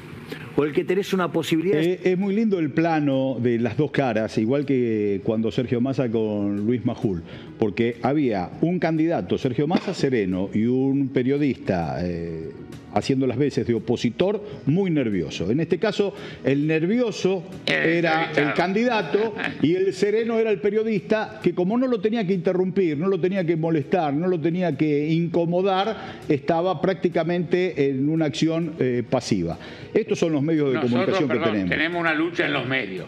O 0.55 0.63
el 0.63 0.73
que 0.73 0.83
tenés 0.83 1.13
una 1.13 1.31
posibilidad. 1.31 1.79
Eh, 1.79 1.99
es 2.03 2.17
muy 2.17 2.33
lindo 2.33 2.59
el 2.59 2.71
plano 2.71 3.37
de 3.39 3.59
las 3.59 3.77
dos 3.77 3.91
caras, 3.91 4.37
igual 4.37 4.65
que 4.65 5.21
cuando 5.23 5.51
Sergio 5.51 5.81
Massa 5.81 6.09
con 6.09 6.65
Luis 6.65 6.85
Majul, 6.85 7.21
porque 7.59 7.97
había 8.01 8.49
un 8.61 8.79
candidato, 8.79 9.37
Sergio 9.37 9.67
Massa 9.67 9.93
sereno, 9.93 10.49
y 10.53 10.65
un 10.65 11.09
periodista. 11.09 11.97
Eh, 12.01 12.51
haciendo 12.97 13.27
las 13.27 13.37
veces 13.37 13.65
de 13.67 13.73
opositor, 13.73 14.41
muy 14.65 14.89
nervioso. 14.89 15.51
En 15.51 15.59
este 15.59 15.77
caso, 15.77 16.13
el 16.43 16.67
nervioso 16.67 17.43
era 17.65 18.31
el 18.35 18.53
candidato 18.53 19.35
y 19.61 19.75
el 19.75 19.93
sereno 19.93 20.39
era 20.39 20.49
el 20.49 20.59
periodista 20.59 21.39
que 21.41 21.53
como 21.53 21.77
no 21.77 21.87
lo 21.87 21.99
tenía 21.99 22.25
que 22.25 22.33
interrumpir, 22.33 22.97
no 22.97 23.07
lo 23.07 23.19
tenía 23.19 23.45
que 23.45 23.55
molestar, 23.55 24.13
no 24.13 24.27
lo 24.27 24.39
tenía 24.39 24.75
que 24.75 25.09
incomodar, 25.09 26.19
estaba 26.27 26.81
prácticamente 26.81 27.89
en 27.89 28.09
una 28.09 28.25
acción 28.25 28.73
eh, 28.79 29.03
pasiva. 29.07 29.57
Estos 29.93 30.19
son 30.19 30.33
los 30.33 30.41
medios 30.41 30.73
de 30.73 30.79
comunicación 30.79 31.29
que 31.29 31.39
tenemos. 31.39 31.69
Tenemos 31.69 32.01
una 32.01 32.13
lucha 32.13 32.45
en 32.45 32.53
los 32.53 32.67
medios, 32.67 33.07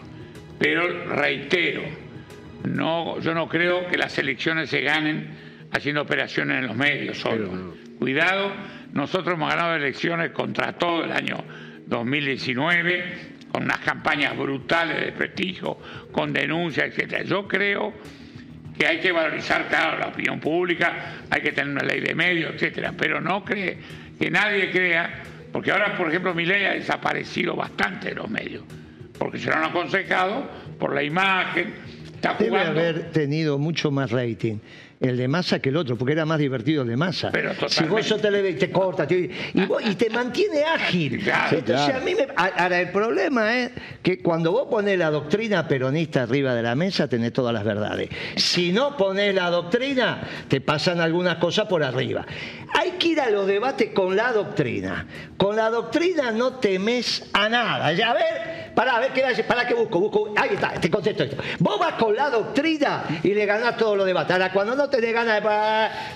pero 0.58 1.06
reitero, 1.06 1.82
no, 2.64 3.18
yo 3.20 3.34
no 3.34 3.48
creo 3.48 3.86
que 3.88 3.96
las 3.96 4.16
elecciones 4.18 4.70
se 4.70 4.82
ganen 4.82 5.28
haciendo 5.72 6.02
operaciones 6.02 6.58
en 6.58 6.66
los 6.66 6.76
medios 6.76 7.18
solo. 7.18 7.74
Cuidado 7.98 8.50
nosotros 8.92 9.34
hemos 9.34 9.50
ganado 9.50 9.76
elecciones 9.76 10.30
contra 10.30 10.72
todo 10.72 11.04
el 11.04 11.12
año 11.12 11.44
2019, 11.86 13.04
con 13.52 13.64
unas 13.64 13.78
campañas 13.78 14.36
brutales 14.36 15.04
de 15.04 15.12
prestigio, 15.12 15.78
con 16.12 16.32
denuncias, 16.32 16.96
etc. 16.96 17.24
Yo 17.24 17.46
creo 17.46 17.92
que 18.76 18.86
hay 18.86 18.98
que 18.98 19.12
valorizar, 19.12 19.68
claro, 19.68 19.98
la 19.98 20.08
opinión 20.08 20.40
pública, 20.40 21.16
hay 21.28 21.42
que 21.42 21.52
tener 21.52 21.72
una 21.72 21.82
ley 21.82 22.00
de 22.00 22.14
medios, 22.14 22.54
etcétera, 22.54 22.94
pero 22.96 23.20
no 23.20 23.44
cree 23.44 23.78
que 24.18 24.30
nadie 24.30 24.70
crea, 24.70 25.22
porque 25.52 25.70
ahora, 25.70 25.96
por 25.96 26.08
ejemplo, 26.08 26.34
mi 26.34 26.44
ley 26.46 26.64
ha 26.64 26.72
desaparecido 26.72 27.54
bastante 27.56 28.10
de 28.10 28.14
los 28.14 28.30
medios, 28.30 28.64
porque 29.18 29.38
se 29.38 29.50
lo 29.50 29.56
han 29.56 29.64
aconsejado 29.64 30.48
por 30.78 30.94
la 30.94 31.02
imagen, 31.02 31.74
está 32.14 32.34
jugando. 32.34 32.74
Debe 32.74 32.88
haber 32.88 33.10
tenido 33.10 33.58
mucho 33.58 33.90
más 33.90 34.10
rating 34.10 34.58
el 35.00 35.16
de 35.16 35.28
masa 35.28 35.60
que 35.60 35.70
el 35.70 35.76
otro, 35.78 35.96
porque 35.96 36.12
era 36.12 36.26
más 36.26 36.38
divertido 36.38 36.82
el 36.82 36.88
de 36.88 36.96
masa. 36.96 37.30
Pero 37.32 37.54
si 37.68 37.84
vos 37.84 38.06
sos 38.06 38.20
te, 38.20 38.52
te 38.54 38.70
corta 38.70 39.06
y, 39.08 39.30
y, 39.54 39.94
te 39.94 40.10
mantiene 40.10 40.62
ágil. 40.62 41.26
Entonces, 41.50 41.94
a 41.94 42.00
mí 42.00 42.14
me, 42.14 42.26
ahora, 42.36 42.80
el 42.80 42.90
problema 42.90 43.58
es 43.58 43.70
que 44.02 44.18
cuando 44.18 44.52
vos 44.52 44.68
pones 44.68 44.98
la 44.98 45.10
doctrina 45.10 45.66
peronista 45.66 46.24
arriba 46.24 46.54
de 46.54 46.62
la 46.62 46.74
mesa, 46.74 47.08
tenés 47.08 47.32
todas 47.32 47.54
las 47.54 47.64
verdades. 47.64 48.10
Si 48.36 48.72
no 48.72 48.96
pones 48.98 49.34
la 49.34 49.48
doctrina, 49.48 50.20
te 50.48 50.60
pasan 50.60 51.00
algunas 51.00 51.36
cosas 51.36 51.66
por 51.66 51.82
arriba. 51.82 52.26
Hay 52.78 52.92
que 52.92 53.08
ir 53.08 53.20
a 53.20 53.30
los 53.30 53.46
debates 53.46 53.92
con 53.94 54.14
la 54.14 54.32
doctrina. 54.32 55.06
Con 55.38 55.56
la 55.56 55.70
doctrina 55.70 56.30
no 56.30 56.56
temes 56.56 57.30
a 57.32 57.48
nada. 57.48 57.92
Ya 57.94 58.10
a 58.10 58.14
ver, 58.14 58.69
Para, 58.74 58.96
a 58.96 59.00
ver, 59.00 59.12
¿qué 59.12 59.22
para 59.44 59.66
qué 59.66 59.74
busco? 59.74 60.00
busco? 60.00 60.34
Ahí 60.36 60.50
está, 60.54 60.72
te 60.72 60.90
contesto 60.90 61.24
esto. 61.24 61.36
Vos 61.58 61.78
vas 61.78 61.94
con 61.94 62.14
la 62.14 62.30
doctrina 62.30 63.04
y 63.22 63.34
le 63.34 63.46
ganás 63.46 63.76
todo 63.76 63.96
lo 63.96 64.04
de 64.04 64.12
batalla. 64.12 64.52
Cuando 64.52 64.74
no 64.74 64.88
te 64.88 65.00
dé 65.00 65.12
ganas 65.12 65.42
de... 65.42 65.48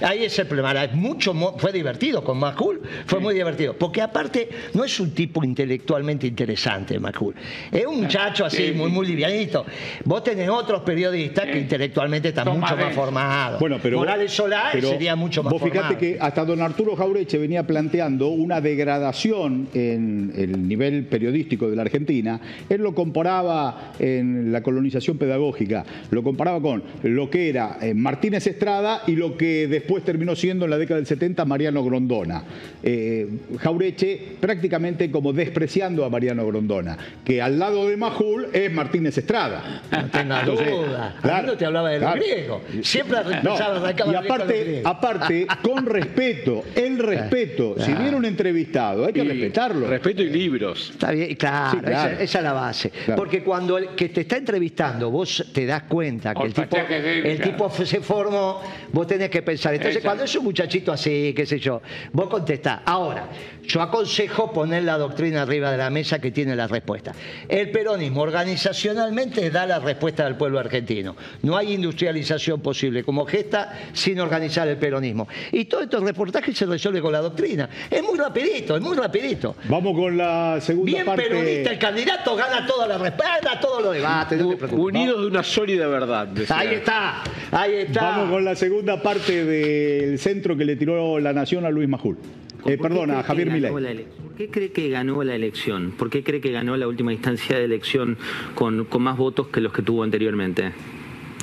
Ahí 0.06 0.24
es 0.24 0.38
el 0.38 0.46
problema. 0.46 0.86
mucho, 0.92 1.34
fue 1.58 1.72
divertido 1.72 2.22
con 2.22 2.38
Macul, 2.38 2.82
fue 3.06 3.20
muy 3.20 3.34
divertido. 3.34 3.74
Porque 3.74 4.02
aparte, 4.02 4.48
no 4.74 4.84
es 4.84 4.98
un 5.00 5.12
tipo 5.12 5.44
intelectualmente 5.44 6.26
interesante, 6.26 6.98
Macul. 6.98 7.34
Es 7.70 7.86
un 7.86 8.02
muchacho 8.02 8.44
así, 8.44 8.72
muy, 8.72 8.90
muy 8.90 9.06
livianito. 9.06 9.64
Vos 10.04 10.22
tenés 10.22 10.48
otros 10.48 10.82
periodistas 10.82 11.46
que 11.46 11.58
intelectualmente 11.58 12.28
están 12.28 12.48
mucho 12.48 12.76
más 12.76 12.94
formados. 12.94 13.60
Bueno, 13.60 13.78
pero, 13.82 13.98
Morales 13.98 14.32
Solar 14.32 14.72
sería 14.80 15.16
mucho 15.16 15.42
más 15.42 15.52
vos 15.52 15.62
fíjate 15.62 15.96
que 15.96 16.18
hasta 16.20 16.44
don 16.44 16.60
Arturo 16.60 16.96
Jaureche 16.96 17.38
venía 17.38 17.66
planteando 17.66 18.28
una 18.28 18.60
degradación 18.60 19.68
en 19.74 20.32
el 20.36 20.66
nivel 20.66 21.06
periodístico 21.06 21.68
de 21.70 21.76
la 21.76 21.82
Argentina. 21.82 22.40
Él 22.68 22.82
lo 22.82 22.94
comparaba 22.94 23.92
en 23.98 24.52
la 24.52 24.62
colonización 24.62 25.18
pedagógica, 25.18 25.84
lo 26.10 26.22
comparaba 26.22 26.60
con 26.60 26.82
lo 27.02 27.30
que 27.30 27.48
era 27.48 27.78
eh, 27.80 27.94
Martínez 27.94 28.46
Estrada 28.46 29.02
y 29.06 29.16
lo 29.16 29.36
que 29.36 29.68
después 29.68 30.04
terminó 30.04 30.36
siendo 30.36 30.64
en 30.64 30.70
la 30.70 30.78
década 30.78 30.96
del 30.96 31.06
70 31.06 31.44
Mariano 31.44 31.84
Grondona. 31.84 32.44
Eh, 32.82 33.28
Jaureche 33.58 34.20
prácticamente 34.40 35.10
como 35.10 35.32
despreciando 35.32 36.04
a 36.04 36.10
Mariano 36.10 36.46
Grondona, 36.46 36.96
que 37.24 37.40
al 37.40 37.58
lado 37.58 37.88
de 37.88 37.96
Majul 37.96 38.48
es 38.52 38.72
Martínez 38.72 39.16
Estrada. 39.18 39.82
No 39.90 40.10
tenga 40.10 40.42
duda. 40.44 41.16
Claro, 41.22 41.48
no 41.48 41.56
te 41.56 41.66
hablaba 41.66 41.90
de 41.90 42.00
los 42.00 42.14
griegos. 42.14 42.62
Siempre 42.82 43.18
no, 43.42 43.56
Y 43.56 44.14
aparte, 44.14 44.82
aparte, 44.84 45.46
con 45.62 45.86
respeto, 45.86 46.64
el 46.74 46.98
respeto. 46.98 47.76
Si 47.78 47.92
viene 47.92 48.16
un 48.16 48.24
entrevistado, 48.24 49.06
hay 49.06 49.12
que 49.12 49.24
respetarlo. 49.24 49.88
Respeto 49.88 50.22
y 50.22 50.30
libros. 50.30 50.90
Está 50.90 51.10
bien, 51.10 51.34
claro, 51.36 51.80
Esa, 52.20 52.33
es 52.38 52.44
la 52.44 52.52
base. 52.52 52.92
Porque 53.16 53.42
cuando 53.42 53.78
el 53.78 53.90
que 53.90 54.08
te 54.08 54.22
está 54.22 54.36
entrevistando, 54.36 55.10
vos 55.10 55.50
te 55.52 55.66
das 55.66 55.84
cuenta 55.84 56.34
que 56.34 56.42
el 56.44 56.54
tipo, 56.54 56.76
el 56.76 57.40
tipo 57.40 57.70
se 57.70 58.00
formó, 58.00 58.60
vos 58.92 59.06
tenés 59.06 59.30
que 59.30 59.42
pensar. 59.42 59.74
Entonces, 59.74 60.02
cuando 60.02 60.24
es 60.24 60.34
un 60.36 60.44
muchachito 60.44 60.92
así, 60.92 61.32
qué 61.34 61.46
sé 61.46 61.58
yo, 61.58 61.80
vos 62.12 62.28
contestás. 62.28 62.80
Ahora, 62.84 63.28
yo 63.66 63.82
aconsejo 63.82 64.52
poner 64.52 64.84
la 64.84 64.98
doctrina 64.98 65.42
arriba 65.42 65.70
de 65.70 65.78
la 65.78 65.90
mesa 65.90 66.18
que 66.18 66.30
tiene 66.30 66.54
la 66.56 66.66
respuesta. 66.66 67.12
El 67.48 67.70
peronismo 67.70 68.22
organizacionalmente 68.22 69.50
da 69.50 69.66
la 69.66 69.78
respuesta 69.78 70.24
del 70.24 70.36
pueblo 70.36 70.58
argentino. 70.58 71.16
No 71.42 71.56
hay 71.56 71.72
industrialización 71.74 72.60
posible 72.60 73.04
como 73.04 73.24
gesta 73.26 73.72
sin 73.92 74.20
organizar 74.20 74.68
el 74.68 74.76
peronismo. 74.76 75.28
Y 75.52 75.64
todo 75.64 75.82
estos 75.82 76.02
reportajes 76.02 76.56
se 76.56 76.66
resuelve 76.66 77.00
con 77.00 77.12
la 77.12 77.20
doctrina. 77.20 77.68
Es 77.90 78.02
muy 78.02 78.18
rapidito, 78.18 78.76
es 78.76 78.82
muy 78.82 78.96
rapidito. 78.96 79.56
Vamos 79.68 79.96
con 79.98 80.16
la 80.16 80.60
segunda 80.60 80.92
Bien 80.92 81.06
parte. 81.06 81.22
Bien 81.28 81.42
peronista, 81.42 81.70
el 81.70 81.78
candidato 81.78 82.36
gana 82.36 82.66
toda 82.66 82.86
la 82.86 82.98
respuesta, 82.98 83.58
todos 83.60 83.82
los 83.82 83.94
debates. 83.94 84.40
Unidos 84.72 85.20
de 85.20 85.26
una 85.26 85.42
sólida 85.42 85.86
verdad. 85.86 86.28
Ahí 86.50 86.74
está, 86.74 87.22
ahí 87.50 87.74
está. 87.74 88.02
Vamos 88.02 88.30
con 88.30 88.44
la 88.44 88.54
segunda 88.54 89.02
parte 89.02 89.44
del 89.44 90.18
centro 90.18 90.56
que 90.56 90.64
le 90.64 90.76
tiró 90.76 91.18
la 91.18 91.32
nación 91.32 91.64
a 91.64 91.70
Luis 91.70 91.88
Majul. 91.88 92.18
Eh, 92.66 92.78
perdona, 92.78 93.22
Javier 93.22 93.50
Milei. 93.50 93.70
¿Por 93.70 94.34
qué 94.36 94.50
cree 94.50 94.72
que 94.72 94.88
ganó 94.88 95.22
la 95.22 95.34
elección? 95.34 95.92
¿Por 95.92 96.10
qué 96.10 96.22
cree 96.22 96.40
que 96.40 96.50
ganó 96.50 96.76
la 96.76 96.88
última 96.88 97.12
instancia 97.12 97.58
de 97.58 97.64
elección 97.64 98.16
con, 98.54 98.84
con 98.86 99.02
más 99.02 99.16
votos 99.16 99.48
que 99.48 99.60
los 99.60 99.72
que 99.72 99.82
tuvo 99.82 100.02
anteriormente? 100.02 100.72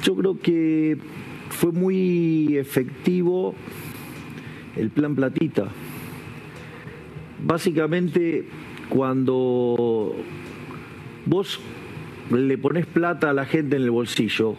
Yo 0.03 0.15
creo 0.15 0.39
que 0.39 0.97
fue 1.49 1.71
muy 1.71 2.57
efectivo 2.57 3.53
el 4.75 4.89
plan 4.89 5.15
platita. 5.15 5.67
Básicamente, 7.43 8.45
cuando 8.89 10.15
vos 11.25 11.59
le 12.31 12.57
pones 12.57 12.85
plata 12.85 13.29
a 13.29 13.33
la 13.33 13.45
gente 13.45 13.75
en 13.75 13.83
el 13.83 13.91
bolsillo, 13.91 14.55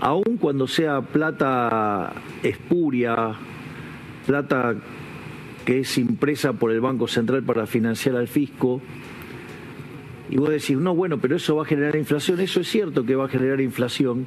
aun 0.00 0.38
cuando 0.40 0.66
sea 0.66 1.02
plata 1.02 2.12
espuria, 2.42 3.34
plata 4.26 4.76
que 5.64 5.80
es 5.80 5.98
impresa 5.98 6.52
por 6.52 6.70
el 6.72 6.80
Banco 6.80 7.08
Central 7.08 7.42
para 7.42 7.66
financiar 7.66 8.16
al 8.16 8.28
fisco, 8.28 8.80
y 10.30 10.36
vos 10.36 10.48
decís, 10.48 10.76
no, 10.76 10.94
bueno, 10.94 11.18
pero 11.18 11.36
eso 11.36 11.56
va 11.56 11.62
a 11.62 11.66
generar 11.66 11.96
inflación. 11.96 12.40
Eso 12.40 12.60
es 12.60 12.68
cierto 12.68 13.04
que 13.04 13.14
va 13.14 13.26
a 13.26 13.28
generar 13.28 13.60
inflación 13.60 14.26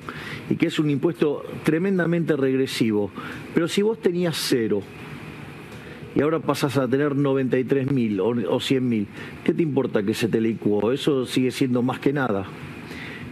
y 0.49 0.55
que 0.55 0.67
es 0.67 0.79
un 0.79 0.89
impuesto 0.89 1.43
tremendamente 1.63 2.35
regresivo. 2.35 3.11
Pero 3.53 3.67
si 3.67 3.81
vos 3.81 3.99
tenías 3.99 4.37
cero 4.37 4.81
y 6.15 6.21
ahora 6.21 6.39
pasas 6.39 6.77
a 6.77 6.87
tener 6.87 7.15
93 7.15 7.91
mil 7.91 8.21
o 8.21 8.59
100 8.59 8.87
mil, 8.87 9.07
¿qué 9.43 9.53
te 9.53 9.63
importa 9.63 10.03
que 10.03 10.13
se 10.13 10.27
te 10.27 10.39
licuó? 10.39 10.91
Eso 10.91 11.25
sigue 11.25 11.51
siendo 11.51 11.81
más 11.81 11.99
que 11.99 12.13
nada. 12.13 12.45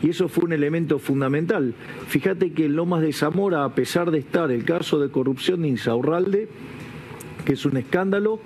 Y 0.03 0.09
eso 0.09 0.27
fue 0.27 0.45
un 0.45 0.53
elemento 0.53 0.99
fundamental. 0.99 1.73
Fíjate 2.07 2.51
que 2.51 2.67
Lomas 2.67 3.01
de 3.01 3.13
Zamora, 3.13 3.63
a 3.63 3.73
pesar 3.73 4.11
de 4.11 4.19
estar 4.19 4.51
el 4.51 4.65
caso 4.65 4.99
de 4.99 5.09
corrupción 5.09 5.61
de 5.61 5.69
Insaurralde, 5.69 6.49
que 7.45 7.53
es 7.53 7.65
un 7.65 7.77
escándalo, 7.77 8.39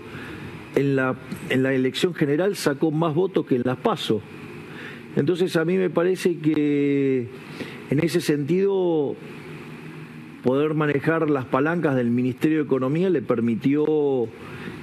en 0.76 0.96
la, 0.96 1.16
en 1.50 1.64
la 1.64 1.74
elección 1.74 2.14
general 2.14 2.56
sacó 2.56 2.92
más 2.92 3.16
votos 3.16 3.46
que 3.46 3.56
en 3.56 3.64
las 3.66 3.78
PASO. 3.78 4.22
Entonces 5.16 5.56
a 5.56 5.66
mí 5.66 5.78
me 5.78 5.90
parece 5.90 6.38
que 6.38 7.28
en 7.90 8.00
ese 8.04 8.22
sentido 8.22 9.16
poder 10.44 10.74
manejar 10.74 11.30
las 11.30 11.46
palancas 11.46 11.96
del 11.96 12.12
Ministerio 12.12 12.60
de 12.60 12.64
Economía 12.64 13.10
le 13.10 13.22
permitió 13.22 14.28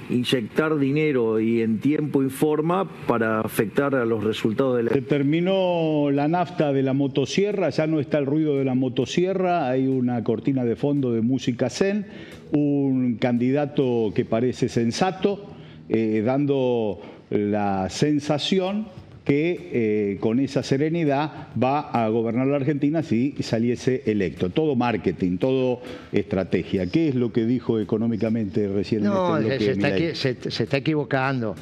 inyectar 0.09 0.77
dinero 0.77 1.39
y 1.39 1.61
en 1.61 1.79
tiempo 1.79 2.23
y 2.23 2.29
forma 2.29 2.89
para 3.07 3.41
afectar 3.41 3.95
a 3.95 4.05
los 4.05 4.23
resultados 4.23 4.77
de 4.77 4.83
la... 4.83 4.91
Se 4.91 5.01
terminó 5.01 6.09
la 6.11 6.27
nafta 6.27 6.73
de 6.73 6.83
la 6.83 6.93
motosierra, 6.93 7.69
ya 7.69 7.87
no 7.87 7.99
está 7.99 8.17
el 8.17 8.25
ruido 8.25 8.57
de 8.57 8.65
la 8.65 8.75
motosierra, 8.75 9.69
hay 9.69 9.87
una 9.87 10.23
cortina 10.23 10.63
de 10.63 10.75
fondo 10.75 11.11
de 11.11 11.21
música 11.21 11.69
zen, 11.69 12.05
un 12.51 13.17
candidato 13.17 14.11
que 14.15 14.25
parece 14.25 14.69
sensato, 14.69 15.45
eh, 15.89 16.21
dando 16.25 16.99
la 17.29 17.89
sensación 17.89 18.87
que 19.27 20.13
eh, 20.13 20.17
con 20.21 20.39
esa 20.39 20.63
serenidad 20.63 21.49
va 21.61 21.81
a 21.91 22.07
gobernar 22.07 22.47
la 22.47 22.55
Argentina 22.55 23.03
si 23.03 23.35
saliese 23.41 24.03
electo. 24.05 24.51
Todo 24.51 24.77
marketing, 24.77 25.37
todo 25.37 25.81
estrategia. 26.13 26.87
¿Qué 26.87 27.09
es 27.09 27.15
lo 27.15 27.33
que 27.33 27.45
dijo 27.45 27.77
económicamente 27.77 28.69
recién? 28.69 29.03
No, 29.03 29.37
este 29.37 29.75
se, 30.15 30.31
está 30.31 30.49
se, 30.49 30.63
está 30.63 30.77
equivocando. 30.77 31.55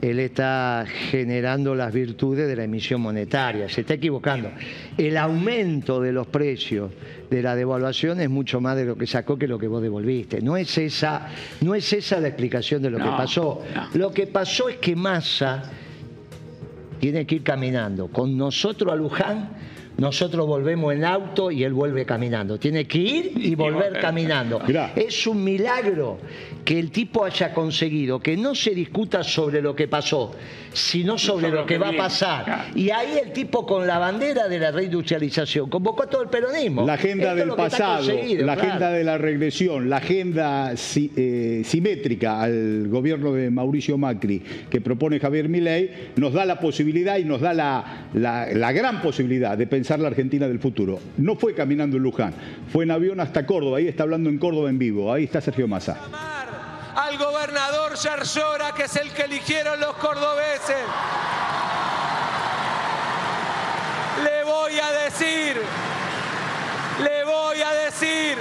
Él 0.00 0.18
está 0.18 0.84
generando 1.10 1.76
las 1.76 1.94
virtudes 1.94 2.48
de 2.48 2.56
la 2.56 2.64
emisión 2.64 3.00
monetaria. 3.00 3.68
Se 3.68 3.82
está 3.82 3.94
equivocando. 3.94 4.50
El 4.98 5.16
aumento 5.16 6.00
de 6.00 6.10
los 6.10 6.26
precios 6.26 6.90
de 7.30 7.40
la 7.40 7.54
devaluación 7.54 8.20
es 8.20 8.30
mucho 8.30 8.60
más 8.60 8.76
de 8.76 8.84
lo 8.84 8.96
que 8.96 9.06
sacó 9.06 9.38
que 9.38 9.46
lo 9.46 9.60
que 9.60 9.68
vos 9.68 9.80
devolviste. 9.80 10.40
No 10.40 10.56
es 10.56 10.76
esa, 10.76 11.28
no 11.60 11.76
es 11.76 11.92
esa 11.92 12.18
la 12.18 12.26
explicación 12.26 12.82
de 12.82 12.90
lo 12.90 12.98
que 12.98 13.04
pasó. 13.04 13.62
Lo 13.94 14.10
que 14.10 14.26
pasó 14.26 14.68
es 14.68 14.78
que 14.78 14.96
Massa 14.96 15.70
tiene 17.02 17.26
que 17.26 17.34
ir 17.34 17.42
caminando. 17.42 18.06
Con 18.06 18.36
nosotros 18.36 18.92
a 18.92 18.94
Luján, 18.94 19.48
nosotros 19.98 20.46
volvemos 20.46 20.94
en 20.94 21.04
auto 21.04 21.50
y 21.50 21.64
él 21.64 21.72
vuelve 21.72 22.06
caminando. 22.06 22.60
Tiene 22.60 22.86
que 22.86 22.98
ir 22.98 23.32
y 23.34 23.56
volver 23.56 23.98
caminando. 24.00 24.62
Es 24.94 25.26
un 25.26 25.42
milagro 25.42 26.18
que 26.64 26.78
el 26.78 26.90
tipo 26.90 27.24
haya 27.24 27.52
conseguido 27.52 28.20
que 28.20 28.36
no 28.36 28.54
se 28.54 28.70
discuta 28.70 29.22
sobre 29.22 29.60
lo 29.60 29.74
que 29.74 29.88
pasó, 29.88 30.34
sino 30.72 31.18
sobre 31.18 31.50
lo 31.50 31.66
que 31.66 31.78
va 31.78 31.88
a 31.88 31.96
pasar. 31.96 32.66
Y 32.74 32.90
ahí 32.90 33.18
el 33.22 33.32
tipo 33.32 33.66
con 33.66 33.86
la 33.86 33.98
bandera 33.98 34.48
de 34.48 34.58
la 34.58 34.70
reindustrialización 34.70 35.68
convocó 35.68 36.04
a 36.04 36.06
todo 36.06 36.22
el 36.22 36.28
peronismo. 36.28 36.86
La 36.86 36.94
agenda 36.94 37.34
del 37.34 37.50
pasado, 37.50 38.06
la 38.38 38.52
agenda 38.52 38.90
de 38.90 39.04
la 39.04 39.18
regresión, 39.18 39.90
la 39.90 39.96
agenda 39.98 40.72
eh, 40.74 41.62
simétrica 41.64 42.40
al 42.40 42.88
gobierno 42.88 43.32
de 43.32 43.50
Mauricio 43.50 43.98
Macri 43.98 44.42
que 44.70 44.80
propone 44.80 45.20
Javier 45.20 45.48
Milei, 45.48 46.12
nos 46.16 46.32
da 46.32 46.44
la 46.44 46.60
posibilidad 46.60 47.18
y 47.18 47.24
nos 47.24 47.40
da 47.40 47.52
la, 47.52 48.06
la 48.14 48.72
gran 48.72 49.02
posibilidad 49.02 49.58
de 49.58 49.66
pensar 49.66 49.98
la 49.98 50.08
Argentina 50.08 50.48
del 50.48 50.58
futuro. 50.58 51.00
No 51.18 51.36
fue 51.36 51.54
caminando 51.54 51.96
en 51.96 52.02
Luján, 52.02 52.34
fue 52.68 52.84
en 52.84 52.90
avión 52.90 53.20
hasta 53.20 53.46
Córdoba, 53.46 53.78
ahí 53.78 53.88
está 53.88 54.04
hablando 54.04 54.30
en 54.30 54.38
Córdoba 54.38 54.70
en 54.70 54.78
vivo, 54.78 55.12
ahí 55.12 55.24
está 55.24 55.40
Sergio 55.40 55.68
Massa 55.68 56.51
al 56.96 57.18
gobernador 57.18 57.94
Yarzora, 57.94 58.72
que 58.72 58.84
es 58.84 58.96
el 58.96 59.12
que 59.12 59.22
eligieron 59.22 59.80
los 59.80 59.94
cordobeses. 59.96 60.84
Le 64.22 64.44
voy 64.44 64.78
a 64.78 64.90
decir, 64.92 65.62
le 67.00 67.24
voy 67.24 67.62
a 67.62 67.72
decir, 67.72 68.38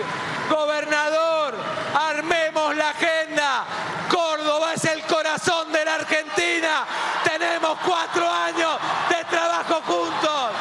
gobernador, 0.50 1.56
armemos 1.96 2.76
la 2.76 2.90
agenda. 2.90 3.64
Córdoba 4.10 4.74
es 4.74 4.84
el 4.86 5.02
corazón 5.04 5.72
de 5.72 5.86
la 5.86 5.96
Argentina. 5.96 6.86
Tenemos 7.24 7.78
cuatro 7.86 8.30
años 8.30 8.78
de 9.10 9.24
trabajo 9.26 9.82
juntos. 9.86 10.52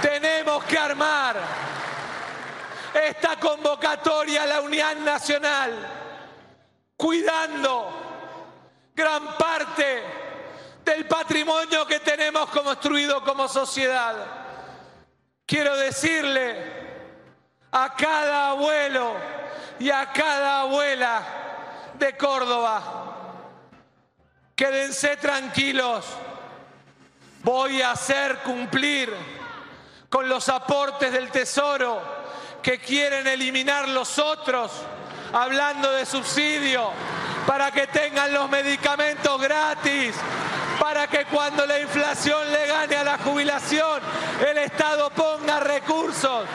Tenemos 0.00 0.63
armar 0.78 1.36
esta 2.94 3.36
convocatoria 3.36 4.44
a 4.44 4.46
la 4.46 4.60
unidad 4.60 4.96
nacional, 4.96 5.72
cuidando 6.96 7.90
gran 8.94 9.36
parte 9.36 10.02
del 10.84 11.06
patrimonio 11.06 11.86
que 11.86 12.00
tenemos 12.00 12.48
construido 12.50 13.24
como 13.24 13.48
sociedad. 13.48 14.14
Quiero 15.46 15.76
decirle 15.76 16.84
a 17.72 17.94
cada 17.96 18.50
abuelo 18.50 19.16
y 19.80 19.90
a 19.90 20.12
cada 20.12 20.60
abuela 20.60 21.22
de 21.94 22.16
Córdoba, 22.16 22.82
quédense 24.54 25.16
tranquilos, 25.16 26.06
voy 27.42 27.82
a 27.82 27.90
hacer 27.90 28.38
cumplir 28.38 29.12
con 30.14 30.28
los 30.28 30.48
aportes 30.48 31.12
del 31.12 31.28
Tesoro 31.28 32.00
que 32.62 32.78
quieren 32.78 33.26
eliminar 33.26 33.88
los 33.88 34.20
otros, 34.20 34.70
hablando 35.32 35.90
de 35.90 36.06
subsidio, 36.06 36.92
para 37.48 37.72
que 37.72 37.88
tengan 37.88 38.32
los 38.32 38.48
medicamentos 38.48 39.42
gratis, 39.42 40.14
para 40.78 41.08
que 41.08 41.24
cuando 41.24 41.66
la 41.66 41.80
inflación 41.80 42.52
le 42.52 42.64
gane 42.64 42.94
a 42.94 43.02
la 43.02 43.18
jubilación, 43.18 44.00
el 44.48 44.58
Estado 44.58 45.10
ponga 45.10 45.58
recursos. 45.58 46.46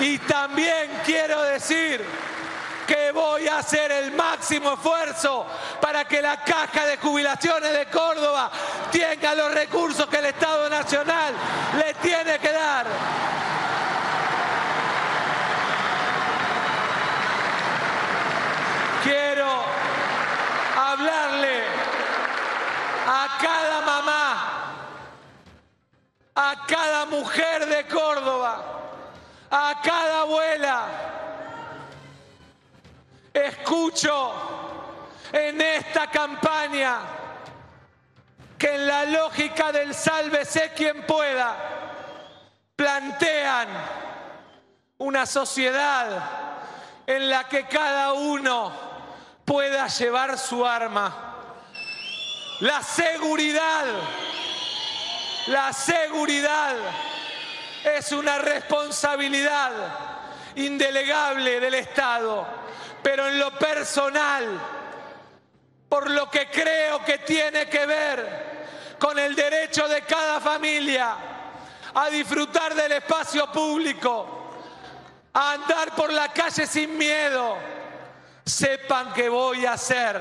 Y 0.00 0.16
también 0.20 0.90
quiero 1.04 1.42
decir 1.42 2.02
que 2.86 3.10
voy 3.12 3.48
a 3.48 3.58
hacer 3.58 3.90
el 3.90 4.12
máximo 4.12 4.74
esfuerzo 4.74 5.46
para 5.80 6.04
que 6.04 6.22
la 6.22 6.42
caja 6.42 6.86
de 6.86 6.96
jubilaciones 6.98 7.72
de 7.72 7.86
Córdoba 7.86 8.50
tenga 8.90 9.34
los 9.34 9.52
recursos 9.52 10.06
que 10.06 10.18
el 10.18 10.26
Estado 10.26 10.70
Nacional 10.70 11.34
le 11.76 11.94
tiene 11.94 12.38
que 12.38 12.52
dar. 12.52 12.86
Quiero 19.02 19.46
hablarle 20.76 21.64
a 23.06 23.38
cada 23.40 23.80
mamá, 23.82 24.72
a 26.34 26.66
cada 26.66 27.06
mujer 27.06 27.66
de 27.66 27.86
Córdoba, 27.86 28.64
a 29.50 29.80
cada 29.82 30.20
abuela. 30.20 31.16
Escucho 33.36 34.32
en 35.30 35.60
esta 35.60 36.06
campaña 36.10 37.00
que 38.56 38.76
en 38.76 38.86
la 38.86 39.04
lógica 39.04 39.72
del 39.72 39.94
sálvese 39.94 40.72
quien 40.74 41.04
pueda 41.04 41.54
plantean 42.74 43.68
una 44.96 45.26
sociedad 45.26 46.22
en 47.06 47.28
la 47.28 47.46
que 47.46 47.66
cada 47.66 48.14
uno 48.14 48.72
pueda 49.44 49.86
llevar 49.88 50.38
su 50.38 50.64
arma. 50.64 51.34
La 52.60 52.82
seguridad, 52.82 53.84
la 55.48 55.74
seguridad 55.74 56.74
es 57.84 58.12
una 58.12 58.38
responsabilidad 58.38 59.72
indelegable 60.54 61.60
del 61.60 61.74
Estado, 61.74 62.64
pero 63.06 63.28
en 63.28 63.38
lo 63.38 63.52
personal, 63.52 64.60
por 65.88 66.10
lo 66.10 66.28
que 66.28 66.50
creo 66.50 67.04
que 67.04 67.18
tiene 67.18 67.68
que 67.68 67.86
ver 67.86 68.96
con 68.98 69.16
el 69.16 69.36
derecho 69.36 69.86
de 69.86 70.02
cada 70.02 70.40
familia 70.40 71.16
a 71.94 72.10
disfrutar 72.10 72.74
del 72.74 72.90
espacio 72.90 73.46
público, 73.52 74.50
a 75.32 75.52
andar 75.52 75.94
por 75.94 76.12
la 76.12 76.32
calle 76.32 76.66
sin 76.66 76.98
miedo, 76.98 77.56
sepan 78.44 79.12
que 79.12 79.28
voy 79.28 79.64
a 79.66 79.78
ser 79.78 80.20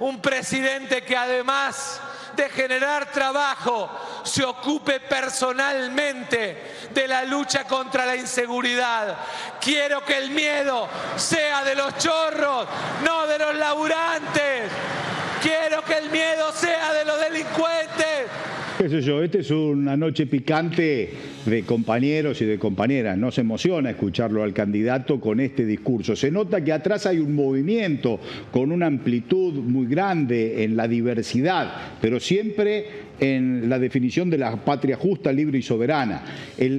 un 0.00 0.20
presidente 0.20 1.02
que 1.02 1.16
además 1.16 2.02
de 2.36 2.50
generar 2.50 3.10
trabajo, 3.10 3.88
se 4.24 4.44
ocupe 4.44 5.00
personalmente 5.00 6.56
de 6.92 7.08
la 7.08 7.24
lucha 7.24 7.64
contra 7.64 8.06
la 8.06 8.16
inseguridad. 8.16 9.16
Quiero 9.60 10.04
que 10.04 10.18
el 10.18 10.30
miedo 10.30 10.88
sea 11.16 11.64
de 11.64 11.74
los 11.74 11.96
chorros, 11.98 12.66
no 13.04 13.26
de 13.26 13.38
los 13.38 13.54
laburantes. 13.56 14.70
Quiero 15.42 15.82
que 15.84 15.94
el 15.94 16.10
miedo 16.10 16.52
sea 16.52 16.92
de 16.92 17.04
los 17.04 17.20
delincuentes. 17.20 18.26
¿Qué 18.80 18.88
sé 18.88 19.02
yo? 19.02 19.22
Esta 19.22 19.36
es 19.36 19.50
una 19.50 19.94
noche 19.94 20.26
picante 20.26 21.12
de 21.44 21.62
compañeros 21.64 22.40
y 22.40 22.46
de 22.46 22.58
compañeras. 22.58 23.18
No 23.18 23.30
se 23.30 23.42
emociona 23.42 23.90
escucharlo 23.90 24.42
al 24.42 24.54
candidato 24.54 25.20
con 25.20 25.38
este 25.38 25.66
discurso. 25.66 26.16
Se 26.16 26.30
nota 26.30 26.64
que 26.64 26.72
atrás 26.72 27.04
hay 27.04 27.18
un 27.18 27.34
movimiento 27.34 28.18
con 28.50 28.72
una 28.72 28.86
amplitud 28.86 29.52
muy 29.52 29.86
grande 29.86 30.64
en 30.64 30.76
la 30.76 30.88
diversidad, 30.88 31.74
pero 32.00 32.18
siempre 32.20 33.09
en 33.20 33.68
la 33.68 33.78
definición 33.78 34.30
de 34.30 34.38
la 34.38 34.56
patria 34.56 34.96
justa, 34.96 35.32
libre 35.32 35.58
y 35.58 35.62
soberana. 35.62 36.22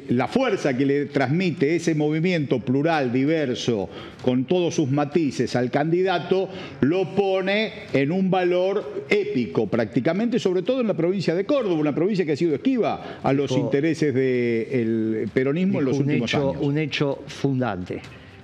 la 0.10 0.28
fuerza 0.28 0.76
que 0.76 0.86
le 0.86 1.06
transmite 1.06 1.76
ese 1.76 1.96
movimiento 1.96 2.60
plural, 2.60 3.14
diverso, 3.14 3.90
con 4.22 4.46
todos 4.46 4.76
sus 4.76 4.90
matices 4.90 5.56
al 5.56 5.70
candidato, 5.72 6.50
lo 6.82 7.16
pone 7.16 7.72
en 7.94 8.12
un 8.12 8.30
valor 8.30 9.06
épico 9.10 9.68
prácticamente, 9.68 10.40
sobre 10.40 10.64
todo 10.64 10.82
en 10.82 10.88
la 10.88 10.96
provincia 10.96 11.36
de 11.36 11.46
Córdoba, 11.46 11.76
una 11.76 11.96
provincia 11.96 12.26
que 12.26 12.34
ha 12.34 12.38
sido 12.38 12.56
esquiva 12.56 13.20
a 13.22 13.34
los 13.34 13.52
intereses 13.52 14.14
del 14.14 15.30
peronismo 15.34 15.80
en 15.80 15.86
los 15.86 16.00
últimos 16.00 16.34
años. 16.34 16.56
Un 16.60 16.78
hecho 16.78 17.24
fundante 17.28 18.02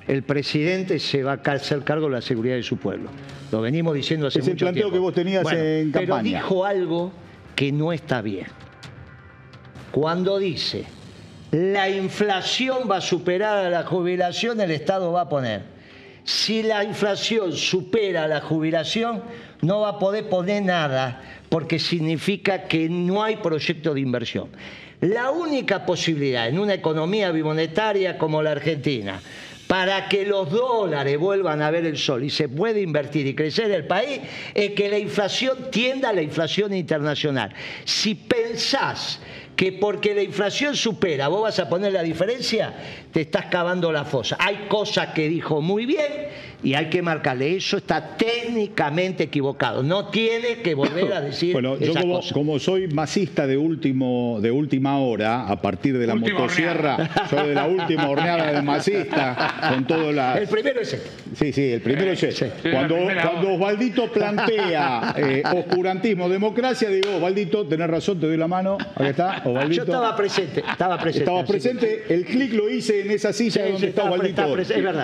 el 0.07 0.23
presidente 0.23 0.99
se 0.99 1.21
va 1.21 1.33
a 1.43 1.51
hacer 1.51 1.83
cargo 1.83 2.05
de 2.05 2.13
la 2.13 2.21
seguridad 2.21 2.55
de 2.55 2.63
su 2.63 2.77
pueblo. 2.77 3.09
Lo 3.51 3.61
venimos 3.61 3.93
diciendo 3.93 4.27
hace 4.27 4.39
mucho 4.39 4.55
tiempo. 4.55 4.65
Es 4.65 4.69
el 4.69 4.73
planteo 4.73 4.91
que 4.91 4.99
vos 4.99 5.13
tenías 5.13 5.51
en 5.51 5.91
campaña. 5.91 6.21
Pero 6.21 6.23
dijo 6.23 6.65
algo 6.65 7.11
que 7.57 7.71
no 7.71 7.91
está 7.91 8.21
bien. 8.21 8.45
Cuando 9.91 10.37
dice, 10.37 10.85
la 11.49 11.89
inflación 11.89 12.87
va 12.89 12.97
a 12.97 13.01
superar 13.01 13.65
a 13.65 13.69
la 13.71 13.83
jubilación, 13.83 14.61
el 14.61 14.69
Estado 14.69 15.11
va 15.11 15.21
a 15.21 15.29
poner. 15.29 15.63
Si 16.23 16.61
la 16.61 16.83
inflación 16.83 17.53
supera 17.53 18.27
la 18.27 18.41
jubilación, 18.41 19.23
no 19.61 19.79
va 19.79 19.89
a 19.89 19.99
poder 19.99 20.29
poner 20.29 20.61
nada, 20.63 21.23
porque 21.49 21.79
significa 21.79 22.67
que 22.67 22.89
no 22.89 23.23
hay 23.23 23.37
proyecto 23.37 23.95
de 23.95 24.01
inversión. 24.01 24.49
La 25.01 25.31
única 25.31 25.83
posibilidad 25.83 26.47
en 26.47 26.59
una 26.59 26.75
economía 26.75 27.31
bimonetaria 27.31 28.19
como 28.19 28.43
la 28.43 28.51
Argentina, 28.51 29.19
para 29.67 30.07
que 30.07 30.25
los 30.25 30.49
dólares 30.49 31.19
vuelvan 31.19 31.61
a 31.61 31.69
ver 31.69 31.85
el 31.85 31.97
sol 31.97 32.23
y 32.23 32.29
se 32.29 32.47
pueda 32.49 32.79
invertir 32.79 33.27
y 33.27 33.35
crecer 33.35 33.69
el 33.71 33.85
país, 33.85 34.21
es 34.53 34.71
que 34.71 34.89
la 34.89 34.97
inflación 34.97 35.69
tienda 35.69 36.09
a 36.09 36.13
la 36.13 36.21
inflación 36.21 36.73
internacional. 36.73 37.53
Si 37.83 38.15
pensás 38.15 39.19
que 39.57 39.73
porque 39.73 40.13
la 40.13 40.21
inflación 40.21 40.75
supera, 40.75 41.27
vos 41.27 41.41
vas 41.41 41.59
a 41.59 41.67
poner 41.67 41.91
la 41.91 42.03
diferencia, 42.03 42.73
te 43.11 43.21
estás 43.21 43.47
cavando 43.47 43.91
la 43.91 44.05
fosa. 44.05 44.37
Hay 44.39 44.67
cosas 44.69 45.13
que 45.13 45.27
dijo 45.27 45.61
muy 45.61 45.85
bien 45.87 46.27
y 46.63 46.73
hay 46.73 46.89
que 46.89 47.01
marcarle, 47.01 47.55
eso 47.55 47.77
está 47.77 48.17
técnicamente 48.17 49.23
equivocado, 49.23 49.83
no 49.83 50.07
tiene 50.07 50.61
que 50.63 50.73
volver 50.73 51.13
a 51.13 51.21
decir 51.21 51.53
Bueno, 51.53 51.77
yo 51.77 51.93
como, 52.33 52.59
soy 52.59 52.87
masista 52.87 53.45
de 53.45 53.57
último 53.57 54.39
de 54.41 54.51
última 54.51 54.97
hora, 54.97 55.47
a 55.47 55.61
partir 55.61 55.97
de 55.97 56.07
la 56.07 56.15
motosierra, 56.15 57.27
soy 57.29 57.49
de 57.49 57.53
la 57.53 57.67
última 57.67 58.09
horneada 58.09 58.51
de 58.53 58.61
masista, 58.61 59.69
con 59.69 59.85
todo 59.85 60.11
la... 60.11 60.37
El 60.37 60.47
primero 60.47 60.81
es 60.81 60.97
Sí, 61.35 61.53
sí, 61.53 61.71
el 61.71 61.81
primero 61.81 62.11
es 62.11 62.23
ese. 62.23 62.51
Cuando, 62.71 62.95
cuando 62.95 63.53
Osvaldito 63.53 64.11
plantea 64.11 65.13
eh, 65.17 65.43
oscurantismo, 65.53 66.29
democracia, 66.29 66.89
digo, 66.89 67.17
Osvaldito, 67.17 67.67
tenés 67.67 67.87
razón, 67.87 68.19
te 68.19 68.27
doy 68.27 68.37
la 68.37 68.47
mano, 68.47 68.77
aquí 68.95 69.09
está, 69.09 69.43
Yo 69.43 69.83
estaba 69.83 70.15
presente, 70.15 70.63
estaba 70.67 70.97
presente. 70.97 71.23
Estaba 71.23 71.45
presente, 71.45 72.05
el 72.09 72.25
clic 72.25 72.53
lo 72.53 72.69
hice 72.69 73.01
en 73.01 73.11
esa 73.11 73.33
silla 73.33 73.69
donde 73.69 73.89
está 73.89 74.05
Osvaldito. 74.05 74.57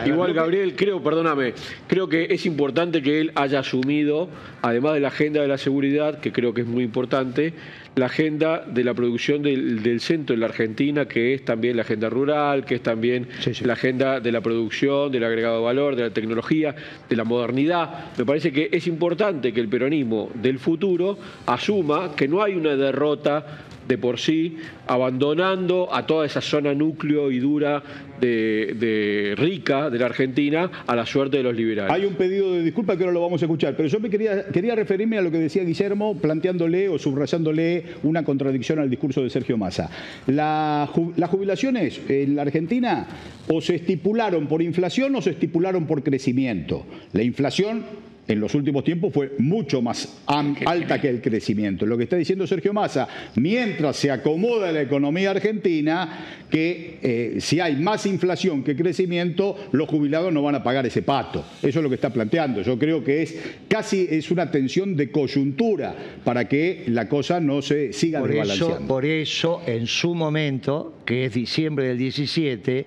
Igual, 0.06 0.34
Gabriel, 0.34 0.76
creo, 0.76 1.04
perdóname, 1.04 1.43
creo 1.88 2.08
que 2.08 2.28
es 2.30 2.46
importante 2.46 3.02
que 3.02 3.20
él 3.20 3.32
haya 3.36 3.60
asumido, 3.60 4.30
además 4.62 4.94
de 4.94 5.00
la 5.00 5.10
agenda 5.10 5.42
de 5.42 5.48
la 5.48 5.58
seguridad, 5.58 6.20
que 6.20 6.32
creo 6.32 6.54
que 6.54 6.62
es 6.62 6.68
muy 6.68 6.84
importante, 6.84 7.54
la 7.96 8.08
agenda 8.08 8.64
de 8.66 8.84
la 8.84 8.94
producción 8.94 9.44
del, 9.44 10.00
centro 10.00 10.34
en 10.34 10.40
la 10.40 10.48
Argentina, 10.48 11.08
que 11.08 11.34
es 11.34 11.46
también 11.46 11.76
la 11.76 11.84
agenda 11.84 12.10
rural, 12.10 12.66
que 12.66 12.76
es 12.76 12.82
también 12.82 13.28
la 13.64 13.74
agenda 13.74 14.20
de 14.20 14.32
la 14.32 14.42
producción, 14.42 15.12
del 15.12 15.24
agregado 15.24 15.58
de 15.58 15.64
valor, 15.64 15.96
de 15.96 16.04
la 16.04 16.10
tecnología, 16.10 16.76
de 17.08 17.16
la 17.16 17.24
modernidad. 17.24 18.12
Me 18.18 18.26
parece 18.26 18.52
que 18.52 18.70
es 18.72 18.88
importante 18.88 19.54
que 19.54 19.60
el 19.60 19.68
peronismo 19.68 20.32
del 20.34 20.60
futuro 20.60 21.18
asuma 21.46 22.16
que 22.16 22.28
no 22.28 22.42
hay 22.42 22.56
una 22.56 22.76
derrota 22.76 23.66
de 23.88 23.98
por 23.98 24.20
sí, 24.20 24.58
abandonando 24.88 25.94
a 25.94 26.06
toda 26.06 26.26
esa 26.26 26.42
zona 26.42 26.74
núcleo 26.74 27.32
y 27.32 27.40
dura 27.40 27.84
de, 28.20 29.34
rica 29.38 29.90
de 29.90 30.00
la 30.00 30.06
Argentina 30.06 30.70
a 30.88 30.96
la 30.96 31.06
suerte 31.06 31.38
de 31.38 31.44
los 31.44 31.56
liberales. 31.56 31.92
Hay 31.92 32.06
un 32.06 32.16
pedido 32.16 32.54
de 32.54 32.64
disculpa 32.64 32.96
que 32.96 33.04
ahora 33.04 33.14
lo 33.14 33.22
vamos 33.22 33.42
a 33.42 33.46
escuchar, 33.46 33.76
pero 33.76 33.90
yo 33.90 34.00
me 34.00 34.10
quería, 34.10 34.46
quería 34.48 34.76
referirme 34.76 35.18
a 35.18 35.22
lo 35.22 35.32
que 35.32 35.40
decía 35.40 35.64
Guillermo, 35.64 36.18
planteándole 36.18 36.88
o 36.90 36.98
subrayándole 36.98 37.84
una 38.04 38.24
contradicción 38.24 38.80
al 38.80 38.90
discurso 38.90 39.22
de 39.22 39.30
Sergio 39.30 39.58
Massa. 39.58 39.90
las 40.28 40.90
jubilaciones 41.30 42.02
en 42.08 42.36
la 42.36 42.44
Argentina 42.44 43.08
o 43.48 43.62
se 43.62 43.76
estipularon 43.76 44.48
por 44.48 44.62
inflación 44.62 45.16
o 45.16 45.22
se 45.22 45.32
estipularon 45.32 45.86
por 45.86 46.04
crecimiento. 46.04 46.86
La 47.12 47.24
inflación 47.24 47.84
en 48.28 48.40
los 48.40 48.56
últimos 48.56 48.84
tiempos 48.84 49.14
fue 49.14 49.34
mucho 49.40 49.82
más 49.82 50.22
alta 50.26 51.00
que 51.00 51.10
el 51.10 51.22
crecimiento. 51.22 51.86
Lo 51.86 51.98
que 51.98 52.04
está 52.04 52.16
diciendo 52.16 52.48
Sergio 52.48 52.74
Massa, 52.74 53.08
mientras 53.36 53.98
se 53.98 54.12
acomoda 54.12 54.72
la 54.72 54.82
economía 54.82 55.32
argentina, 55.32 56.46
que 56.50 57.00
eh, 57.02 57.36
si 57.40 57.60
hay 57.60 57.76
más 57.76 58.06
inflación 58.06 58.64
que 58.64 58.76
crecimiento, 58.76 59.56
los 59.72 59.90
jubilados 59.90 60.32
no 60.32 60.42
van 60.42 60.56
a 60.56 60.64
pagar 60.64 60.86
ese 60.86 61.02
pato. 61.02 61.44
Eso 61.62 61.80
es 61.80 61.84
lo 61.84 61.90
que 61.90 61.96
está 61.96 62.12
planteando. 62.12 62.62
Yo 62.62 62.78
creo 62.80 63.04
que 63.04 63.24
es 63.24 63.36
casi 63.68 64.08
es 64.10 64.32
una 64.32 64.50
tensión 64.50 64.96
de 64.96 65.12
coyuntura 65.12 65.96
para 66.24 66.48
que 66.48 66.84
la 66.88 67.10
cosa 67.10 67.40
no 67.40 67.62
se 67.62 67.92
siga 67.92 68.20
por 68.20 68.30
desbalanceando. 68.30 68.88
por 68.88 69.06
eso, 69.06 69.62
en 69.66 69.88
su 69.88 70.14
momento, 70.16 71.00
que 71.06 71.26
es 71.26 71.34
diciembre 71.34 71.88
del 71.88 71.98
17, 71.98 72.86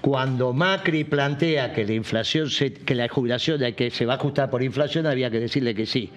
cuando 0.00 0.52
Macri 0.52 1.04
plantea 1.04 1.72
que 1.72 1.84
la 2.94 3.08
jubilación 3.08 3.60
se 3.90 4.06
va 4.06 4.14
a 4.14 4.16
ajustar 4.16 4.50
por 4.50 4.62
inflación, 4.62 5.06
había 5.06 5.30
que 5.30 5.40
decirle 5.40 5.74
que 5.74 5.86
sí, 5.86 6.10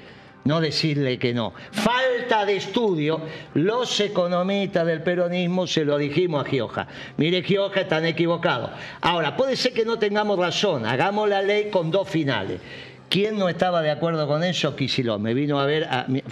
no 0.46 0.62
decirle 0.62 1.18
que 1.20 1.34
no. 1.34 1.54
Falta 1.72 2.46
de 2.46 2.58
estudio, 2.58 3.22
los 3.54 4.00
economistas 4.00 4.86
del 4.86 5.02
peronismo 5.02 5.68
se 5.68 5.86
lo 5.86 5.98
dijimos 5.98 6.46
a 6.46 6.50
Gioja. 6.50 6.88
Mire, 7.18 7.44
Gioja 7.44 7.82
están 7.82 8.06
equivocados. 8.06 8.72
Ahora, 9.02 9.36
puede 9.36 9.56
ser 9.56 9.74
que 9.74 9.86
no 9.86 10.00
tengamos 10.00 10.40
razón, 10.40 10.86
hagamos 10.86 11.30
la 11.30 11.42
ley 11.42 11.70
con 11.70 11.92
dos 11.92 12.08
finales. 12.10 12.60
¿Quién 13.14 13.38
no 13.38 13.48
estaba 13.48 13.84
de 13.84 13.92
acuerdo 13.92 14.26
con 14.26 14.44
eso? 14.44 14.76
Quisiló. 14.76 15.20
Me 15.20 15.36
vino 15.36 15.60
a 15.60 15.68
ver 15.68 15.88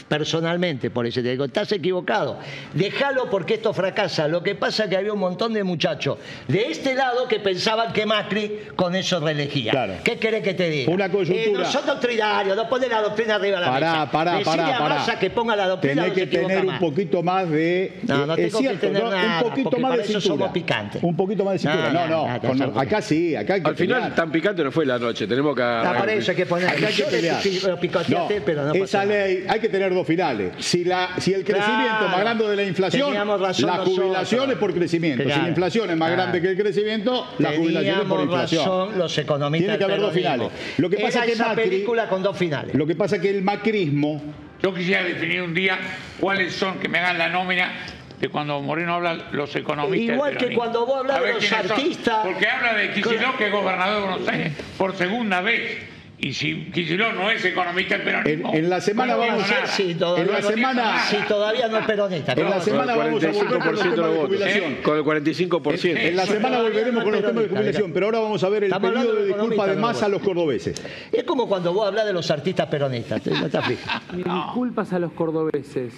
personalmente 0.07 0.89
por 0.89 1.05
ese. 1.05 1.21
Te 1.21 1.29
digo, 1.29 1.45
estás 1.45 1.71
equivocado. 1.73 2.39
Déjalo 2.73 3.29
porque 3.29 3.53
esto 3.53 3.71
fracasa. 3.71 4.27
Lo 4.27 4.41
que 4.41 4.55
pasa 4.55 4.85
es 4.85 4.89
que 4.89 4.97
había 4.97 5.13
un 5.13 5.19
montón 5.19 5.53
de 5.53 5.63
muchachos 5.63 6.17
de 6.47 6.71
este 6.71 6.95
lado 6.95 7.27
que 7.27 7.39
pensaban 7.39 7.93
que 7.93 8.07
Macri 8.07 8.61
con 8.75 8.95
eso 8.95 9.19
reelegía. 9.19 10.01
¿Qué 10.03 10.17
querés 10.17 10.41
que 10.41 10.55
te 10.55 10.71
diga? 10.71 10.91
Una 10.91 11.07
coyuntura. 11.11 11.43
Eh, 11.43 11.53
no 11.53 11.65
son 11.65 11.85
doctrinarios, 11.85 12.57
no 12.57 12.67
ponen 12.67 12.89
la 12.89 13.03
doctrina 13.03 13.35
arriba 13.35 13.59
de 13.59 13.65
la 13.67 13.71
pará, 13.71 13.91
mesa. 13.91 14.11
Pará, 14.11 14.39
pará, 14.43 14.77
pará. 14.79 15.19
que 15.19 15.29
ponga 15.29 15.55
la 15.55 15.67
doctrina 15.67 16.01
Tenés 16.01 16.17
que 16.17 16.25
tener 16.25 16.65
un 16.65 16.79
poquito 16.79 17.21
más 17.21 17.47
de... 17.47 17.99
No, 18.07 18.25
no 18.25 18.35
tengo 18.35 18.59
que 18.59 18.77
tener 18.77 19.03
nada, 19.03 19.43
un 19.43 19.49
poquito 19.49 19.77
más 19.77 19.97
de 19.97 20.03
cintura. 20.05 20.25
somos 20.25 20.51
picantes. 20.51 21.03
Un 21.03 21.15
poquito 21.15 21.45
más 21.45 21.53
de 21.53 21.59
cintura. 21.59 22.07
No, 22.07 22.07
no. 22.07 22.79
acá 22.79 23.03
sí, 23.03 23.35
acá 23.35 23.53
hay 23.53 23.61
Al 23.63 23.75
final 23.75 24.15
tan 24.15 24.31
picante 24.31 24.63
no 24.63 24.71
fue 24.71 24.83
la 24.83 24.97
noche. 24.97 25.27
Tenemos 25.27 25.55
que... 25.55 25.61
Para 25.61 26.11
eso 26.11 26.31
hay 26.71 26.93
que 26.93 28.83
esa 28.83 29.05
ley 29.05 29.45
hay 29.47 29.59
que 29.59 29.69
tener 29.69 29.93
dos 29.93 30.07
finales. 30.07 30.53
Si, 30.59 30.83
la, 30.83 31.09
si 31.19 31.33
el 31.33 31.43
crecimiento 31.43 32.05
es 32.05 32.11
más 32.11 32.19
grande 32.19 32.47
de 32.47 32.55
la 32.55 32.63
inflación, 32.63 33.13
la 33.13 33.77
jubilación 33.77 34.51
es 34.51 34.57
por 34.57 34.73
crecimiento. 34.73 35.23
Si 35.23 35.29
la 35.29 35.47
inflación 35.47 35.89
es 35.89 35.97
más 35.97 36.11
grande 36.11 36.41
que 36.41 36.49
el 36.49 36.57
crecimiento, 36.57 37.27
la 37.37 37.53
jubilación 37.53 38.01
es 38.01 38.05
por 38.05 38.21
inflación. 38.21 38.65
Razón 38.65 38.97
los 38.97 39.17
economistas 39.17 39.65
Tiene 39.65 39.77
que 39.77 39.83
haber 39.83 39.99
dos 40.01 40.13
finales. 40.13 40.49
Lo 40.77 40.89
que 40.89 40.97
pasa 40.97 41.19
es 41.19 41.25
que 41.25 41.31
esa 41.33 41.55
película 41.55 42.07
con 42.07 42.23
dos 42.23 42.37
finales. 42.37 42.75
Lo 42.75 42.85
que 42.85 42.95
pasa 42.95 43.17
es 43.17 43.21
que 43.21 43.29
el 43.29 43.41
macrismo 43.41 44.21
yo 44.61 44.73
quisiera 44.73 45.03
definir 45.03 45.41
un 45.41 45.53
día 45.53 45.79
cuáles 46.19 46.53
son, 46.53 46.79
que 46.79 46.87
me 46.87 46.99
hagan 46.99 47.17
la 47.17 47.29
nómina 47.29 47.71
de 48.19 48.29
cuando 48.29 48.61
Moreno 48.61 48.95
habla 48.95 49.29
los 49.31 49.55
economistas. 49.55 50.15
Igual 50.15 50.37
que 50.37 50.53
cuando 50.53 50.85
vos 50.85 50.99
hablas 50.99 51.21
de 51.23 51.33
los 51.33 51.51
artistas. 51.51 52.19
Porque 52.23 52.47
habla 52.47 52.75
de 52.75 52.91
Kicillof, 52.91 53.35
que 53.37 53.47
es 53.47 53.51
gobernador 53.51 53.95
de 53.95 54.07
Buenos 54.07 54.27
Aires, 54.27 54.53
por 54.77 54.95
segunda 54.95 55.41
vez. 55.41 55.79
Y 56.21 56.33
si 56.33 56.65
Kicillof 56.65 57.15
no 57.15 57.31
es 57.31 57.43
económica 57.43 57.95
el 57.95 58.03
peronismo. 58.03 58.53
En, 58.53 58.69
la 58.69 58.79
semana 58.79 59.15
vamos 59.15 59.43
a 59.51 59.65
si 59.65 59.95
todavía, 59.95 60.23
en 60.23 60.31
la 60.31 60.41
semana, 60.43 60.99
si 61.09 61.17
todavía 61.27 61.67
no 61.67 61.79
es 61.79 61.85
peronista. 61.87 62.33
En 62.33 62.47
la 62.47 62.61
semana 62.61 62.95
vamos 62.95 63.23
a 63.23 63.31
volver 63.31 63.59
con 63.59 63.73
los 63.73 63.81
temas 63.81 64.11
de 64.11 64.21
jubilación. 64.21 64.75
Con 64.83 64.97
el 64.97 65.03
45%. 65.03 65.97
En 65.97 66.15
la 66.15 66.25
semana 66.27 66.61
volveremos 66.61 67.03
con 67.03 67.13
los 67.13 67.21
temas 67.21 67.43
de 67.43 67.49
jubilación, 67.49 67.91
pero 67.91 68.05
ahora 68.05 68.19
vamos 68.19 68.43
a 68.43 68.49
ver 68.49 68.65
el 68.65 68.71
pedido 68.71 69.15
de 69.15 69.25
disculpa 69.25 69.67
de 69.67 69.75
más 69.77 70.03
a 70.03 70.09
los 70.09 70.21
cordobeses. 70.21 70.79
Es 71.11 71.23
como 71.23 71.47
cuando 71.47 71.73
vos 71.73 71.87
hablas 71.87 72.05
de 72.05 72.13
los 72.13 72.29
artistas 72.29 72.67
peronistas. 72.67 73.23
¿te 73.23 73.31
Mis 73.31 74.23
disculpas 74.23 74.93
a 74.93 74.99
los 74.99 75.13
cordobeses 75.13 75.93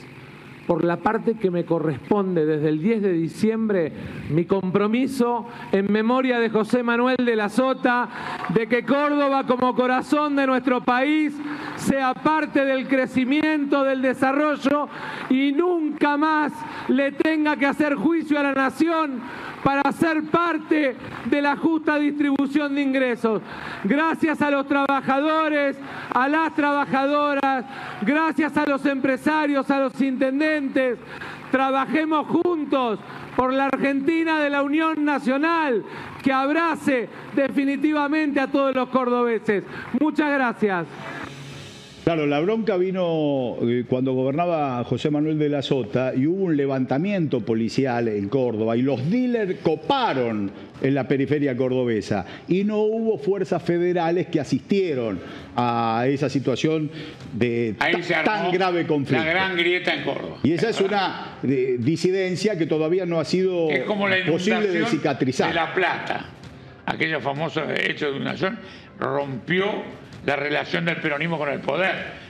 por 0.67 0.83
la 0.83 0.97
parte 0.97 1.35
que 1.35 1.51
me 1.51 1.65
corresponde 1.65 2.45
desde 2.45 2.69
el 2.69 2.81
10 2.81 3.01
de 3.01 3.13
diciembre, 3.13 3.91
mi 4.29 4.45
compromiso 4.45 5.47
en 5.71 5.91
memoria 5.91 6.39
de 6.39 6.49
José 6.49 6.83
Manuel 6.83 7.17
de 7.17 7.35
la 7.35 7.49
Sota, 7.49 8.09
de 8.49 8.67
que 8.67 8.85
Córdoba 8.85 9.45
como 9.45 9.75
corazón 9.75 10.35
de 10.35 10.47
nuestro 10.47 10.83
país 10.83 11.33
sea 11.75 12.13
parte 12.13 12.63
del 12.65 12.87
crecimiento, 12.87 13.83
del 13.83 14.01
desarrollo 14.01 14.87
y 15.29 15.51
nunca 15.51 16.17
más 16.17 16.53
le 16.87 17.11
tenga 17.11 17.57
que 17.57 17.65
hacer 17.65 17.95
juicio 17.95 18.39
a 18.39 18.43
la 18.43 18.53
nación 18.53 19.21
para 19.63 19.91
ser 19.93 20.23
parte 20.25 20.95
de 21.25 21.41
la 21.41 21.55
justa 21.55 21.97
distribución 21.97 22.75
de 22.75 22.81
ingresos. 22.81 23.41
Gracias 23.83 24.41
a 24.41 24.51
los 24.51 24.67
trabajadores, 24.67 25.77
a 26.13 26.27
las 26.27 26.53
trabajadoras, 26.53 27.65
gracias 28.01 28.55
a 28.57 28.65
los 28.65 28.85
empresarios, 28.85 29.69
a 29.71 29.79
los 29.79 30.01
intendentes, 30.01 30.99
trabajemos 31.51 32.27
juntos 32.27 32.99
por 33.35 33.53
la 33.53 33.65
Argentina 33.65 34.39
de 34.39 34.49
la 34.49 34.63
Unión 34.63 35.03
Nacional, 35.03 35.83
que 36.21 36.31
abrace 36.31 37.09
definitivamente 37.35 38.39
a 38.39 38.47
todos 38.47 38.75
los 38.75 38.89
cordobeses. 38.89 39.63
Muchas 39.99 40.31
gracias. 40.31 40.85
Claro, 42.03 42.27
la 42.27 42.41
bronca 42.41 42.75
vino 42.75 43.55
eh, 43.61 43.85
cuando 43.87 44.11
gobernaba 44.11 44.83
José 44.83 45.09
Manuel 45.09 45.39
de 45.39 45.47
la 45.47 45.61
Sota 45.61 46.11
y 46.13 46.27
hubo 46.27 46.43
un 46.43 46.57
levantamiento 46.57 47.39
policial 47.39 48.09
en 48.09 48.27
Córdoba 48.27 48.75
y 48.75 48.81
los 48.81 49.09
dealers 49.09 49.55
coparon 49.63 50.51
en 50.81 50.93
la 50.93 51.07
periferia 51.07 51.55
cordobesa 51.55 52.25
y 52.49 52.65
no 52.65 52.79
hubo 52.79 53.17
fuerzas 53.17 53.63
federales 53.63 54.27
que 54.27 54.41
asistieron 54.41 55.17
a 55.55 56.03
esa 56.05 56.29
situación 56.29 56.91
de 57.31 57.75
tan 57.77 58.51
grave 58.51 58.85
conflicto. 58.85 59.23
La 59.23 59.31
gran 59.31 59.55
grieta 59.55 59.93
en 59.93 60.03
Córdoba. 60.03 60.39
Y 60.43 60.51
esa 60.51 60.71
es 60.71 60.81
una 60.81 61.37
disidencia 61.41 62.57
que 62.57 62.65
todavía 62.65 63.05
no 63.05 63.21
ha 63.21 63.25
sido 63.25 63.69
posible 64.27 64.67
de 64.67 64.85
cicatrizar. 64.87 65.47
De 65.47 65.55
La 65.55 65.73
Plata, 65.73 66.25
aquello 66.85 67.21
famoso 67.21 67.61
hecho 67.71 68.11
de 68.11 68.37
zona, 68.37 68.59
rompió 68.99 70.02
la 70.25 70.35
relación 70.35 70.85
del 70.85 70.97
peronismo 70.97 71.37
con 71.37 71.49
el 71.49 71.59
poder. 71.59 72.23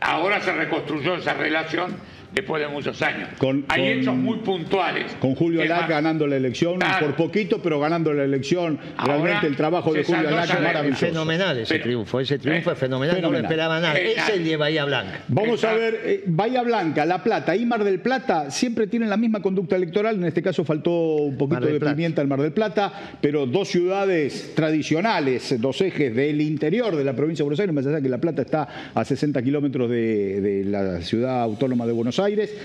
Ahora 0.00 0.40
se 0.40 0.52
reconstruyó 0.52 1.16
esa 1.16 1.34
relación 1.34 1.96
después 2.32 2.62
de 2.62 2.68
muchos 2.68 3.00
años. 3.02 3.28
Hay 3.68 3.88
hechos 3.88 4.14
muy 4.14 4.38
puntuales. 4.38 5.16
Con 5.20 5.34
Julio 5.34 5.62
Alac 5.62 5.88
ganando 5.88 6.26
la 6.26 6.36
elección, 6.36 6.78
por 7.00 7.14
poquito, 7.16 7.60
pero 7.62 7.80
ganando 7.80 8.12
la 8.12 8.24
elección. 8.24 8.78
Realmente 9.02 9.46
el 9.46 9.56
trabajo 9.56 9.92
de 9.92 10.04
Julio 10.04 10.28
Alac 10.28 10.50
es 10.50 10.60
maravilloso. 10.60 11.06
Fenomenal 11.06 11.58
ese 11.58 11.78
triunfo, 11.78 12.20
ese 12.20 12.38
triunfo 12.38 12.72
es 12.72 12.78
fenomenal, 12.78 13.20
no 13.22 13.30
lo 13.30 13.38
esperaba 13.38 13.80
nada. 13.80 13.98
es 13.98 14.28
el 14.28 14.44
de 14.44 14.56
Bahía 14.56 14.84
Blanca. 14.84 15.20
Vamos 15.28 15.64
a 15.64 15.72
ver, 15.74 16.00
eh, 16.04 16.24
Bahía 16.26 16.62
Blanca, 16.62 17.04
La 17.04 17.22
Plata 17.22 17.56
y 17.56 17.64
Mar 17.64 17.84
del 17.84 18.00
Plata 18.00 18.50
siempre 18.50 18.86
tienen 18.86 19.08
la 19.08 19.16
misma 19.16 19.40
conducta 19.40 19.76
electoral, 19.76 20.16
en 20.16 20.24
este 20.24 20.42
caso 20.42 20.64
faltó 20.64 20.90
un 20.90 21.36
poquito 21.36 21.66
de 21.66 21.80
pimienta 21.80 22.22
en 22.22 22.28
Mar 22.28 22.40
del 22.40 22.52
Plata, 22.52 22.92
pero 23.20 23.46
dos 23.46 23.68
ciudades 23.68 24.52
tradicionales, 24.54 25.60
dos 25.60 25.80
ejes 25.80 26.14
del 26.14 26.40
interior 26.40 26.96
de 26.96 27.04
la 27.04 27.14
provincia 27.14 27.42
de 27.42 27.44
Buenos 27.44 27.60
Aires, 27.60 27.74
más 27.74 27.86
allá 27.86 28.00
que 28.00 28.08
La 28.08 28.18
Plata 28.18 28.42
está 28.42 28.68
a 28.94 29.04
60 29.04 29.42
kilómetros 29.42 29.90
de, 29.90 30.40
de 30.40 30.64
la 30.64 31.00
ciudad 31.00 31.42
autónoma 31.42 31.86
de 31.86 31.92
Buenos 31.92 32.17
Aires 32.17 32.17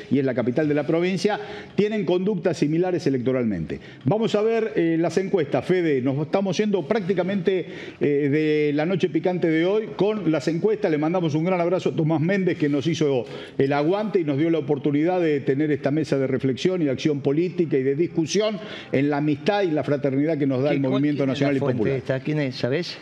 y 0.10 0.20
es 0.20 0.26
la 0.26 0.34
capital 0.34 0.68
de 0.68 0.74
la 0.74 0.88
provincia, 0.88 1.40
tienen 1.76 2.06
conductas 2.06 2.58
similares 2.58 3.06
electoralmente. 3.06 3.80
Vamos 4.06 4.34
a 4.34 4.42
ver 4.42 4.74
eh, 4.76 4.98
las 5.00 5.18
encuestas, 5.18 5.64
Fede, 5.64 6.02
nos 6.02 6.18
estamos 6.26 6.58
yendo 6.58 6.88
prácticamente 6.88 7.68
eh, 8.00 8.06
de 8.06 8.72
la 8.74 8.86
noche 8.86 9.10
picante 9.10 9.48
de 9.50 9.66
hoy 9.66 9.90
con 9.96 10.32
las 10.32 10.48
encuestas, 10.48 10.90
le 10.90 10.98
mandamos 10.98 11.36
un 11.36 11.44
gran 11.44 11.62
abrazo 11.62 11.90
a 11.90 11.96
Tomás 11.96 12.20
Méndez 12.20 12.58
que 12.58 12.68
nos 12.68 12.88
hizo 12.88 13.26
el 13.58 13.74
aguante 13.74 14.20
y 14.20 14.24
nos 14.24 14.40
dio 14.40 14.50
la 14.50 14.58
oportunidad 14.58 15.22
de 15.22 15.42
tener 15.42 15.70
esta 15.70 15.92
mesa 15.92 16.18
de 16.18 16.26
reflexión 16.26 16.82
y 16.82 16.86
de 16.86 16.92
acción 16.92 17.22
política 17.22 17.78
y 17.78 17.84
de 17.84 17.96
discusión 17.96 18.58
en 18.92 19.10
la 19.10 19.18
amistad 19.18 19.62
y 19.62 19.72
la 19.72 19.84
fraternidad 19.84 20.38
que 20.38 20.48
nos 20.48 20.64
da 20.64 20.72
el 20.72 20.80
Movimiento 20.80 21.28
Nacional 21.28 21.58
y 21.58 21.60
Popular. 21.60 22.02
¿Quién 22.24 22.40
es, 22.40 22.56
sabes? 22.56 22.98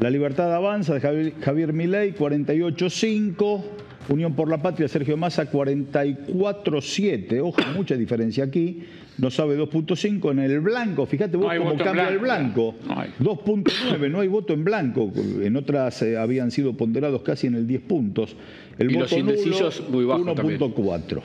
La 0.00 0.10
Libertad 0.10 0.54
Avanza 0.54 0.94
de 0.94 1.00
Javier, 1.00 1.32
Javier 1.40 1.72
Milei 1.72 2.14
48.5. 2.14 3.64
Unión 4.10 4.34
por 4.34 4.48
la 4.48 4.62
Patria, 4.62 4.88
Sergio 4.88 5.16
Massa 5.18 5.50
44.7. 5.50 7.40
Ojo, 7.42 7.60
mucha 7.74 7.94
diferencia 7.94 8.44
aquí 8.44 8.84
no 9.18 9.30
sabe 9.30 9.58
2.5 9.58 10.30
en 10.30 10.38
el 10.38 10.60
blanco. 10.60 11.04
Fíjate 11.04 11.36
vos 11.36 11.52
cómo 11.58 11.76
cambia 11.76 12.08
el 12.08 12.18
blanco. 12.18 12.76
2.9, 13.20 14.10
no 14.10 14.20
hay 14.20 14.28
voto 14.28 14.54
en 14.54 14.64
blanco. 14.64 15.12
En 15.42 15.56
otras 15.56 16.00
eh, 16.02 16.16
habían 16.16 16.50
sido 16.50 16.74
ponderados 16.74 17.22
casi 17.22 17.48
en 17.48 17.56
el 17.56 17.66
10 17.66 17.82
puntos. 17.82 18.36
El 18.78 18.90
y 18.90 18.94
voto 18.94 19.04
los 19.04 19.12
indecisos 19.12 19.82
muy 19.90 20.04
bajo 20.04 20.24
1.4. 20.24 21.20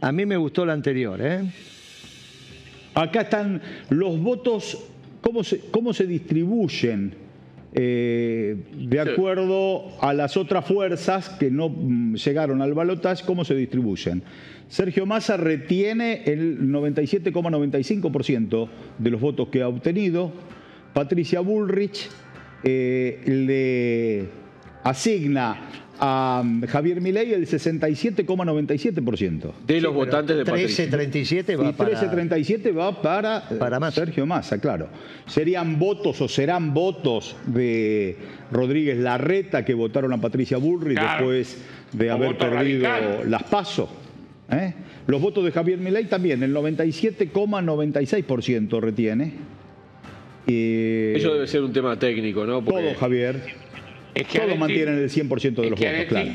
A 0.00 0.10
mí 0.10 0.26
me 0.26 0.36
gustó 0.36 0.66
la 0.66 0.72
anterior, 0.72 1.20
¿eh? 1.22 1.42
Acá 2.94 3.22
están 3.22 3.60
los 3.90 4.18
votos, 4.18 4.78
cómo 5.20 5.44
se, 5.44 5.60
cómo 5.70 5.92
se 5.92 6.06
distribuyen 6.06 7.23
eh, 7.76 8.56
de 8.72 9.00
acuerdo 9.00 10.00
a 10.00 10.14
las 10.14 10.36
otras 10.36 10.64
fuerzas 10.64 11.28
que 11.28 11.50
no 11.50 11.68
mm, 11.68 12.14
llegaron 12.14 12.62
al 12.62 12.72
balotaje, 12.72 13.24
cómo 13.26 13.44
se 13.44 13.56
distribuyen. 13.56 14.22
Sergio 14.68 15.06
Massa 15.06 15.36
retiene 15.36 16.22
el 16.24 16.60
97,95% 16.70 18.68
de 18.98 19.10
los 19.10 19.20
votos 19.20 19.48
que 19.48 19.62
ha 19.62 19.68
obtenido. 19.68 20.32
Patricia 20.92 21.40
Bullrich 21.40 22.08
eh, 22.62 23.20
le 23.26 24.28
asigna 24.84 25.58
a 26.00 26.42
Javier 26.68 27.00
Milei 27.00 27.32
el 27.32 27.46
67,97%. 27.46 29.52
De 29.66 29.80
los 29.80 29.94
votantes 29.94 30.36
de 30.36 30.44
Patricia. 30.44 30.84
1337 30.84 31.56
va 31.56 31.62
y 31.62 31.66
1337 31.68 32.72
va 32.72 33.00
para, 33.00 33.48
para 33.58 33.90
Sergio 33.90 34.26
Massa, 34.26 34.60
claro. 34.60 34.88
Serían 35.26 35.78
votos 35.78 36.20
o 36.20 36.28
serán 36.28 36.74
votos 36.74 37.34
de 37.46 38.18
Rodríguez 38.50 38.98
Larreta 38.98 39.64
que 39.64 39.72
votaron 39.74 40.12
a 40.12 40.20
Patricia 40.20 40.58
Bullrich 40.58 41.00
después 41.00 41.56
de 41.92 42.10
haber 42.10 42.36
perdido 42.36 42.88
las 43.26 43.44
pasos. 43.44 43.88
¿eh? 44.50 44.74
Los 45.06 45.20
votos 45.20 45.44
de 45.44 45.52
Javier 45.52 45.78
Milei 45.78 46.06
también, 46.06 46.42
el 46.42 46.52
97,96% 46.54 48.80
retiene. 48.80 49.32
Eso 50.46 51.34
debe 51.34 51.46
ser 51.46 51.62
un 51.62 51.72
tema 51.72 51.98
técnico, 51.98 52.44
¿no? 52.44 52.62
Todo, 52.62 52.94
Javier. 52.98 53.63
Todos 54.22 54.58
mantienen 54.58 54.98
el 54.98 55.10
100% 55.10 55.54
de 55.54 55.70
los 55.70 55.78
votos, 55.78 56.04
claro. 56.08 56.30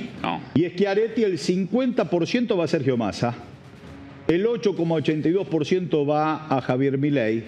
Y 0.53 0.65
Schiaretti 0.65 1.23
el 1.23 1.37
50% 1.37 2.59
va 2.59 2.65
a 2.65 2.67
Sergio 2.67 2.97
Massa, 2.97 3.35
el 4.27 4.45
8,82% 4.45 6.07
va 6.07 6.47
a 6.55 6.61
Javier 6.61 6.97
Milei 6.97 7.43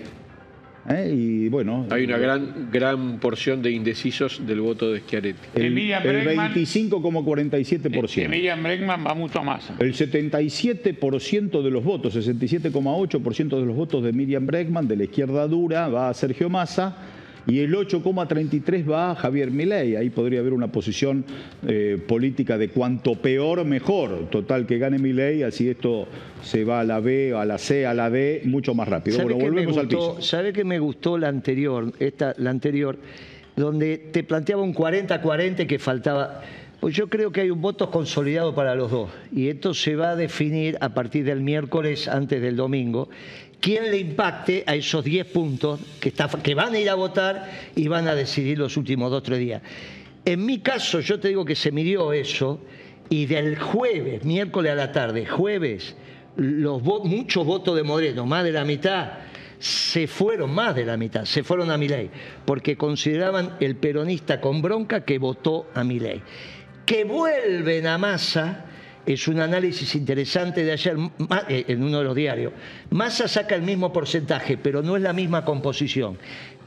¿eh? 0.89 1.13
Y 1.13 1.49
bueno. 1.49 1.86
Hay 1.89 2.05
una 2.05 2.17
gran, 2.17 2.69
gran 2.71 3.19
porción 3.19 3.61
de 3.61 3.71
indecisos 3.71 4.45
del 4.45 4.61
voto 4.61 4.91
de 4.91 5.01
Schiaretti. 5.01 5.39
El, 5.55 5.77
el 5.77 6.27
25,47%. 6.27 8.23
Emilian 8.23 8.63
Bregman 8.63 9.05
va 9.05 9.13
mucho 9.13 9.43
más. 9.43 9.71
El 9.79 9.93
77% 9.93 11.61
de 11.61 11.71
los 11.71 11.84
votos, 11.84 12.15
67,8% 12.15 13.59
de 13.59 13.65
los 13.65 13.75
votos 13.75 14.03
de 14.03 14.13
Miriam 14.13 14.45
Bregman, 14.45 14.88
de 14.88 14.95
la 14.95 15.03
izquierda 15.03 15.47
dura, 15.47 15.89
va 15.89 16.09
a 16.09 16.13
Sergio 16.13 16.49
Massa 16.49 16.95
y 17.48 17.60
el 17.60 17.74
8,33 17.74 18.89
va 18.89 19.12
a 19.12 19.16
Javier 19.16 19.52
Milei. 19.52 19.96
Ahí 19.96 20.10
podría 20.10 20.39
haber 20.39 20.54
una 20.54 20.72
posición 20.72 21.26
eh, 21.68 21.98
política 22.08 22.58
de 22.58 22.70
cuanto 22.70 23.16
peor, 23.16 23.64
mejor. 23.66 24.30
Total, 24.30 24.66
que 24.66 24.78
gane 24.78 25.00
Milei, 25.00 25.44
así 25.44 25.70
esto 25.70 26.08
se 26.44 26.64
va 26.64 26.82
a 26.82 26.84
la 26.84 27.00
B, 27.00 27.34
a 27.36 27.46
la 27.46 27.58
C, 27.58 27.86
a 27.86 27.94
la 27.94 28.10
D, 28.10 28.42
mucho 28.46 28.74
más 28.74 28.88
rápido. 28.88 29.20
Bueno, 29.24 29.38
volvemos 29.39 29.78
al 29.78 29.88
piso. 29.88 30.22
¿Sabe 30.22 30.54
que 30.54 30.64
me 30.64 30.80
gustó 30.80 31.18
la 31.18 31.28
anterior, 31.28 31.94
esta, 32.00 32.34
la 32.38 32.50
anterior, 32.50 32.98
donde 33.56 33.98
te 33.98 34.24
planteaba 34.24 34.62
un 34.62 34.74
40-40 34.74 35.68
que 35.68 35.80
faltaba... 35.80 36.42
Pues 36.80 36.96
yo 36.96 37.10
creo 37.10 37.32
que 37.32 37.42
hay 37.42 37.52
un 37.52 37.62
voto 37.62 37.92
consolidado 37.92 38.56
para 38.56 38.74
los 38.74 38.89
dos 38.89 39.12
y 39.32 39.50
esto 39.50 39.76
se 39.76 39.96
va 39.96 40.10
a 40.10 40.16
definir 40.16 40.80
a 40.82 40.96
partir 40.96 41.24
del 41.24 41.39
miércoles 41.39 42.08
antes 42.08 42.42
del 42.42 42.56
domingo 42.56 43.08
quién 43.62 43.91
le 43.91 43.99
impacte 43.99 44.64
a 44.66 44.76
esos 44.76 45.05
10 45.05 45.28
puntos 45.28 45.80
que, 45.99 46.12
que 46.12 46.55
van 46.55 46.74
a 46.74 46.80
ir 46.80 46.89
a 46.89 46.95
votar 46.95 47.49
y 47.76 47.88
van 47.88 48.07
a 48.07 48.16
decidir 48.16 48.57
los 48.57 48.76
últimos 48.76 49.12
dos 49.12 49.20
o 49.20 49.24
tres 49.24 49.39
días. 49.39 49.62
En 50.26 50.45
mi 50.45 50.59
caso, 50.59 50.99
yo 50.99 51.20
te 51.20 51.30
digo 51.30 51.45
que 51.45 51.55
se 51.55 51.72
midió 51.72 52.12
eso 52.12 52.59
y 53.09 53.28
del 53.28 53.57
jueves, 53.57 54.24
miércoles 54.24 54.72
a 54.72 54.76
la 54.76 54.91
tarde, 54.91 55.26
jueves, 55.26 55.95
muchos 56.38 57.45
votos 57.45 57.76
de 57.76 57.84
Moreno, 57.84 58.26
más 58.26 58.43
de 58.43 58.51
la 58.51 58.66
mitad, 58.66 59.12
se 59.59 60.07
fueron, 60.07 60.51
más 60.53 60.76
de 60.76 60.86
la 60.86 60.97
mitad, 60.97 61.26
se 61.26 61.43
fueron 61.43 61.70
a 61.70 61.78
Milei, 61.78 62.09
porque 62.45 62.78
consideraban 62.78 63.57
el 63.59 63.76
peronista 63.76 64.41
con 64.41 64.62
bronca 64.62 65.05
que 65.05 65.20
votó 65.20 65.68
a 65.76 65.84
Milei. 65.84 66.22
Que 66.86 67.03
vuelven 67.03 67.86
a 67.86 67.97
masa 67.97 68.66
es 69.06 69.28
un 69.28 69.39
análisis 69.39 69.95
interesante 69.95 70.64
de 70.64 70.72
ayer 70.72 70.97
eh, 71.49 71.66
en 71.68 71.84
uno 71.84 71.99
de 71.99 72.04
los 72.04 72.16
diarios. 72.16 72.54
Massa 72.91 73.28
saca 73.28 73.56
el 73.56 73.62
mismo 73.62 73.91
porcentaje, 73.91 74.58
pero 74.58 74.82
no 74.82 74.95
es 74.95 75.02
la 75.02 75.14
misma 75.14 75.43
composición. 75.43 76.18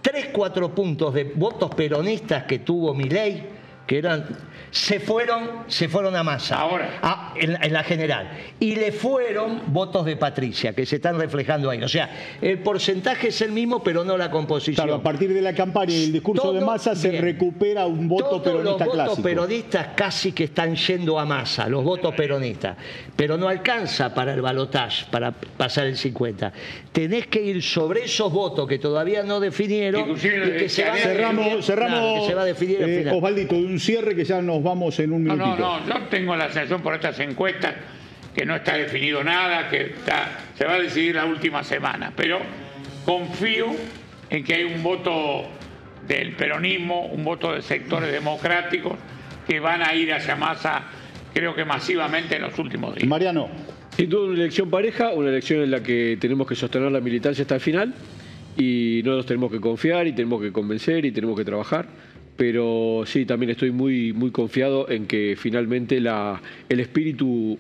Tres, 0.01 0.29
cuatro 0.33 0.75
puntos 0.75 1.15
de 1.15 1.25
votos 1.25 1.75
peronistas 1.75 2.45
que 2.45 2.59
tuvo 2.59 2.93
Milei, 2.95 3.54
que 3.87 3.99
eran 3.99 4.27
se 4.75 4.99
fueron, 4.99 5.51
se 5.69 5.89
fueron 5.89 6.17
a 6.17 6.25
masa. 6.25 6.57
Ahora. 6.57 7.33
en, 7.37 7.73
la 7.73 7.85
general. 7.85 8.29
Y 8.59 8.75
le 8.75 8.91
fueron 8.91 9.63
votos 9.69 10.05
de 10.05 10.17
Patricia, 10.17 10.73
que 10.73 10.85
se 10.85 10.97
están 10.97 11.17
reflejando 11.17 11.71
ahí. 11.71 11.81
O 11.81 11.89
sea, 11.89 12.11
el 12.43 12.59
porcentaje 12.59 13.29
es 13.29 13.41
el 13.41 13.53
mismo, 13.53 13.85
pero 13.85 14.05
no 14.05 14.19
la 14.19 14.33
composición. 14.33 14.75
Claro, 14.75 14.95
a 14.99 15.03
partir 15.03 15.33
de 15.33 15.41
la 15.41 15.55
campaña 15.55 15.95
y 15.95 16.07
el 16.07 16.13
discurso 16.13 16.53
de 16.53 16.61
masa 16.61 16.97
se 16.97 17.13
recupera 17.21 17.87
un 17.87 18.09
voto 18.09 18.43
peronista 18.43 18.87
los 18.87 18.97
votos 18.97 19.21
peronistas 19.21 19.89
casi 19.95 20.33
que 20.33 20.45
están 20.45 20.75
yendo 20.75 21.21
a 21.21 21.25
masa, 21.25 21.69
los 21.69 21.85
votos 21.85 22.13
peronistas. 22.15 22.77
Pero 23.15 23.37
no 23.37 23.49
alcanza 23.49 24.13
para 24.13 24.35
el 24.35 24.43
balotaje, 24.43 25.07
para 25.09 25.31
pasar 25.31 25.87
el 25.87 25.97
50. 25.97 26.53
Tenés 26.91 27.29
que 27.29 27.41
ir 27.41 27.63
sobre 27.63 28.05
esos 28.05 28.33
votos 28.33 28.67
que 28.67 28.81
todavía 28.81 29.23
no 29.23 29.39
definieron 29.39 30.11
y 30.11 30.15
que 30.15 30.69
se, 30.69 30.85
va 30.85 30.97
cerramos, 30.97 31.65
cerramos, 31.65 32.27
se 32.27 32.35
va 32.35 32.43
a 32.43 32.47
definir 32.47 32.83
al 32.83 32.91
eh, 32.91 32.99
final. 32.99 33.15
Osvaldito, 33.15 33.55
un 33.75 33.81
cierre 33.81 34.15
que 34.15 34.25
ya 34.25 34.41
nos 34.41 34.63
vamos 34.63 34.99
en 35.01 35.13
un 35.13 35.25
minutito. 35.25 35.57
No, 35.57 35.81
no, 35.81 35.87
no, 35.87 36.01
yo 36.01 36.07
tengo 36.07 36.37
la 36.37 36.45
sensación 36.45 36.81
por 36.81 36.95
estas 36.95 37.19
encuestas 37.19 37.75
que 38.33 38.47
no 38.47 38.55
está 38.55 38.77
definido 38.77 39.23
nada, 39.25 39.69
que 39.69 39.83
está, 39.83 40.39
se 40.55 40.65
va 40.65 40.75
a 40.75 40.79
decidir 40.79 41.17
la 41.17 41.25
última 41.25 41.65
semana, 41.65 42.13
pero 42.17 42.39
confío 43.05 43.67
en 44.31 44.45
que 44.45 44.55
hay 44.55 44.65
un 44.65 44.83
voto 44.83 45.43
del 46.07 46.37
peronismo, 46.37 47.07
un 47.07 47.25
voto 47.25 47.53
de 47.53 47.63
sectores 47.63 48.13
democráticos 48.13 48.97
que 49.47 49.59
van 49.59 49.83
a 49.83 49.95
ir 49.95 50.13
hacia 50.13 50.37
masa, 50.37 50.83
creo 51.33 51.55
que 51.55 51.65
masivamente 51.65 52.37
en 52.37 52.43
los 52.43 52.59
últimos 52.59 52.95
días. 52.95 53.09
Mariano. 53.09 53.49
Sin 53.97 54.09
duda 54.09 54.31
una 54.31 54.41
elección 54.41 54.71
pareja, 54.71 55.11
una 55.11 55.29
elección 55.31 55.63
en 55.63 55.71
la 55.71 55.83
que 55.83 56.17
tenemos 56.21 56.47
que 56.47 56.55
sostener 56.55 56.91
la 56.91 57.01
militancia 57.01 57.43
hasta 57.43 57.57
el 57.57 57.61
final 57.61 57.95
y 58.57 59.03
no 59.05 59.17
nos 59.17 59.27
tenemos 59.27 59.51
que 59.51 59.61
confiar 59.61 60.07
y 60.07 60.13
tenemos 60.13 60.41
que 60.41 60.53
convencer 60.53 61.05
y 61.05 61.13
tenemos 61.13 61.37
que 61.37 61.45
trabajar 61.45 61.87
pero 62.37 63.05
sí, 63.07 63.25
también 63.27 63.51
estoy 63.51 63.71
muy, 63.71 64.13
muy 64.13 64.31
confiado 64.31 64.91
en 64.91 65.07
que 65.07 65.37
finalmente 65.39 66.01
la, 66.01 66.41
el 66.69 66.81
espíritu 66.81 67.59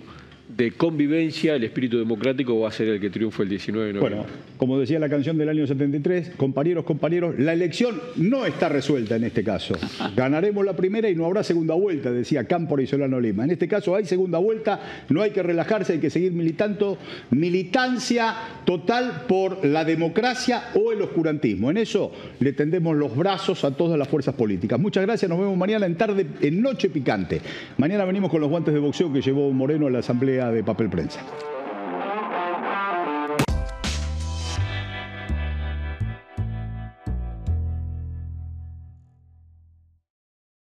de 0.56 0.72
convivencia, 0.72 1.56
el 1.56 1.64
espíritu 1.64 1.98
democrático 1.98 2.58
va 2.60 2.68
a 2.68 2.72
ser 2.72 2.88
el 2.88 3.00
que 3.00 3.10
triunfe 3.10 3.42
el 3.42 3.48
19 3.48 3.86
de 3.88 3.92
noviembre. 3.94 4.16
Bueno, 4.18 4.32
como 4.56 4.78
decía 4.78 4.98
la 4.98 5.08
canción 5.08 5.36
del 5.36 5.48
año 5.48 5.66
73, 5.66 6.32
compañeros, 6.36 6.84
compañeros, 6.84 7.34
la 7.38 7.52
elección 7.52 8.00
no 8.16 8.46
está 8.46 8.68
resuelta 8.68 9.16
en 9.16 9.24
este 9.24 9.42
caso. 9.42 9.74
Ganaremos 10.14 10.64
la 10.64 10.76
primera 10.76 11.08
y 11.08 11.16
no 11.16 11.26
habrá 11.26 11.42
segunda 11.42 11.74
vuelta, 11.74 12.12
decía 12.12 12.44
Cámpora 12.44 12.82
y 12.82 12.86
Solano 12.86 13.20
Lima. 13.20 13.44
En 13.44 13.50
este 13.50 13.66
caso 13.66 13.96
hay 13.96 14.04
segunda 14.04 14.38
vuelta, 14.38 15.04
no 15.08 15.22
hay 15.22 15.30
que 15.30 15.42
relajarse, 15.42 15.94
hay 15.94 15.98
que 15.98 16.10
seguir 16.10 16.32
militando, 16.32 16.98
militancia 17.30 18.34
total 18.64 19.24
por 19.26 19.64
la 19.64 19.84
democracia 19.84 20.70
o 20.74 20.92
el 20.92 21.02
oscurantismo. 21.02 21.70
En 21.70 21.78
eso 21.78 22.12
le 22.38 22.52
tendemos 22.52 22.96
los 22.96 23.16
brazos 23.16 23.64
a 23.64 23.72
todas 23.72 23.98
las 23.98 24.06
fuerzas 24.06 24.34
políticas. 24.34 24.78
Muchas 24.78 25.04
gracias, 25.04 25.28
nos 25.28 25.38
vemos 25.38 25.56
mañana 25.56 25.86
en 25.86 25.96
tarde, 25.96 26.26
en 26.40 26.62
Noche 26.62 26.90
Picante. 26.90 27.40
Mañana 27.76 28.04
venimos 28.04 28.30
con 28.30 28.40
los 28.40 28.50
guantes 28.50 28.72
de 28.72 28.78
boxeo 28.78 29.12
que 29.12 29.20
llevó 29.20 29.52
Moreno 29.52 29.88
a 29.88 29.90
la 29.90 29.98
Asamblea 29.98 30.43
de 30.50 30.62
papel 30.62 30.88
prensa. 30.88 31.20